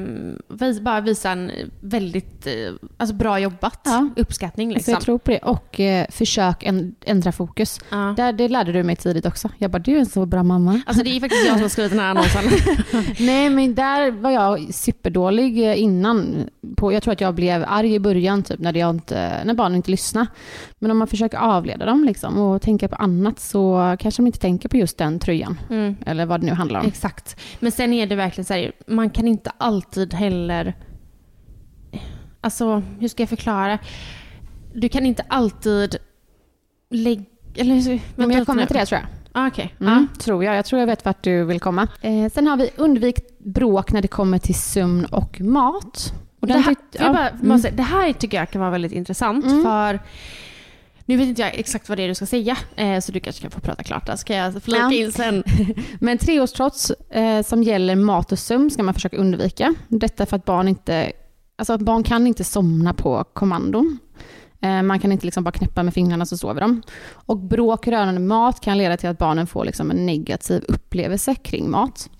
vis, 0.48 0.80
bara 0.80 1.00
visa 1.00 1.30
en 1.30 1.50
väldigt 1.80 2.46
eh, 2.46 2.52
alltså 2.96 3.14
bra 3.14 3.38
jobbat. 3.38 3.80
Ja. 3.84 4.08
Uppskattning 4.16 4.70
Så 4.70 4.74
liksom. 4.74 4.92
jag 4.92 5.02
tror 5.02 5.18
på 5.18 5.30
det. 5.30 5.38
Och 5.38 5.80
eh, 5.80 6.06
försök 6.10 6.62
en, 6.62 6.94
ändra 7.04 7.32
fokus. 7.32 7.80
ja. 7.90 8.14
Där, 8.16 8.32
det 8.32 8.48
lärde 8.48 8.72
du 8.72 8.82
mig 8.82 8.96
tidigt 8.96 9.26
också. 9.26 9.48
Jag 9.58 9.70
bara, 9.70 9.78
du 9.78 9.94
är 9.94 9.98
en 9.98 10.06
så 10.06 10.26
bra 10.26 10.42
mamma. 10.42 10.80
Alltså 10.86 11.04
det 11.04 11.10
är 11.16 11.20
faktiskt 11.20 11.46
jag 11.46 11.54
som 11.54 11.62
har 11.62 11.68
skrivit 11.68 11.92
den 11.92 12.00
här 12.00 12.10
annonsen. 12.10 12.44
Nej 13.26 13.50
men 13.50 13.74
där 13.74 14.10
var 14.10 14.30
jag 14.30 14.74
superdålig 14.74 15.70
eh, 15.70 15.82
innan. 15.82 16.48
På, 16.76 16.92
jag 16.92 17.02
tror 17.02 17.12
att 17.12 17.20
jag 17.20 17.34
blev 17.34 17.64
arg 17.68 17.94
i 17.94 18.00
början 18.00 18.42
typ, 18.42 18.60
när, 18.60 18.76
jag 18.76 18.90
inte, 18.90 19.44
när 19.44 19.54
barnen 19.54 19.76
inte 19.76 19.90
lyssnade. 19.90 20.26
Men 20.78 20.90
om 20.90 20.98
man 20.98 21.06
försöker 21.06 21.38
avleda 21.38 21.86
dem 21.86 22.04
liksom, 22.04 22.38
och 22.38 22.62
tänka 22.62 22.88
på 22.88 22.96
annat 22.96 23.40
så 23.40 23.96
kanske 24.00 24.22
de 24.22 24.26
inte 24.26 24.38
tänker 24.38 24.68
på 24.68 24.76
just 24.76 24.98
den 24.98 25.18
tröjan. 25.18 25.60
Mm. 25.70 25.96
Eller 26.06 26.26
vad 26.26 26.40
det 26.40 26.46
nu 26.46 26.52
handlar 26.52 26.80
om. 26.80 26.86
Exakt. 26.86 27.36
Men 27.60 27.72
sen 27.72 27.92
är 27.92 28.06
det 28.06 28.16
verkligen 28.16 28.44
så 28.44 28.54
här, 28.54 28.72
man 28.86 29.10
kan 29.10 29.28
inte 29.28 29.50
alltid 29.58 30.14
heller... 30.14 30.74
Alltså, 32.40 32.82
hur 33.00 33.08
ska 33.08 33.22
jag 33.22 33.28
förklara? 33.28 33.78
Du 34.74 34.88
kan 34.88 35.06
inte 35.06 35.24
alltid 35.28 35.96
lägga... 36.90 37.24
Eller, 37.54 38.00
Men 38.16 38.30
jag 38.30 38.46
kommer 38.46 38.66
till 38.66 38.76
det 38.76 38.86
tror 38.86 39.00
jag. 39.00 39.08
Ah, 39.32 39.46
Okej. 39.48 39.74
Mm, 39.80 40.08
Tror 40.18 40.44
jag. 40.44 40.56
Jag 40.56 40.64
tror 40.64 40.80
jag 40.80 40.86
vet 40.86 41.04
vart 41.04 41.24
du 41.24 41.44
vill 41.44 41.60
komma. 41.60 41.88
Eh, 42.00 42.30
sen 42.32 42.46
har 42.46 42.56
vi 42.56 42.70
undvik 42.76 43.38
bråk 43.38 43.92
när 43.92 44.02
det 44.02 44.08
kommer 44.08 44.38
till 44.38 44.54
sömn 44.54 45.04
och 45.04 45.40
mat. 45.40 46.12
Och 46.40 46.46
Det 46.46 46.58
här, 46.58 46.76
jag 46.92 47.08
ja, 47.08 47.12
bara, 47.12 47.28
mm. 47.28 47.48
måste, 47.48 47.70
det 47.70 47.82
här 47.82 48.12
tycker 48.12 48.36
jag 48.38 48.50
kan 48.50 48.60
vara 48.60 48.70
väldigt 48.70 48.92
intressant 48.92 49.44
Mm. 49.44 49.62
för 49.62 50.00
nu 51.10 51.16
vet 51.16 51.28
inte 51.28 51.42
jag 51.42 51.58
exakt 51.58 51.88
vad 51.88 51.98
det 51.98 52.02
är 52.02 52.08
du 52.08 52.14
ska 52.14 52.26
säga, 52.26 52.56
eh, 52.76 53.00
så 53.00 53.12
du 53.12 53.20
kanske 53.20 53.42
kan 53.42 53.50
få 53.50 53.60
prata 53.60 53.82
klart 53.82 54.06
där, 54.06 54.16
så 54.16 54.24
kan 54.24 54.36
jag 54.36 54.62
flika 54.62 54.78
Ja. 54.78 54.92
in 54.92 55.12
sen. 55.12 55.44
Men 56.00 56.18
treårstrots 56.18 56.90
eh, 56.90 57.42
som 57.42 57.62
gäller 57.62 57.96
mat 57.96 58.32
och 58.32 58.38
sömn 58.38 58.70
ska 58.70 58.82
man 58.82 58.94
försöka 58.94 59.16
undvika. 59.16 59.74
Detta 59.88 60.26
för 60.26 60.36
att 60.36 60.44
barn 60.44 60.68
inte, 60.68 61.12
alltså 61.58 61.78
barn 61.78 62.02
kan 62.02 62.26
inte 62.26 62.44
somna 62.44 62.94
på 62.94 63.24
kommandon. 63.24 63.98
Eh, 64.62 64.82
man 64.82 64.98
kan 65.00 65.12
inte 65.12 65.24
liksom 65.26 65.44
bara 65.44 65.52
knäppa 65.52 65.82
med 65.82 65.94
fingrarna 65.94 66.26
så 66.26 66.36
sover 66.36 66.60
de. 66.60 66.82
Och 67.12 67.36
bråk 67.38 67.88
rörande 67.88 68.20
mat 68.20 68.60
kan 68.60 68.78
leda 68.78 68.96
till 68.96 69.08
att 69.08 69.18
barnen 69.18 69.46
får 69.46 69.64
liksom 69.64 69.90
en 69.90 70.06
negativ 70.06 70.64
upplevelse 70.68 71.34
kring 71.34 71.70
mat. 71.70 72.10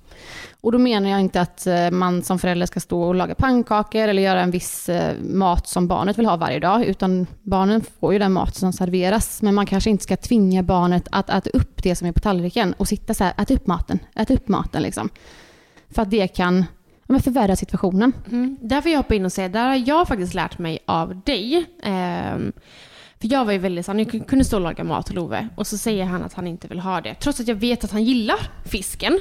Och 0.60 0.72
då 0.72 0.78
menar 0.78 1.10
jag 1.10 1.20
inte 1.20 1.40
att 1.40 1.66
eh, 1.66 1.90
man 1.90 2.22
som 2.22 2.38
förälder 2.38 2.66
ska 2.66 2.80
stå 2.80 3.02
och 3.02 3.14
laga 3.14 3.34
pannkakor 3.34 4.08
eller 4.08 4.22
göra 4.22 4.40
en 4.40 4.50
viss 4.50 4.88
eh, 4.88 5.14
mat 5.22 5.68
som 5.68 5.88
barnet 5.88 6.18
vill 6.18 6.26
ha 6.26 6.36
varje 6.36 6.60
dag, 6.60 6.84
utan 6.84 7.26
barnen 7.42 7.84
får 8.00 8.12
ju 8.12 8.18
den 8.18 8.32
mat 8.32 8.56
som 8.56 8.72
serveras. 8.72 9.42
Men 9.42 9.54
man 9.54 9.66
kanske 9.66 9.90
inte 9.90 10.04
ska 10.04 10.16
tvinga 10.16 10.62
barnet 10.62 11.08
att 11.10 11.30
äta 11.30 11.50
upp 11.50 11.82
det 11.82 11.96
som 11.96 12.08
är 12.08 12.12
på 12.12 12.20
tallriken 12.20 12.72
och 12.72 12.88
sitta 12.88 13.14
så 13.14 13.24
här, 13.24 13.34
ät 13.36 13.50
upp 13.50 13.66
maten, 13.66 13.98
ät 14.14 14.30
upp 14.30 14.48
maten 14.48 14.82
liksom. 14.82 15.08
För 15.90 16.02
att 16.02 16.10
det 16.10 16.28
kan 16.28 16.56
ja, 17.10 17.12
men 17.12 17.20
förvärra 17.20 17.56
situationen. 17.56 18.12
Mm. 18.30 18.56
Där 18.60 18.80
får 18.80 18.90
jag 18.90 18.98
hoppa 18.98 19.14
in 19.14 19.24
och 19.24 19.32
säga, 19.32 19.48
där 19.48 19.68
har 19.68 19.82
jag 19.86 20.08
faktiskt 20.08 20.34
lärt 20.34 20.58
mig 20.58 20.78
av 20.86 21.20
dig. 21.24 21.64
Ehm, 21.82 22.52
för 23.20 23.32
jag 23.32 23.44
var 23.44 23.52
ju 23.52 23.58
väldigt 23.58 23.86
sån, 23.86 23.98
jag 23.98 24.28
kunde 24.28 24.44
stå 24.44 24.56
och 24.56 24.62
laga 24.62 24.84
mat 24.84 25.06
till 25.06 25.14
Love 25.14 25.48
och 25.56 25.66
så 25.66 25.78
säger 25.78 26.04
han 26.04 26.22
att 26.22 26.34
han 26.34 26.46
inte 26.46 26.68
vill 26.68 26.80
ha 26.80 27.00
det. 27.00 27.14
Trots 27.14 27.40
att 27.40 27.48
jag 27.48 27.54
vet 27.54 27.84
att 27.84 27.90
han 27.90 28.04
gillar 28.04 28.38
fisken. 28.64 29.20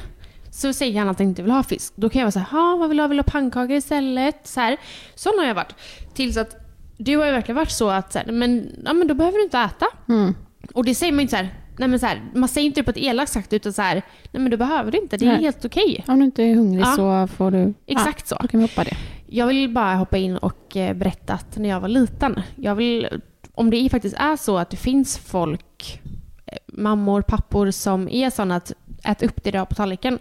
Så 0.52 0.74
säger 0.74 1.00
han 1.00 1.10
att 1.10 1.20
han 1.20 1.28
inte 1.28 1.42
vill 1.42 1.52
ha 1.52 1.64
fisk. 1.64 1.94
Då 1.96 2.10
kan 2.10 2.20
jag 2.20 2.26
vara 2.26 2.32
så 2.32 2.40
här, 2.40 2.46
"Ha, 2.52 2.76
vad 2.78 2.90
vill 2.90 2.98
du 2.98 3.04
ha? 3.04 3.08
Vill 3.08 3.18
du 3.18 3.22
ha 3.22 3.32
pannkakor 3.32 3.72
istället? 3.76 4.48
Så 4.48 4.60
här. 4.60 4.78
Sån 5.16 5.34
har 5.40 5.46
jag 5.46 5.56
varit. 5.56 5.76
Tills 6.14 6.38
att 6.38 6.56
du 6.98 7.18
har 7.18 7.26
ju 7.26 7.32
verkligen 7.32 7.56
varit 7.56 7.72
så 7.72 7.90
att, 7.90 8.14
så 8.14 8.20
här, 8.20 8.32
men, 8.32 8.72
ja, 8.86 8.94
men 8.94 9.08
då 9.08 9.14
behöver 9.14 9.38
du 9.38 9.44
inte 9.44 9.58
äta. 9.60 9.86
Mm. 10.10 10.36
Och 10.74 10.86
det 10.86 10.96
säger 10.96 11.14
man 11.14 11.20
inte 11.20 11.32
så 11.32 11.38
här, 11.38 11.50
nej 11.78 11.88
men 11.88 12.00
så 12.00 12.06
här, 12.06 12.22
man 12.36 12.50
säger 12.50 12.68
inte 12.68 12.80
det 12.82 12.84
på 12.86 12.92
ett 12.92 12.98
elakt 12.98 13.32
sätt 13.32 13.54
utan 13.54 13.74
så 13.74 13.82
här, 13.82 13.96
nej 14.32 14.42
men 14.42 14.52
då 14.52 14.58
behöver 14.58 14.92
du 14.92 14.98
inte, 14.98 15.18
det 15.18 15.26
är 15.26 15.32
Nej. 15.32 15.42
helt 15.42 15.66
okej. 15.66 16.04
Om 16.08 16.20
du 16.20 16.26
inte 16.26 16.44
är 16.44 16.56
hungrig 16.56 16.82
Ja. 16.86 16.96
så 16.96 17.28
får 17.36 17.52
du... 17.52 17.74
Exakt 17.86 18.28
så. 18.28 18.36
Ja, 18.36 18.42
då 18.42 18.48
kan 18.48 18.60
vi 18.60 18.64
hoppa 18.66 18.84
det. 18.84 18.98
Jag 19.28 19.48
vill 19.48 19.70
bara 19.70 19.96
hoppa 19.96 20.18
in 20.18 20.38
och 20.38 20.78
eh, 20.78 20.94
berätta 20.96 21.34
att 21.34 21.58
när 21.58 21.70
jag 21.70 21.80
var 21.80 21.88
liten, 21.90 22.42
jag 22.56 22.76
vill, 22.76 23.08
om 23.54 23.70
det 23.70 23.90
faktiskt 23.90 24.16
är 24.20 24.36
så 24.36 24.58
att 24.58 24.70
det 24.70 24.78
finns 24.78 25.18
folk, 25.18 26.02
eh, 26.46 26.58
mammor, 26.68 27.22
pappor 27.22 27.72
som 27.72 28.10
är 28.10 28.30
sådana 28.30 28.56
att 28.56 28.72
ät 29.04 29.24
upp 29.24 29.44
det 29.44 29.52
du 29.52 29.58
har 29.58 29.66
på 29.66 29.76
tallriken, 29.76 30.20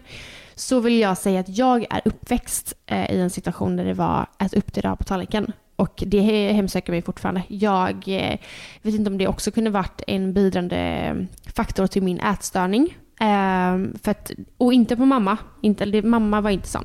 så 0.54 0.80
vill 0.80 0.98
jag 0.98 1.18
säga 1.18 1.40
att 1.40 1.58
jag 1.58 1.86
är 1.90 2.00
uppväxt 2.04 2.74
eh, 2.86 3.10
i 3.10 3.20
en 3.20 3.30
situation 3.30 3.76
där 3.76 3.84
det 3.84 3.94
var 3.94 4.26
ät 4.38 4.54
upp 4.54 4.74
det 4.74 4.80
du 4.80 4.88
har 4.88 4.96
på 4.96 5.04
tallriken. 5.04 5.52
Och 5.76 6.02
det 6.06 6.52
hemsöker 6.52 6.92
mig 6.92 7.02
fortfarande. 7.02 7.42
Jag 7.48 8.04
eh, 8.06 8.38
vet 8.82 8.94
inte 8.94 9.10
om 9.10 9.18
det 9.18 9.28
också 9.28 9.50
kunde 9.50 9.70
varit 9.70 10.02
en 10.06 10.32
bidrande 10.32 10.76
eh, 10.76 11.14
faktor 11.52 11.86
till 11.86 12.02
min 12.02 12.20
ätstörning. 12.20 12.96
Eh, 13.20 13.98
för 14.02 14.10
att, 14.10 14.30
och 14.56 14.72
inte 14.72 14.96
på 14.96 15.04
mamma. 15.04 15.36
Inte, 15.62 15.84
det, 15.84 16.02
mamma 16.02 16.40
var 16.40 16.50
inte 16.50 16.68
sån 16.68 16.84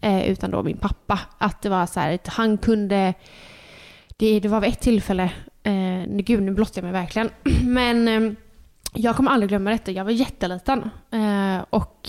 eh, 0.00 0.30
utan 0.30 0.50
då 0.50 0.62
min 0.62 0.76
pappa. 0.76 1.18
Att 1.38 1.62
det 1.62 1.68
var 1.68 1.86
så 1.86 2.00
här, 2.00 2.14
att 2.14 2.28
han 2.28 2.58
kunde... 2.58 3.14
Det, 4.16 4.40
det 4.40 4.48
var 4.48 4.60
vid 4.60 4.70
ett 4.70 4.80
tillfälle, 4.80 5.30
eh, 5.62 6.04
gud 6.06 6.42
nu 6.42 6.50
blottar 6.50 6.82
jag 6.82 6.92
mig 6.92 7.02
verkligen, 7.02 7.30
men 7.64 8.08
eh, 8.08 8.32
jag 8.92 9.16
kommer 9.16 9.30
aldrig 9.30 9.48
glömma 9.48 9.70
detta. 9.70 9.92
Jag 9.92 10.04
var 10.04 10.10
jätteliten 10.10 10.90
eh, 11.10 11.64
och 11.70 12.08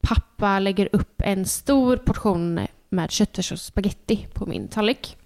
pappa 0.00 0.58
lägger 0.58 0.88
upp 0.92 1.22
en 1.24 1.46
stor 1.46 1.96
portion 1.96 2.60
med 2.88 3.10
köttfärs 3.10 3.52
och 3.52 3.60
spaghetti 3.60 4.26
på 4.34 4.46
min 4.46 4.68
tallrik. 4.68 5.16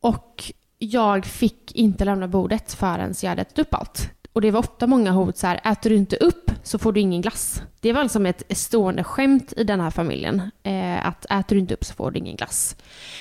Och 0.00 0.52
jag 0.78 1.26
fick 1.26 1.74
inte 1.74 2.04
lämna 2.04 2.28
bordet 2.28 2.72
förrän 2.72 3.14
jag 3.22 3.28
hade 3.28 3.42
ätit 3.42 3.58
upp 3.58 3.74
allt. 3.74 4.10
Och 4.32 4.40
det 4.40 4.50
var 4.50 4.60
ofta 4.60 4.86
många 4.86 5.10
hot 5.10 5.36
så 5.36 5.46
här, 5.46 5.60
äter 5.64 5.90
du 5.90 5.96
inte 5.96 6.16
upp 6.16 6.41
så 6.62 6.78
får 6.78 6.92
du 6.92 7.00
ingen 7.00 7.20
glass. 7.20 7.62
Det 7.80 7.92
var 7.92 8.02
liksom 8.02 8.26
ett 8.26 8.42
stående 8.56 9.04
skämt 9.04 9.52
i 9.56 9.64
den 9.64 9.80
här 9.80 9.90
familjen. 9.90 10.50
Eh, 10.62 11.06
att 11.06 11.24
äter 11.24 11.56
du 11.56 11.58
inte 11.58 11.74
upp 11.74 11.84
så 11.84 11.94
får 11.94 12.10
du 12.10 12.18
ingen 12.18 12.36
glass. 12.36 12.76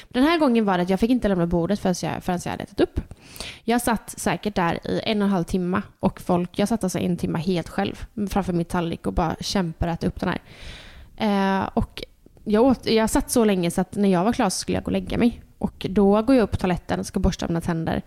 Den 0.10 0.24
här 0.24 0.40
gången 0.40 0.66
var 0.66 0.78
det 0.78 0.84
att 0.84 0.90
jag 0.90 1.00
fick 1.00 1.10
inte 1.10 1.28
lämna 1.28 1.48
bordet 1.48 1.80
förrän 1.80 1.96
jag, 2.02 2.24
förrän 2.24 2.40
jag 2.44 2.52
hade 2.52 2.64
ätit 2.64 2.80
upp. 2.80 3.02
Jag 3.64 3.82
satt 3.82 4.14
säkert 4.18 4.56
där 4.56 4.88
i 4.88 5.02
en 5.04 5.22
och 5.22 5.26
en 5.26 5.32
halv 5.32 5.44
timme 5.44 5.82
och 6.00 6.22
folk, 6.22 6.60
jag 6.60 6.68
satt 6.68 6.84
alltså 6.84 7.00
en 7.00 7.18
timme 7.18 7.40
helt 7.40 7.70
själv 7.70 8.06
framför 8.30 8.54
min 8.54 8.66
tallrik 8.66 9.08
och 9.08 9.14
bara 9.14 9.36
kämpade 9.40 9.92
att 9.92 10.00
äta 10.00 10.08
upp 10.08 10.20
den 10.20 10.30
här. 10.30 10.42
Eh, 11.18 11.70
och 11.74 12.04
jag, 12.44 12.64
åt, 12.64 12.86
jag 12.86 13.10
satt 13.10 13.32
så 13.32 13.46
länge 13.46 13.72
så 13.72 13.82
att 13.82 13.96
när 13.96 14.10
jag 14.10 14.24
var 14.24 14.34
klar 14.34 14.50
så 14.50 14.60
skulle 14.60 14.78
jag 14.78 14.84
gå 14.84 14.88
och 14.88 14.92
lägga 14.92 15.18
mig. 15.18 15.42
Och 15.58 15.86
då 15.90 16.22
går 16.22 16.36
jag 16.36 16.44
upp 16.44 16.52
på 16.52 16.58
toaletten 16.58 17.00
och 17.00 17.06
ska 17.06 17.20
borsta 17.20 17.48
mina 17.48 17.62
tänder. 17.62 18.02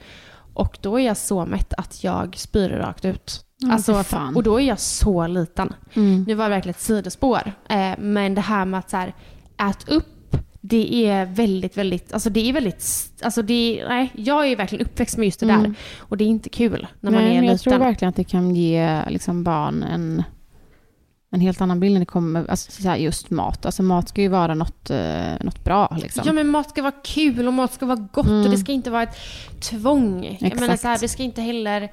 Och 0.55 0.79
då 0.81 1.01
är 1.01 1.07
jag 1.07 1.17
så 1.17 1.47
mätt 1.47 1.75
att 1.75 2.05
jag 2.05 2.37
spyr 2.37 2.69
rakt 2.69 3.05
ut. 3.05 3.44
Alltså, 3.71 4.03
fan. 4.03 4.37
och 4.37 4.43
då 4.43 4.61
är 4.61 4.65
jag 4.65 4.81
så 4.81 5.27
liten. 5.27 5.75
Mm. 5.95 6.25
Det 6.25 6.35
var 6.35 6.49
verkligen 6.49 6.75
ett 6.75 6.81
sidospår. 6.81 7.53
Eh, 7.69 7.93
men 7.99 8.35
det 8.35 8.41
här 8.41 8.65
med 8.65 8.79
att 8.79 8.91
så 8.91 8.97
här, 8.97 9.15
ät 9.71 9.89
upp, 9.89 10.37
det 10.61 11.07
är 11.07 11.25
väldigt, 11.27 11.77
väldigt, 11.77 12.13
alltså 12.13 12.31
det 12.31 12.49
är 12.49 12.53
väldigt, 12.53 13.13
alltså 13.23 13.43
det 13.43 13.81
är, 13.81 13.89
nej, 13.89 14.13
jag 14.15 14.47
är 14.47 14.57
verkligen 14.57 14.87
uppväxt 14.87 15.17
med 15.17 15.25
just 15.25 15.41
det 15.41 15.47
där. 15.47 15.55
Mm. 15.55 15.75
Och 15.99 16.17
det 16.17 16.25
är 16.25 16.29
inte 16.29 16.49
kul 16.49 16.87
när 17.01 17.11
man 17.11 17.21
Nej, 17.23 17.31
är 17.31 17.35
men 17.35 17.45
jag 17.45 17.53
liten. 17.53 17.71
tror 17.73 17.79
verkligen 17.79 18.09
att 18.11 18.17
det 18.17 18.25
kan 18.25 18.57
ge 18.57 19.01
liksom 19.09 19.45
barn 19.45 19.83
en, 19.83 20.23
en 21.31 21.41
helt 21.41 21.61
annan 21.61 21.81
bild 21.81 21.93
när 21.93 22.01
det 22.01 22.07
kommer 22.07 22.51
alltså, 22.51 22.83
så 22.83 22.89
här 22.89 22.97
just 22.97 23.31
mat. 23.31 23.67
Alltså 23.67 23.83
mat 23.83 24.09
ska 24.09 24.21
ju 24.23 24.29
vara 24.29 24.55
något, 24.55 24.91
eh, 24.91 25.33
något 25.41 25.65
bra. 25.65 25.97
Liksom. 26.03 26.23
Ja 26.27 26.33
men 26.33 26.49
mat 26.49 26.71
ska 26.71 26.83
vara 26.83 26.95
kul 27.05 27.47
och 27.49 27.55
mat 27.55 27.73
ska 27.73 27.87
vara 27.87 28.09
gott 28.13 28.27
Mm. 28.27 28.45
och 28.45 28.51
det 28.51 28.59
ska 28.59 28.73
inte 28.73 28.91
vara 28.91 29.03
ett 29.03 29.17
tvång. 29.61 30.25
Jag 30.25 30.33
Exakt. 30.33 30.61
menar 30.61 30.77
så 30.77 30.89
här, 30.89 30.99
det 31.01 31.09
ska 31.09 31.23
inte 31.23 31.43
heller... 31.43 31.89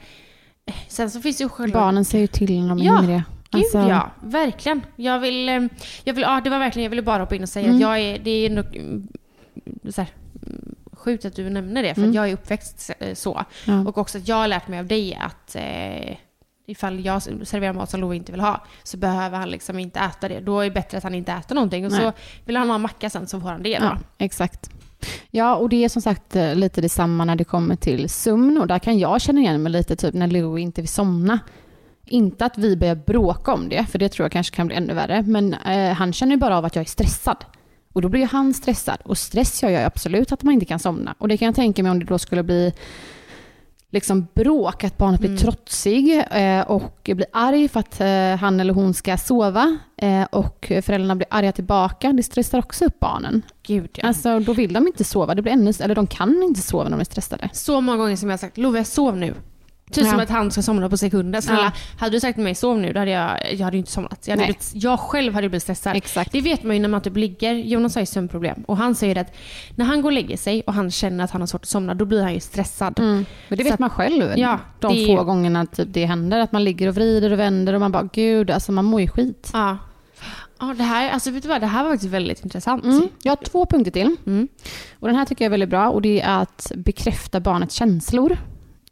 Sen 0.88 1.10
så 1.12 1.22
finns 1.22 1.42
ju 1.42 1.50
själva... 1.50 1.80
Barnen 1.80 2.06
säger 2.06 2.22
ju 2.22 2.28
till 2.28 2.62
när 2.62 2.70
de 2.70 2.80
är 2.82 2.86
Ja, 2.86 2.96
hungriga. 2.96 3.24
Gud 3.52 3.62
Alltså, 3.64 3.78
ja, 3.80 4.12
verkligen. 4.24 4.82
Jag 4.96 5.20
vill, 5.20 5.50
eh, 5.50 5.62
jag 6.04 6.14
vill, 6.14 6.22
ja 6.22 6.42
det 6.44 6.50
var 6.50 6.60
verkligen, 6.60 6.84
jag 6.84 6.90
ville 6.90 7.02
bara 7.02 7.24
hoppa 7.24 7.36
in 7.36 7.44
och 7.44 7.50
säga 7.50 7.66
Mm. 7.66 7.76
att 7.76 7.82
jag 7.82 8.00
är, 8.00 8.20
det 8.20 8.32
är 8.32 8.50
ändå 8.50 8.62
mm, 8.62 9.08
så 9.90 10.02
här, 10.02 10.10
mm, 10.48 10.76
sjukt 10.94 11.26
att 11.26 11.36
du 11.36 11.50
nämner 11.50 11.84
det 11.84 11.94
för 11.94 12.02
Mm. 12.02 12.10
att 12.12 12.16
jag 12.16 12.30
är 12.30 12.34
uppväxt 12.34 12.92
eh, 13.00 13.14
så. 13.14 13.46
ja. 13.66 13.80
Och 13.88 13.98
också 13.98 14.18
att 14.18 14.28
jag 14.28 14.36
har 14.36 14.48
lärt 14.48 14.68
mig 14.68 14.80
av 14.80 14.86
dig 14.88 15.16
att 15.22 15.56
eh, 15.56 16.16
ifall 16.68 17.06
jag 17.06 17.22
serverar 17.24 17.74
mat 17.74 17.90
som 17.90 18.02
Love 18.02 18.16
inte 18.16 18.32
vill 18.32 18.42
ha 18.42 18.64
så 18.84 18.98
behöver 18.98 19.38
han 19.38 19.50
liksom 19.50 19.80
inte 19.80 20.00
äta 20.00 20.28
det. 20.28 20.40
Då 20.40 20.60
är 20.60 20.64
det 20.66 20.72
bättre 20.72 20.98
att 20.98 21.04
han 21.04 21.16
inte 21.16 21.32
äter 21.32 21.56
någonting. 21.56 21.86
Och 21.86 21.92
så 21.92 22.02
Nej. 22.02 22.12
vill 22.46 22.58
han 22.58 22.68
ha 22.68 22.76
en 22.76 22.82
macka 22.82 23.10
sen 23.10 23.28
så 23.28 23.40
får 23.42 23.50
han 23.50 23.64
det 23.64 23.80
då. 23.80 23.86
Ja, 23.86 23.98
exakt. 24.18 24.70
Ja, 25.32 25.56
och 25.56 25.70
det 25.70 25.84
är 25.84 25.90
som 25.90 26.02
sagt 26.02 26.36
eh, 26.36 26.56
lite 26.56 26.82
detsamma 26.82 27.26
när 27.26 27.36
det 27.36 27.44
kommer 27.44 27.76
till 27.76 28.10
sömn 28.10 28.58
och 28.58 28.68
där 28.68 28.80
kan 28.80 29.00
jag 29.00 29.22
känna 29.22 29.40
igen 29.40 29.64
mig 29.64 29.72
lite 29.72 29.96
typ 29.96 30.14
när 30.14 30.28
Leo 30.28 30.58
inte 30.58 30.82
vill 30.82 30.90
somna. 30.90 31.40
Inte 32.06 32.46
att 32.46 32.58
vi 32.58 32.78
börjar 32.78 32.96
bråka 32.96 33.54
om 33.54 33.70
det, 33.70 33.86
för 33.86 34.00
det 34.00 34.10
tror 34.10 34.24
jag 34.24 34.32
kanske 34.32 34.56
kan 34.56 34.68
bli 34.68 34.76
ännu 34.76 34.94
värre, 34.94 35.22
men 35.22 35.54
eh, 35.54 35.94
han 35.94 36.14
känner 36.14 36.32
ju 36.32 36.38
bara 36.38 36.58
av 36.58 36.66
att 36.66 36.76
jag 36.76 36.84
är 36.84 36.90
stressad. 36.90 37.46
Och 37.94 38.02
då 38.02 38.10
blir 38.10 38.22
ju 38.22 38.28
han 38.28 38.54
stressad. 38.54 38.98
Och 39.04 39.18
stress 39.18 39.64
gör 39.64 39.70
ju 39.70 39.78
absolut 39.78 40.32
att 40.32 40.44
man 40.44 40.54
inte 40.54 40.66
kan 40.66 40.80
somna. 40.80 41.16
Och 41.18 41.28
det 41.28 41.38
kan 41.38 41.46
jag 41.46 41.56
tänka 41.56 41.84
mig 41.84 41.92
om 41.92 42.00
det 42.00 42.06
då 42.06 42.20
skulle 42.20 42.44
bli 42.44 42.74
liksom 43.92 44.28
bråk, 44.34 44.84
att 44.84 44.98
barnet 44.98 45.20
blir 45.20 45.30
Mm. 45.30 45.42
trotsig 45.42 46.24
eh, 46.32 46.62
och 46.62 47.00
blir 47.04 47.26
arg 47.34 47.68
för 47.68 47.80
att 47.80 48.02
eh, 48.02 48.42
han 48.42 48.60
eller 48.60 48.74
hon 48.74 48.94
ska 48.94 49.18
sova 49.18 49.78
eh, 49.98 50.24
och 50.24 50.66
föräldrarna 50.84 51.16
blir 51.16 51.28
arga 51.30 51.52
tillbaka. 51.52 52.14
Det 52.14 52.24
stressar 52.24 52.60
också 52.60 52.86
upp 52.86 53.00
barnen. 53.00 53.42
Gud 53.64 53.90
ja. 53.94 54.08
Alltså 54.08 54.40
då 54.40 54.54
vill 54.54 54.74
de 54.74 54.88
inte 54.88 55.04
sova, 55.04 55.36
det 55.36 55.42
blir 55.42 55.54
ännu, 55.54 55.74
eller 55.82 55.96
de 55.96 56.08
kan 56.08 56.44
inte 56.44 56.62
sova 56.62 56.84
när 56.84 56.92
de 56.92 57.00
är 57.00 57.04
stressade. 57.04 57.50
Så 57.54 57.82
många 57.82 57.98
gånger 57.98 58.16
som 58.16 58.30
jag 58.30 58.34
har 58.34 58.38
sagt 58.38 58.58
Love, 58.58 58.84
sov 58.84 59.18
nu. 59.18 59.34
Typ 59.92 60.08
som 60.08 60.18
Ja. 60.18 60.24
att 60.24 60.30
han 60.30 60.52
ska 60.52 60.62
somna 60.62 60.90
på 60.90 60.98
sekunden. 60.98 61.42
Snälla, 61.42 61.72
hade 62.00 62.12
du 62.16 62.20
sagt 62.20 62.36
till 62.36 62.44
mig 62.44 62.56
sov 62.56 62.78
nu, 62.80 62.94
då 62.94 63.00
hade 63.00 63.12
jag, 63.12 63.54
jag 63.54 63.66
hade 63.66 63.78
inte 63.78 63.92
somnat. 63.92 64.28
Jag, 64.28 64.32
hade 64.34 64.44
blivit, 64.46 64.72
jag 64.74 65.00
själv 65.00 65.34
hade 65.34 65.50
blivit 65.50 65.64
stressad. 65.64 65.96
Exakt. 65.96 66.32
Det 66.32 66.42
vet 66.42 66.64
man 66.64 66.76
ju 66.76 66.82
när 66.82 66.90
man 66.90 67.02
typ 67.02 67.18
ligger. 67.18 67.54
Jonas 67.54 67.96
har 67.96 68.02
ju 68.02 68.06
sömnproblem 68.06 68.64
och 68.68 68.78
han 68.78 68.96
säger 68.96 69.18
att 69.18 69.34
när 69.76 69.86
han 69.86 70.02
går 70.02 70.10
och 70.10 70.14
lägger 70.14 70.38
sig 70.38 70.62
och 70.68 70.74
han 70.74 70.92
känner 70.92 71.24
att 71.24 71.32
han 71.32 71.42
har 71.42 71.48
svårt 71.48 71.62
att 71.62 71.68
somna, 71.68 71.94
då 71.94 72.06
blir 72.06 72.22
han 72.24 72.34
ju 72.34 72.40
stressad. 72.40 73.00
Mm. 73.00 73.26
Men 73.48 73.58
det 73.58 73.64
vet 73.64 73.74
att- 73.74 73.80
man 73.80 73.90
själv. 73.90 74.34
Ja, 74.38 74.60
de 74.80 74.96
det- 74.96 75.06
få 75.06 75.24
gångerna 75.24 75.66
typ 75.66 75.88
det 75.92 76.06
händer. 76.06 76.40
Att 76.40 76.52
man 76.52 76.64
ligger 76.64 76.88
och 76.88 76.96
vrider 76.96 77.32
och 77.34 77.40
vänder 77.40 77.74
och 77.74 77.80
man 77.80 77.92
bara 77.92 78.10
gud, 78.14 78.52
alltså 78.52 78.72
man 78.72 78.86
mår 78.86 79.02
ju 79.02 79.08
skit. 79.08 79.50
Ja. 79.54 79.78
Ja, 80.60 80.74
det 80.78 80.84
här, 80.84 81.10
alltså 81.12 81.32
vet 81.32 81.44
du 81.44 81.50
vad, 81.50 81.62
det 81.62 81.68
här 81.68 81.84
var 81.84 81.92
faktiskt 81.92 82.14
väldigt 82.14 82.44
intressant. 82.44 82.84
Mm. 82.84 83.10
Jag 83.24 83.32
har 83.32 83.36
två 83.44 83.66
punkter 83.66 83.92
till. 83.92 84.16
Mm. 84.26 84.48
Och 85.00 85.08
den 85.08 85.18
här 85.18 85.26
tycker 85.26 85.46
jag 85.46 85.48
är 85.48 85.52
väldigt 85.52 85.70
bra 85.70 85.90
och 85.90 86.02
det 86.02 86.22
är 86.22 86.42
att 86.42 86.72
bekräfta 86.76 87.40
barnets 87.40 87.76
känslor. 87.76 88.38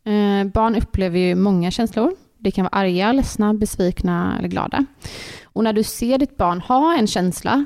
Eh, 0.10 0.46
barn 0.46 0.76
upplever 0.76 1.20
ju 1.20 1.36
många 1.36 1.72
känslor. 1.72 2.14
Det 2.38 2.52
kan 2.52 2.64
vara 2.64 2.82
arga, 2.82 3.12
ledsna, 3.12 3.54
besvikna 3.54 4.36
eller 4.40 4.48
glada. 4.48 4.86
Och 5.44 5.64
när 5.64 5.74
du 5.74 5.84
ser 5.84 6.18
ditt 6.18 6.38
barn 6.38 6.62
ha 6.62 6.96
en 6.96 7.08
känsla, 7.08 7.66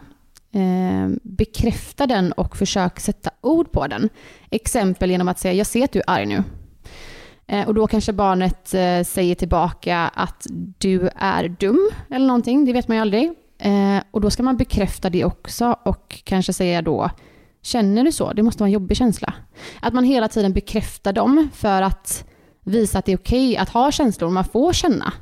eh, 0.51 1.09
bekräfta 1.23 2.07
den 2.07 2.31
och 2.31 2.57
försök 2.57 2.99
sätta 2.99 3.29
ord 3.41 3.71
på 3.71 3.87
den. 3.87 4.09
Exempel 4.51 5.11
genom 5.11 5.27
att 5.27 5.39
säga 5.39 5.53
jag 5.53 5.67
ser 5.67 5.83
att 5.83 5.91
du 5.91 5.99
är 5.99 6.09
arg 6.09 6.25
nu. 6.25 6.43
Eh, 7.47 7.67
och 7.67 7.73
då 7.73 7.87
kanske 7.87 8.13
barnet 8.13 8.73
eh, 8.73 9.03
säger 9.03 9.35
tillbaka 9.35 10.11
att 10.13 10.47
du 10.77 11.09
är 11.15 11.47
dum 11.47 11.89
eller 12.09 12.27
någonting, 12.27 12.65
det 12.65 12.73
vet 12.73 12.87
man 12.87 12.97
ju 12.97 13.01
aldrig. 13.01 13.33
Eh, 13.59 14.03
och 14.11 14.21
då 14.21 14.29
ska 14.29 14.43
man 14.43 14.57
bekräfta 14.57 15.09
det 15.09 15.25
också 15.25 15.77
och 15.83 16.21
kanske 16.23 16.53
säga 16.53 16.81
då 16.81 17.09
Känner 17.65 18.03
du 18.03 18.11
så? 18.11 18.33
Det 18.33 18.43
måste 18.43 18.63
vara 18.63 18.67
en 18.67 18.73
jobbig 18.73 18.97
känsla. 18.97 19.33
Att 19.79 19.93
man 19.93 20.03
hela 20.03 20.27
tiden 20.27 20.53
bekräftar 20.53 21.13
dem 21.13 21.49
för 21.53 21.81
att 21.81 22.25
visa 22.63 22.99
att 22.99 23.05
det 23.05 23.11
är 23.11 23.17
okej 23.17 23.57
att 23.57 23.69
ha 23.69 23.91
känslor. 23.91 24.29
Man 24.29 24.45
får 24.45 24.73
känna 24.73 25.13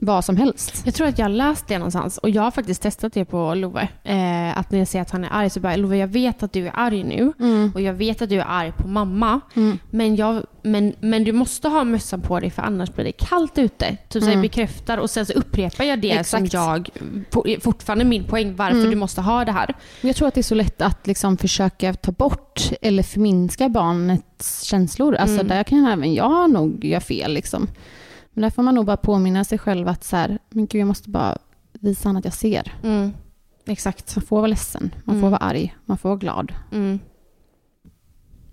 vad 0.00 0.24
som 0.24 0.36
helst. 0.36 0.82
Jag 0.84 0.94
tror 0.94 1.06
att 1.06 1.18
jag 1.18 1.24
har 1.24 1.30
läst 1.30 1.68
det 1.68 1.78
någonstans 1.78 2.18
och 2.18 2.30
jag 2.30 2.42
har 2.42 2.50
faktiskt 2.50 2.82
testat 2.82 3.12
det 3.12 3.24
på 3.24 3.54
Love. 3.54 3.88
Eh, 4.04 4.58
att 4.58 4.70
när 4.70 4.78
jag 4.78 4.88
ser 4.88 5.00
att 5.00 5.10
han 5.10 5.24
är 5.24 5.28
arg 5.32 5.50
så 5.50 5.60
bara, 5.60 5.76
Love 5.76 5.96
jag 5.96 6.08
vet 6.08 6.42
att 6.42 6.52
du 6.52 6.66
är 6.66 6.72
arg 6.74 7.04
nu 7.04 7.32
och 7.74 7.80
jag 7.80 7.94
vet 7.94 8.22
att 8.22 8.28
du 8.28 8.40
är 8.40 8.44
arg 8.48 8.72
på 8.72 8.88
mamma. 8.88 9.40
Mm. 9.56 9.78
Men, 9.90 10.16
jag, 10.16 10.42
men, 10.62 10.94
men 11.00 11.24
du 11.24 11.32
måste 11.32 11.68
ha 11.68 11.84
mössan 11.84 12.20
på 12.20 12.40
dig 12.40 12.50
för 12.50 12.62
annars 12.62 12.90
blir 12.94 13.04
det 13.04 13.12
kallt 13.12 13.58
ute. 13.58 13.96
Typ 14.08 14.22
så 14.22 14.28
jag 14.28 14.32
Mm. 14.32 14.42
bekräftar 14.42 14.98
och 14.98 15.10
sen 15.10 15.26
så 15.26 15.32
upprepar 15.32 15.84
jag 15.84 16.00
det 16.00 16.10
Exakt. 16.10 16.50
som 16.52 16.60
jag, 16.60 16.88
fortfarande 17.60 18.04
min 18.04 18.24
poäng 18.24 18.56
varför 18.56 18.78
Mm. 18.78 18.90
du 18.90 18.96
måste 18.96 19.20
ha 19.20 19.44
det 19.44 19.52
här. 19.52 19.74
Jag 20.00 20.16
tror 20.16 20.28
att 20.28 20.34
det 20.34 20.40
är 20.40 20.42
så 20.42 20.54
lätt 20.54 20.82
att 20.82 21.06
liksom 21.06 21.36
försöka 21.36 21.94
ta 21.94 22.12
bort 22.12 22.60
eller 22.82 23.02
förminska 23.02 23.68
barnets 23.68 24.62
känslor. 24.62 25.14
Alltså 25.14 25.34
Mm. 25.34 25.48
där 25.48 25.62
kan 25.64 25.86
även 25.86 26.14
jag 26.14 26.50
nog 26.50 26.84
göra 26.84 27.00
fel. 27.00 27.32
Liksom. 27.32 27.68
Men 28.38 28.42
där 28.42 28.50
får 28.50 28.62
man 28.62 28.74
nog 28.74 28.86
bara 28.86 28.96
påminna 28.96 29.44
sig 29.44 29.58
själv 29.58 29.88
att 29.88 30.04
så 30.04 30.16
här, 30.16 30.38
men 30.50 30.66
gud, 30.66 30.80
jag 30.80 30.86
måste 30.88 31.10
bara 31.10 31.38
visa 31.72 32.08
honom 32.08 32.18
att 32.18 32.24
jag 32.24 32.34
ser. 32.34 32.72
Mm. 32.82 33.12
Exakt. 33.66 34.16
Man 34.16 34.22
får 34.24 34.36
vara 34.36 34.46
ledsen, 34.46 34.94
man 35.04 35.16
Mm. 35.16 35.22
får 35.22 35.30
vara 35.30 35.40
arg, 35.40 35.76
man 35.84 35.98
får 35.98 36.08
vara 36.08 36.18
glad. 36.18 36.52
Mm. 36.72 36.98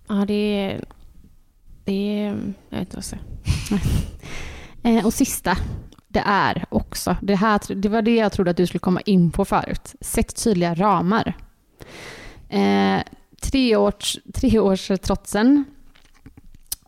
Ja, 0.07 0.25
det 0.27 0.33
är... 0.33 0.85
Det 1.83 2.19
är... 2.19 2.25
Jag 2.69 2.77
vet 2.79 2.79
inte 2.79 2.95
vad 2.97 2.97
jag 2.97 3.03
säger. 3.03 3.23
Eh, 4.83 5.05
och 5.05 5.13
sista, 5.13 5.57
det 6.07 6.23
är 6.25 6.65
också, 6.69 7.17
det, 7.21 7.35
här, 7.35 7.75
det 7.75 7.89
var 7.89 8.01
det 8.01 8.15
jag 8.15 8.31
trodde 8.31 8.51
att 8.51 8.57
du 8.57 8.67
skulle 8.67 8.79
komma 8.79 9.01
in 9.01 9.31
på 9.31 9.45
förut. 9.45 9.95
Sätt 10.01 10.43
tydliga 10.43 10.73
ramar. 10.75 11.33
Eh, 12.49 12.99
treårs, 13.41 14.17
treårstrotsen 14.33 15.63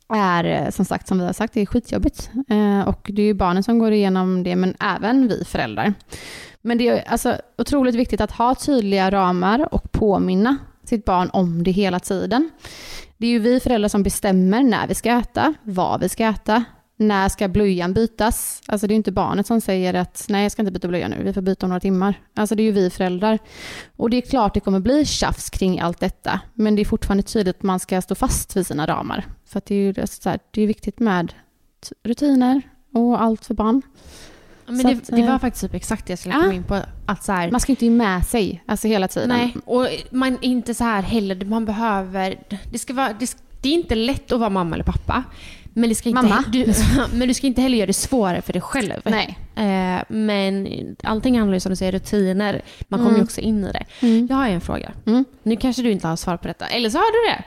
är 0.09 0.43
eh, 0.43 0.69
som 0.69 0.85
sagt, 0.85 1.07
som 1.07 1.19
vi 1.19 1.25
har 1.25 1.33
sagt, 1.33 1.53
det 1.53 1.61
är 1.61 1.65
skitjobbigt. 1.65 2.29
Eh, 2.49 2.87
och 2.87 3.09
det 3.13 3.21
är 3.21 3.25
ju 3.25 3.33
barnen 3.33 3.63
som 3.63 3.79
går 3.79 3.91
igenom 3.91 4.43
det, 4.43 4.55
men 4.55 4.75
även 4.79 5.27
vi 5.27 5.45
föräldrar. 5.45 5.93
Men 6.61 6.77
det 6.77 6.87
är 6.87 7.03
alltså 7.07 7.35
otroligt 7.57 7.95
viktigt 7.95 8.21
att 8.21 8.31
ha 8.31 8.55
tydliga 8.55 9.11
ramar 9.11 9.73
och 9.73 9.91
påminna 9.91 10.57
sitt 10.83 11.05
barn 11.05 11.29
om 11.33 11.63
det 11.63 11.71
hela 11.71 11.99
tiden. 11.99 12.49
Det 13.17 13.27
är 13.27 13.31
ju 13.31 13.39
vi 13.39 13.59
föräldrar 13.59 13.89
som 13.89 14.03
bestämmer 14.03 14.63
när 14.63 14.87
vi 14.87 14.95
ska 14.95 15.09
äta, 15.11 15.53
vad 15.63 15.99
vi 16.01 16.09
ska 16.09 16.25
äta, 16.25 16.63
när 16.97 17.29
ska 17.29 17.47
blöjan 17.47 17.93
bytas? 17.93 18.61
Alltså 18.65 18.87
det 18.87 18.91
är 18.91 18.95
ju 18.95 18.97
inte 18.97 19.11
barnet 19.11 19.47
som 19.47 19.61
säger 19.61 19.93
att 19.93 20.25
nej, 20.29 20.43
jag 20.43 20.51
ska 20.51 20.61
inte 20.61 20.71
byta 20.71 20.87
blöja 20.87 21.07
nu, 21.07 21.23
vi 21.23 21.33
får 21.33 21.41
byta 21.41 21.65
om 21.65 21.69
några 21.69 21.79
timmar. 21.79 22.21
Alltså 22.35 22.55
det 22.55 22.63
är 22.63 22.65
ju 22.65 22.71
vi 22.71 22.89
föräldrar. 22.89 23.39
Och 23.95 24.09
det 24.09 24.17
är 24.17 24.21
klart 24.21 24.53
det 24.53 24.59
kommer 24.59 24.79
bli 24.79 25.05
tjafs 25.05 25.49
kring 25.49 25.79
allt 25.79 25.99
detta, 25.99 26.39
men 26.53 26.75
det 26.75 26.81
är 26.81 26.85
fortfarande 26.85 27.23
tydligt 27.23 27.55
att 27.55 27.63
man 27.63 27.79
ska 27.79 28.01
stå 28.01 28.15
fast 28.15 28.57
vid 28.57 28.67
sina 28.67 28.87
ramar. 28.87 29.25
För 29.45 29.57
att 29.57 29.65
det 29.65 29.75
är 29.75 29.79
ju 29.79 30.07
så 30.07 30.29
här, 30.29 30.39
det 30.51 30.61
är 30.61 30.67
viktigt 30.67 30.99
med 30.99 31.33
rutiner 32.03 32.61
och 32.93 33.21
allt 33.21 33.45
för 33.45 33.53
barn. 33.53 33.81
Men 34.65 34.77
det, 34.77 34.91
att, 34.91 35.07
det 35.07 35.21
var 35.21 35.33
eh, 35.33 35.39
faktiskt 35.39 35.63
typ 35.63 35.73
exakt 35.73 36.05
det 36.05 36.11
jag 36.11 36.19
skulle 36.19 36.35
ja. 36.35 36.41
komma 36.41 36.53
in 36.53 36.63
på. 36.63 36.81
Att 37.05 37.23
så 37.23 37.31
här, 37.31 37.51
Man 37.51 37.59
ska 37.59 37.71
inte 37.71 37.85
ge 37.85 37.91
med 37.91 38.25
sig, 38.25 38.63
alltså 38.65 38.87
hela 38.87 39.07
tiden. 39.07 39.29
nej, 39.29 39.55
och 39.65 39.87
man 40.09 40.33
är 40.33 40.45
inte 40.45 40.73
så 40.73 40.83
här 40.83 41.01
heller. 41.01 41.45
Man 41.45 41.65
behöver... 41.65 42.35
Det, 42.71 42.79
ska 42.79 42.93
vara, 42.93 43.13
det, 43.19 43.37
det 43.61 43.69
är 43.69 43.73
inte 43.73 43.95
lätt 43.95 44.31
att 44.31 44.39
vara 44.39 44.49
mamma 44.49 44.75
eller 44.75 44.83
pappa. 44.83 45.23
Men, 45.77 45.89
det 45.89 45.95
ska 45.95 46.09
inte, 46.09 46.21
Mamma. 46.21 46.43
Du, 46.47 46.73
men 47.13 47.27
du 47.27 47.33
ska 47.33 47.47
inte 47.47 47.61
heller 47.61 47.77
göra 47.77 47.87
det 47.87 47.93
svårare 47.93 48.41
för 48.41 48.53
dig 48.53 48.61
själv. 48.61 48.93
Nej. 49.03 49.37
Eh, 49.55 50.03
men 50.09 50.67
allting 51.03 51.37
handlar 51.39 51.53
ju 51.55 51.59
som 51.59 51.69
du 51.69 51.75
säger 51.75 51.91
rutiner. 51.91 52.61
Man 52.87 52.99
kommer 52.99 53.11
ju 53.11 53.15
Mm. 53.15 53.23
också 53.25 53.41
in 53.41 53.63
i 53.65 53.71
det. 53.71 53.85
Mm. 54.07 54.27
Jag 54.29 54.37
har 54.37 54.47
en 54.49 54.61
fråga. 54.61 54.91
Mm. 55.05 55.25
Nu 55.43 55.55
kanske 55.55 55.81
du 55.81 55.91
inte 55.91 56.07
har 56.07 56.15
svar 56.15 56.37
på 56.37 56.47
detta. 56.47 56.65
Eller 56.67 56.89
så 56.89 56.97
har 56.97 57.11
du 57.25 57.29
det. 57.37 57.43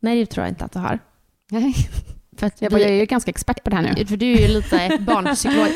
Nej, 0.00 0.18
det 0.20 0.26
tror 0.26 0.44
jag 0.46 0.50
inte 0.50 0.64
att 0.64 0.72
du 0.72 0.78
har. 0.78 0.98
Nej. 1.50 1.74
För, 2.38 2.50
Jag, 2.58 2.70
vi- 2.70 2.74
bara, 2.74 2.80
jag 2.80 2.90
är 2.90 2.94
ju 2.94 3.04
ganska 3.06 3.28
expert 3.30 3.64
på 3.64 3.70
det 3.70 3.76
här 3.76 3.94
nu. 3.96 4.06
för 4.06 4.16
du 4.16 4.32
är 4.32 4.40
ju 4.40 4.48
lite 4.48 4.98
barnpsykolog. 5.00 5.68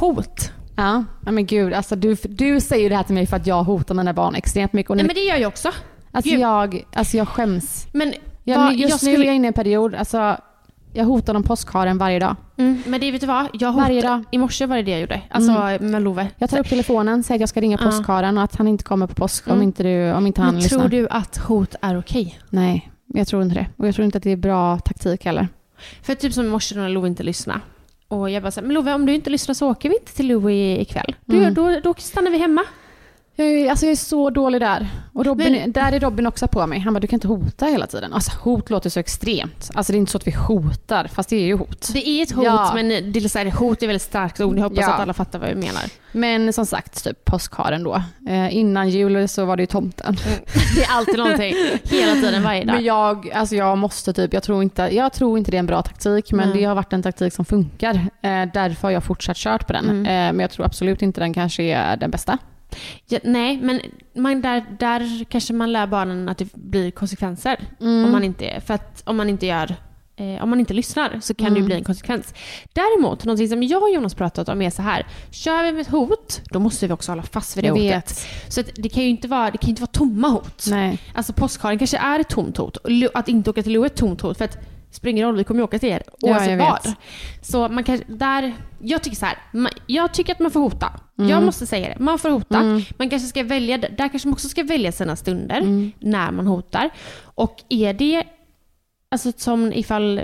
Hot. 0.00 0.50
Ja, 0.76 1.04
Nej, 1.22 1.34
men 1.34 1.46
gud, 1.46 1.72
alltså 1.72 1.96
du, 1.96 2.14
du 2.24 2.60
säger 2.60 2.82
ju 2.82 2.88
det 2.88 2.96
här 2.96 3.02
till 3.02 3.14
mig 3.14 3.26
för 3.26 3.36
att 3.36 3.46
jag 3.46 3.64
hotar 3.64 3.94
mina 3.94 4.12
barn 4.12 4.34
extremt 4.34 4.72
mycket. 4.72 4.90
Och 4.90 4.96
Nej, 4.96 5.02
nu, 5.04 5.06
men 5.06 5.14
det 5.14 5.20
gör 5.22 5.36
jag 5.36 5.48
också. 5.48 5.70
alltså, 6.12 6.30
gud. 6.30 6.40
jag, 6.40 6.82
alltså 6.94 7.16
jag 7.16 7.28
skäms. 7.28 7.86
Men, 7.92 8.14
Jag, 8.44 8.72
just 8.74 8.90
jag 8.90 8.98
skulle- 9.00 9.16
nu 9.16 9.22
är 9.22 9.26
jag 9.26 9.36
inne 9.36 9.46
i 9.46 9.48
en 9.48 9.52
period, 9.52 9.94
alltså, 9.94 10.36
jag 10.92 11.04
hotar 11.04 11.34
dem 11.34 11.42
påskharen 11.42 11.98
varje 11.98 12.18
dag. 12.18 12.36
Mm, 12.56 12.82
men 12.86 13.00
det 13.00 13.10
vet 13.10 13.20
du 13.20 13.26
vad? 13.26 13.46
Jag 13.52 13.72
Varje 13.72 14.02
dag. 14.02 14.24
I 14.30 14.38
morse 14.38 14.66
var 14.66 14.76
det 14.76 14.82
det 14.82 14.90
jag 14.90 15.00
gjorde. 15.00 15.20
Alltså 15.30 15.52
med 15.80 16.02
Love. 16.02 16.28
Jag 16.38 16.50
tar 16.50 16.58
upp 16.58 16.68
telefonen, 16.68 17.22
säger 17.22 17.36
att 17.36 17.40
jag 17.40 17.48
ska 17.48 17.60
ringa 17.60 17.78
påskharen 17.78 18.38
och 18.38 18.44
att 18.44 18.56
han 18.56 18.68
inte 18.68 18.84
kommer 18.84 19.06
på 19.06 19.14
påsk 19.14 19.46
om 19.46 19.52
Mm. 19.52 19.62
inte, 19.62 19.82
du, 19.82 20.12
om 20.12 20.26
inte 20.26 20.40
han 20.42 20.54
Men 20.54 20.62
lyssnar. 20.62 20.78
tror 20.78 20.88
du 20.88 21.08
att 21.08 21.36
hot 21.36 21.74
är 21.80 21.98
okej? 21.98 22.38
Nej, 22.50 22.90
jag 23.06 23.26
tror 23.28 23.42
inte 23.42 23.54
det. 23.54 23.66
Och 23.76 23.86
jag 23.88 23.94
tror 23.94 24.04
inte 24.04 24.18
att 24.18 24.24
det 24.24 24.30
är 24.30 24.36
bra 24.36 24.78
taktik 24.78 25.24
heller. 25.24 25.48
För 26.02 26.14
typ 26.14 26.32
som 26.32 26.44
i 26.46 26.48
morse 26.48 26.74
när 26.74 26.88
Love 26.88 27.08
inte 27.08 27.22
lyssnade. 27.22 27.60
Och 28.08 28.30
jag 28.30 28.42
bara 28.42 28.50
såhär, 28.50 28.66
men 28.66 28.74
Love 28.74 28.94
om 28.94 29.06
du 29.06 29.14
inte 29.14 29.30
lyssnar 29.30 29.54
så 29.54 29.70
åker 29.70 29.88
vi 29.88 29.94
inte 29.98 30.12
till 30.16 30.26
Louie 30.28 30.80
ikväll. 30.80 31.14
Du, 31.24 31.36
Mm. 31.38 31.54
då, 31.54 31.80
då 31.84 31.94
stannar 31.98 32.30
vi 32.30 32.38
hemma. 32.38 32.62
Jag 33.36 33.46
är, 33.46 33.70
alltså 33.70 33.86
jag 33.86 33.92
är 33.92 33.96
så 33.96 34.30
dålig 34.30 34.60
där. 34.60 34.88
Och 35.14 35.26
Robin, 35.26 35.52
Men- 35.52 35.72
där 35.72 35.92
är 35.92 36.00
Robin 36.00 36.26
också 36.26 36.48
på 36.48 36.66
mig. 36.66 36.78
Han 36.78 36.94
bara, 36.94 37.00
du 37.00 37.06
kan 37.06 37.16
inte 37.16 37.28
hota 37.28 37.66
hela 37.66 37.86
tiden. 37.86 38.12
Alltså 38.12 38.30
hot 38.40 38.70
låter 38.70 38.90
så 38.90 39.00
extremt. 39.00 39.70
Alltså 39.74 39.92
det 39.92 39.96
är 39.96 40.00
inte 40.00 40.12
så 40.12 40.18
att 40.18 40.26
vi 40.26 40.30
hotar, 40.48 41.08
fast 41.14 41.28
det 41.28 41.36
är 41.36 41.40
ju 41.46 41.54
hot. 41.56 41.90
Det 41.92 42.08
är 42.08 42.22
ett 42.22 42.32
hot, 42.32 42.44
Ja. 42.44 42.70
men 42.74 42.88
det 42.88 43.18
är 43.24 43.28
så 43.28 43.38
här, 43.38 43.50
hot 43.50 43.82
är 43.82 43.86
väldigt 43.86 44.02
starkt 44.02 44.40
ord. 44.40 44.58
Jag 44.58 44.62
hoppas 44.62 44.78
Ja. 44.78 44.92
att 44.94 45.00
alla 45.00 45.12
fattar 45.14 45.38
vad 45.38 45.48
jag 45.50 45.56
menar. 45.56 45.82
Men 46.12 46.52
som 46.52 46.66
sagt, 46.66 47.04
typ 47.04 47.24
påskharen 47.24 47.82
då. 47.84 48.02
Eh, 48.28 48.56
innan 48.56 48.88
jul 48.90 49.28
så 49.28 49.44
var 49.44 49.56
det 49.56 49.62
ju 49.62 49.66
tomten. 49.66 50.16
Det 50.76 50.82
är 50.82 50.90
alltid 50.90 51.18
någonting. 51.18 51.54
Hela 51.84 52.12
tiden, 52.14 52.42
varje 52.42 52.64
dag. 52.64 52.74
Men 52.74 52.84
jag, 52.84 53.30
alltså 53.34 53.54
jag 53.56 53.78
måste 53.78 54.12
typ, 54.12 54.34
jag 54.34 54.42
tror 54.42 54.62
inte, 54.62 54.82
jag 54.82 55.12
tror 55.12 55.38
inte 55.38 55.50
det 55.50 55.56
är 55.56 55.58
en 55.58 55.66
bra 55.66 55.82
taktik, 55.82 56.32
men 56.32 56.48
Nej. 56.48 56.58
det 56.58 56.64
har 56.64 56.74
varit 56.74 56.92
en 56.92 57.02
taktik 57.02 57.32
som 57.34 57.44
funkar. 57.44 57.94
Eh, 58.22 58.42
därför 58.54 58.82
har 58.82 58.90
jag 58.90 59.04
fortsatt 59.04 59.36
kört 59.36 59.66
på 59.66 59.72
den. 59.72 59.84
Mm. 59.84 60.00
Eh, 60.06 60.32
men 60.32 60.40
jag 60.40 60.50
tror 60.50 60.66
absolut 60.66 61.02
inte 61.02 61.20
den 61.20 61.34
kanske 61.34 61.62
är 61.62 61.96
den 61.96 62.10
bästa. 62.10 62.38
Ja, 63.06 63.18
nej, 63.24 63.56
men 63.62 63.80
man, 64.14 64.40
där, 64.42 64.64
där 64.78 65.24
kanske 65.24 65.52
man 65.52 65.72
lär 65.72 65.86
barnen 65.86 66.28
att 66.28 66.38
det 66.38 66.52
blir 66.54 66.90
konsekvenser. 66.90 67.60
Mm. 67.80 68.04
Om, 68.04 68.12
man 68.12 68.24
inte, 68.24 68.60
för 68.66 68.74
att 68.74 69.02
om 69.06 69.16
man 69.16 69.28
inte 69.28 69.46
gör 69.46 69.74
eh, 70.16 70.42
om 70.42 70.50
man 70.50 70.60
inte 70.60 70.74
lyssnar 70.74 71.20
så 71.22 71.34
kan 71.34 71.44
det 71.46 71.50
Mm. 71.58 71.64
bli 71.66 71.74
en 71.74 71.84
konsekvens. 71.84 72.34
Däremot, 72.72 73.24
någonting 73.24 73.48
som 73.48 73.62
jag 73.62 73.82
och 73.82 73.90
Jonas 73.90 74.14
pratat 74.14 74.48
om 74.48 74.62
är 74.62 74.70
så 74.70 74.82
här. 74.82 75.06
Kör 75.30 75.62
vi 75.64 75.72
med 75.72 75.80
ett 75.80 75.88
hot, 75.90 76.40
då 76.52 76.58
måste 76.58 76.86
vi 76.86 76.92
också 76.92 77.12
hålla 77.12 77.22
fast 77.22 77.56
vid 77.56 77.64
det 77.64 77.68
Jag 77.68 77.74
hotet. 77.74 77.94
vet. 77.94 78.26
Så 78.52 78.60
att 78.60 78.70
det 78.74 78.88
kan 78.88 79.02
ju 79.02 79.08
inte 79.08 79.28
vara, 79.28 79.50
det 79.50 79.58
kan 79.58 79.70
inte 79.70 79.82
vara 79.82 79.90
tomma 79.92 80.28
hot. 80.28 80.64
Nej. 80.70 80.98
Alltså 81.14 81.32
påskharen 81.32 81.78
kanske 81.78 81.96
är 81.98 82.20
ett 82.20 82.28
tomt 82.28 82.56
hot. 82.56 82.76
Att 83.14 83.28
inte 83.28 83.50
åka 83.50 83.62
till 83.62 83.72
Lo 83.72 83.82
är 83.82 83.86
ett 83.86 83.96
tomt 83.96 84.20
hot. 84.20 84.38
För 84.38 84.44
att 84.44 84.52
det 84.52 84.96
spelar 84.96 85.10
ingen 85.10 85.26
roll, 85.26 85.36
vi 85.36 85.44
kommer 85.44 85.60
ju 85.60 85.64
åka 85.64 85.78
till 85.78 85.88
er 85.88 86.02
Ja, 86.18 86.28
oavsett 86.30 86.50
jag 86.50 86.58
vad. 86.58 86.92
Så 87.42 87.68
man 87.68 87.84
kan, 87.84 88.00
där, 88.06 88.54
jag 88.82 89.02
tycker 89.02 89.16
så 89.16 89.26
här. 89.26 89.38
Jag 89.86 90.14
tycker 90.14 90.32
att 90.32 90.38
man 90.38 90.50
får 90.50 90.60
hota. 90.60 90.92
Mm. 91.18 91.30
Jag 91.30 91.42
måste 91.42 91.66
säga 91.66 91.88
det. 91.88 92.04
Man 92.04 92.18
får 92.18 92.30
hota. 92.30 92.58
Mm. 92.58 92.82
Man 92.98 93.10
kanske 93.10 93.28
ska 93.28 93.42
välja, 93.42 93.78
där 93.78 94.08
kanske 94.08 94.28
man 94.28 94.32
också 94.32 94.48
ska 94.48 94.62
välja 94.62 94.92
sina 94.92 95.16
stunder 95.16 95.90
när 95.98 96.30
man 96.30 96.46
hotar. 96.46 96.90
Och 97.22 97.62
är 97.68 97.92
det, 97.92 98.24
alltså 99.10 99.32
som 99.36 99.72
ifall, 99.72 100.20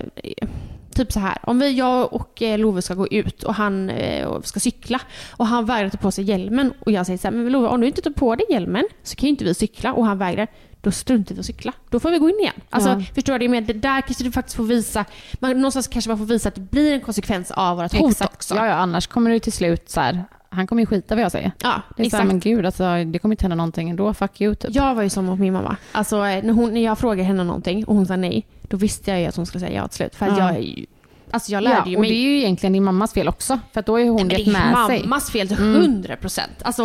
typ 0.95 1.13
så 1.13 1.21
här, 1.21 1.39
om 1.43 1.59
vi, 1.59 1.71
jag 1.71 2.13
och 2.13 2.43
eh, 2.43 2.59
Love 2.59 2.83
ska 2.83 2.95
gå 2.95 3.09
ut 3.09 3.43
och 3.43 3.55
han 3.55 3.91
eh, 3.91 4.27
och 4.27 4.47
ska 4.47 4.61
cykla 4.61 5.01
och 5.31 5.47
han 5.47 5.67
vägrar 5.67 5.89
ta 5.91 5.99
på 5.99 6.11
sig 6.11 6.25
hjälmen 6.25 6.73
och 6.81 6.93
jag 6.93 7.07
säger 7.07 7.19
så 7.19 7.29
här, 7.29 7.35
men 7.35 7.53
Love 7.53 7.69
om 7.69 7.81
du 7.81 7.87
inte 7.87 8.03
tar 8.03 8.11
på 8.11 8.35
dig 8.35 8.47
hjälmen 8.51 8.85
så 9.03 9.17
kan 9.17 9.27
ju 9.27 9.31
inte 9.31 9.45
vi 9.45 9.55
cykla 9.55 9.93
och 9.93 10.07
han 10.07 10.19
vägrar. 10.19 10.49
Då 10.81 10.91
struntar 10.91 11.35
vi 11.35 11.41
att 11.41 11.47
cykla. 11.47 11.73
Då 11.91 12.01
får 12.01 12.11
vi 12.11 12.19
gå 12.19 12.31
in 12.31 12.37
igen. 12.41 12.55
Alltså, 12.71 12.91
Ja. 12.91 13.03
Förstår 13.15 13.39
du? 13.39 13.49
Men 13.49 13.67
det 13.67 13.73
där 13.73 14.01
kanske 14.01 14.25
du 14.25 14.33
faktiskt 14.33 14.57
får 14.57 14.65
visa, 14.65 15.05
man, 15.41 15.53
någonstans 15.53 15.89
kanske 15.89 16.11
man 16.11 16.19
får 16.19 16.25
visa 16.25 16.49
att 16.49 16.55
det 16.55 16.61
blir 16.61 16.95
en 16.95 17.01
konsekvens 17.01 17.51
av 17.51 17.77
vårt 17.77 17.93
hot 17.93 18.11
Exakt. 18.11 18.35
också. 18.35 18.55
Ja, 18.55 18.67
ja, 18.67 18.73
annars 18.75 19.07
kommer 19.07 19.31
det 19.31 19.41
till 19.41 19.53
slut 19.53 19.91
så 19.91 20.01
här, 20.01 20.25
han 20.51 20.67
kommer 20.67 20.83
ju 20.83 20.87
skita 20.87 21.15
vad 21.15 21.25
jag 21.25 21.33
säger. 21.33 21.53
Ja, 21.63 21.83
Det 21.97 22.03
är 22.03 22.05
så 22.05 22.07
exakt. 22.07 22.21
här, 22.23 22.27
men 22.29 22.41
gud, 22.41 22.67
alltså, 22.67 23.05
det 23.05 23.19
kommer 23.19 23.33
inte 23.33 23.45
hända 23.45 23.57
någonting 23.57 23.91
ändå. 23.91 24.15
Fuck 24.15 24.41
you, 24.41 24.55
typ. 24.55 24.71
Jag 24.75 24.95
var 24.95 25.03
ju 25.03 25.11
som 25.11 25.25
mot 25.25 25.39
min 25.39 25.53
mamma. 25.53 25.77
Alltså, 25.93 26.17
eh, 26.17 26.45
när, 26.45 26.53
hon, 26.53 26.75
när 26.75 26.85
jag 26.85 26.99
frågade 26.99 27.23
henne 27.23 27.45
någonting 27.45 27.85
och 27.85 27.95
hon 27.97 28.07
sa 28.07 28.17
nej, 28.17 28.47
då 28.63 28.77
visste 28.77 29.11
jag 29.11 29.21
ju 29.21 29.27
att 29.27 29.37
hon 29.37 29.47
skulle 29.47 29.61
säga 29.67 29.73
ja 29.83 29.89
till 29.89 29.97
slut. 29.97 30.15
För 30.15 30.27
Ja. 30.27 30.39
jag 30.39 30.51
är 30.57 30.59
ju, 30.61 30.87
alltså 31.31 31.53
jag 31.53 31.63
lärde 31.63 31.77
ja, 31.85 31.87
ju 31.87 31.97
och 31.97 32.01
mig. 32.01 32.11
det 32.11 32.17
är 32.17 32.23
ju 32.23 32.39
egentligen 32.39 32.73
din 32.73 32.85
mammas 32.85 33.13
fel 33.13 33.29
också. 33.29 33.61
För 33.73 33.81
att 33.81 33.87
då 33.87 33.93
har 33.93 33.99
ju 33.99 34.09
hon 34.09 34.17
Men 34.27 34.29
gett 34.29 34.45
det 34.45 34.51
är 34.51 34.73
med 34.75 34.87
sig. 34.87 35.01
mammas 35.03 35.31
fel 35.31 35.49
till 35.49 35.57
Mm. 35.59 35.81
100 35.81 36.17
procent. 36.17 36.53
Alltså, 36.63 36.83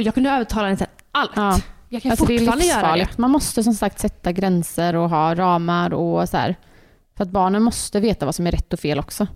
jag 0.00 0.14
kunde 0.14 0.30
övertala 0.30 0.64
henne 0.66 0.76
till 0.76 0.86
allt. 1.12 1.30
Ja. 1.36 1.58
Jag 1.88 2.02
kan 2.02 2.10
Alltså, 2.10 2.26
fortfarande 2.26 2.64
göra 2.64 2.96
det. 2.96 3.18
Man 3.18 3.30
måste 3.30 3.62
som 3.62 3.74
sagt 3.74 3.98
sätta 3.98 4.32
gränser 4.32 4.96
och 4.96 5.10
ha 5.10 5.34
ramar 5.34 5.94
och 5.94 6.28
så 6.28 6.36
här. 6.36 6.56
För 7.16 7.24
att 7.24 7.30
barnen 7.30 7.62
måste 7.62 8.00
veta 8.00 8.26
vad 8.26 8.34
som 8.34 8.46
är 8.46 8.50
rätt 8.50 8.72
och 8.72 8.80
fel 8.80 8.98
också. 8.98 9.26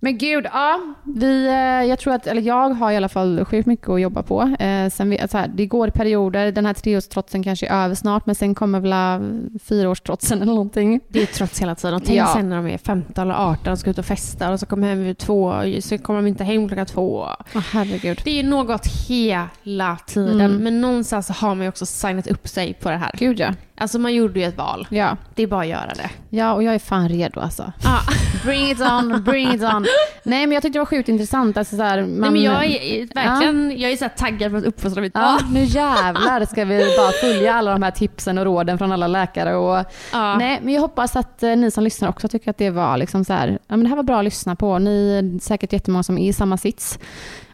Men 0.00 0.18
gud, 0.18 0.46
ja. 0.52 0.80
Vi, 1.04 1.46
eh, 1.46 1.54
jag 1.88 1.98
tror 1.98 2.14
att, 2.14 2.26
eller 2.26 2.42
jag 2.42 2.68
har 2.70 2.90
i 2.92 2.96
alla 2.96 3.08
fall 3.08 3.44
sjukt 3.44 3.66
mycket 3.66 3.88
att 3.88 4.00
jobba 4.00 4.22
på. 4.22 4.42
Eh, 4.58 4.88
sen 4.90 5.10
vi, 5.10 5.20
så 5.30 5.38
här, 5.38 5.48
det 5.54 5.66
går 5.66 5.88
i 5.88 5.90
perioder. 5.90 6.52
Den 6.52 6.66
här 6.66 6.74
treårstrotsen 6.74 7.42
kanske 7.42 7.66
är 7.66 7.84
över 7.84 7.94
snart, 7.94 8.26
men 8.26 8.34
sen 8.34 8.54
kommer 8.54 8.80
väl 8.80 8.92
eh, 8.92 9.28
fyraårstrotsen 9.64 10.42
eller 10.42 10.52
någonting. 10.52 11.00
Det 11.08 11.22
är 11.22 11.26
trots 11.26 11.60
hela 11.62 11.74
tiden. 11.74 11.94
Och 11.94 12.04
tänk 12.04 12.18
Ja. 12.18 12.30
sen 12.34 12.48
när 12.48 12.56
de 12.56 12.66
är 12.66 12.78
15 12.78 13.22
eller 13.22 13.34
18 13.50 13.72
och 13.72 13.78
ska 13.78 13.90
ut 13.90 13.98
och 13.98 14.04
festa 14.04 14.50
och 14.52 14.60
så 14.60 14.66
kommer 14.66 14.88
hem 14.88 15.04
vid 15.04 15.18
två, 15.18 15.54
så 15.80 15.98
kommer 15.98 16.22
de 16.22 16.26
inte 16.26 16.44
hem 16.44 16.68
klockan 16.68 16.86
två. 16.86 17.26
Åh 17.54 17.62
herregud. 17.72 18.20
Det 18.24 18.40
är 18.40 18.44
något 18.44 18.86
hela 19.08 19.96
tiden. 20.06 20.40
Mm. 20.40 20.62
Men 20.62 20.80
någonstans 20.80 21.28
har 21.28 21.54
man 21.54 21.62
ju 21.62 21.68
också 21.68 21.86
signat 21.86 22.26
upp 22.26 22.48
sig 22.48 22.74
på 22.74 22.90
det 22.90 22.96
här. 22.96 23.10
Gud 23.18 23.40
ja. 23.40 23.50
Alltså 23.78 23.98
man 23.98 24.14
gjorde 24.14 24.40
ju 24.40 24.46
ett 24.46 24.56
val. 24.56 24.86
Ja. 24.90 25.16
Det 25.34 25.42
är 25.42 25.46
bara 25.46 25.60
att 25.60 25.66
göra 25.66 25.92
det. 25.96 26.10
ja, 26.30 26.52
och 26.52 26.62
jag 26.62 26.74
är 26.74 26.78
fan 26.78 27.08
redo 27.08 27.40
alltså. 27.40 27.72
Ja. 27.84 27.98
Bring 28.44 28.70
it 28.70 28.80
on, 28.80 29.22
bring 29.24 29.54
it 29.54 29.62
on. 29.62 29.86
Nej 30.22 30.46
men 30.46 30.52
jag 30.52 30.62
tyckte 30.62 30.76
det 30.78 30.80
var 30.80 30.86
sjukt 30.86 31.08
intressant. 31.08 31.56
Alltså, 31.56 31.76
så 31.76 31.82
här, 31.82 32.00
man, 32.02 32.10
Nej, 32.20 32.30
men 32.30 32.42
jag 32.42 32.64
är 32.64 33.14
verkligen 33.14 33.80
jag 33.80 33.92
är 33.92 33.96
så 33.96 34.08
taggad 34.16 34.52
på 34.52 34.58
att 34.58 34.64
uppfostra 34.64 35.00
mitt 35.02 35.12
Ja, 35.14 35.20
barn. 35.20 35.52
nu 35.54 35.64
jävlar 35.64 36.44
ska 36.44 36.64
vi 36.64 36.84
bara 36.98 37.12
följa 37.12 37.54
alla 37.54 37.72
de 37.72 37.82
här 37.82 37.90
tipsen 37.90 38.38
och 38.38 38.44
råden 38.44 38.78
från 38.78 38.92
alla 38.92 39.06
läkare. 39.06 39.54
Och, 39.54 39.84
Ja. 40.12 40.36
Nej, 40.36 40.60
men 40.62 40.74
jag 40.74 40.80
hoppas 40.80 41.16
att 41.16 41.42
eh, 41.42 41.56
ni 41.56 41.70
som 41.70 41.84
lyssnar 41.84 42.08
också 42.08 42.28
tycker 42.28 42.50
att 42.50 42.58
det 42.58 42.70
var 42.70 42.96
liksom 42.96 43.24
så 43.24 43.32
här, 43.32 43.48
ja, 43.48 43.76
men 43.76 43.80
det 43.82 43.88
här 43.88 43.96
var 43.96 44.02
bra 44.02 44.18
att 44.18 44.24
lyssna 44.24 44.56
på. 44.56 44.78
Ni 44.78 45.10
är 45.18 45.40
säkert 45.40 45.72
jättemånga 45.72 46.02
som 46.02 46.18
är 46.18 46.28
i 46.28 46.32
samma 46.32 46.56
sits. 46.56 46.98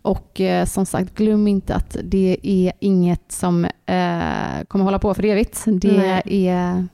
Och 0.02 0.40
eh, 0.40 0.66
som 0.66 0.86
sagt, 0.86 1.14
glöm 1.14 1.48
inte 1.48 1.74
att 1.74 1.96
det 2.04 2.36
är 2.42 2.72
inget 2.80 3.32
som 3.32 3.64
eh, 3.64 3.70
kommer 4.68 4.84
hålla 4.84 4.98
på 4.98 5.14
för 5.14 5.24
evigt. 5.24 5.62
Det 5.66 5.92
Nej. 5.96 6.46
är, 6.48 6.86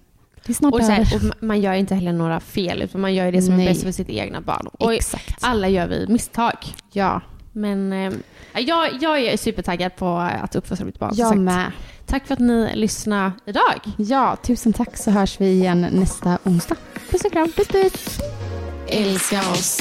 det 0.47 0.53
är 0.53 0.55
snart 0.55 0.75
Och, 0.75 0.81
här, 0.81 1.01
och 1.01 1.21
ma- 1.21 1.35
man 1.41 1.61
gör 1.61 1.73
inte 1.73 1.95
heller 1.95 2.13
några 2.13 2.41
fel, 2.41 2.83
utan 2.83 3.01
man 3.01 3.15
gör 3.15 3.33
det 3.33 3.43
som 3.43 3.57
Nej. 3.57 3.67
är 3.67 3.71
bäst 3.71 3.83
för 3.83 3.93
sitt 3.93 4.09
egna 4.09 4.41
barn. 4.41 4.67
Och 4.73 4.95
Exakt. 4.95 5.35
alla 5.41 5.69
gör 5.69 5.87
vi 5.87 6.07
misstag. 6.09 6.55
Ja, 6.93 7.21
Men 7.53 7.93
eh, 7.93 8.13
jag, 8.61 8.89
jag 9.01 9.19
är 9.21 9.37
supertaggad 9.37 9.97
på 9.97 10.17
att 10.19 10.57
uppfostra 10.57 10.85
mitt 10.87 10.99
barn. 10.99 11.13
jag 11.15 11.37
med. 11.39 11.73
Tack 12.07 12.27
för 12.27 12.35
att 12.35 12.41
ni 12.41 12.71
lyssnade 12.75 13.33
idag. 13.47 13.81
Ja, 13.97 14.37
tusen 14.43 14.73
tack 14.73 14.97
så 14.97 15.11
hörs 15.11 15.41
vi 15.41 15.47
igen 15.51 15.87
nästa 15.93 16.39
onsdag. 16.45 16.77
Puss 17.11 17.25
och 17.25 17.33
kram, 17.33 17.53
puss 17.53 17.69
puss. 17.69 18.19
Älska 18.89 19.41
oss. 19.41 19.81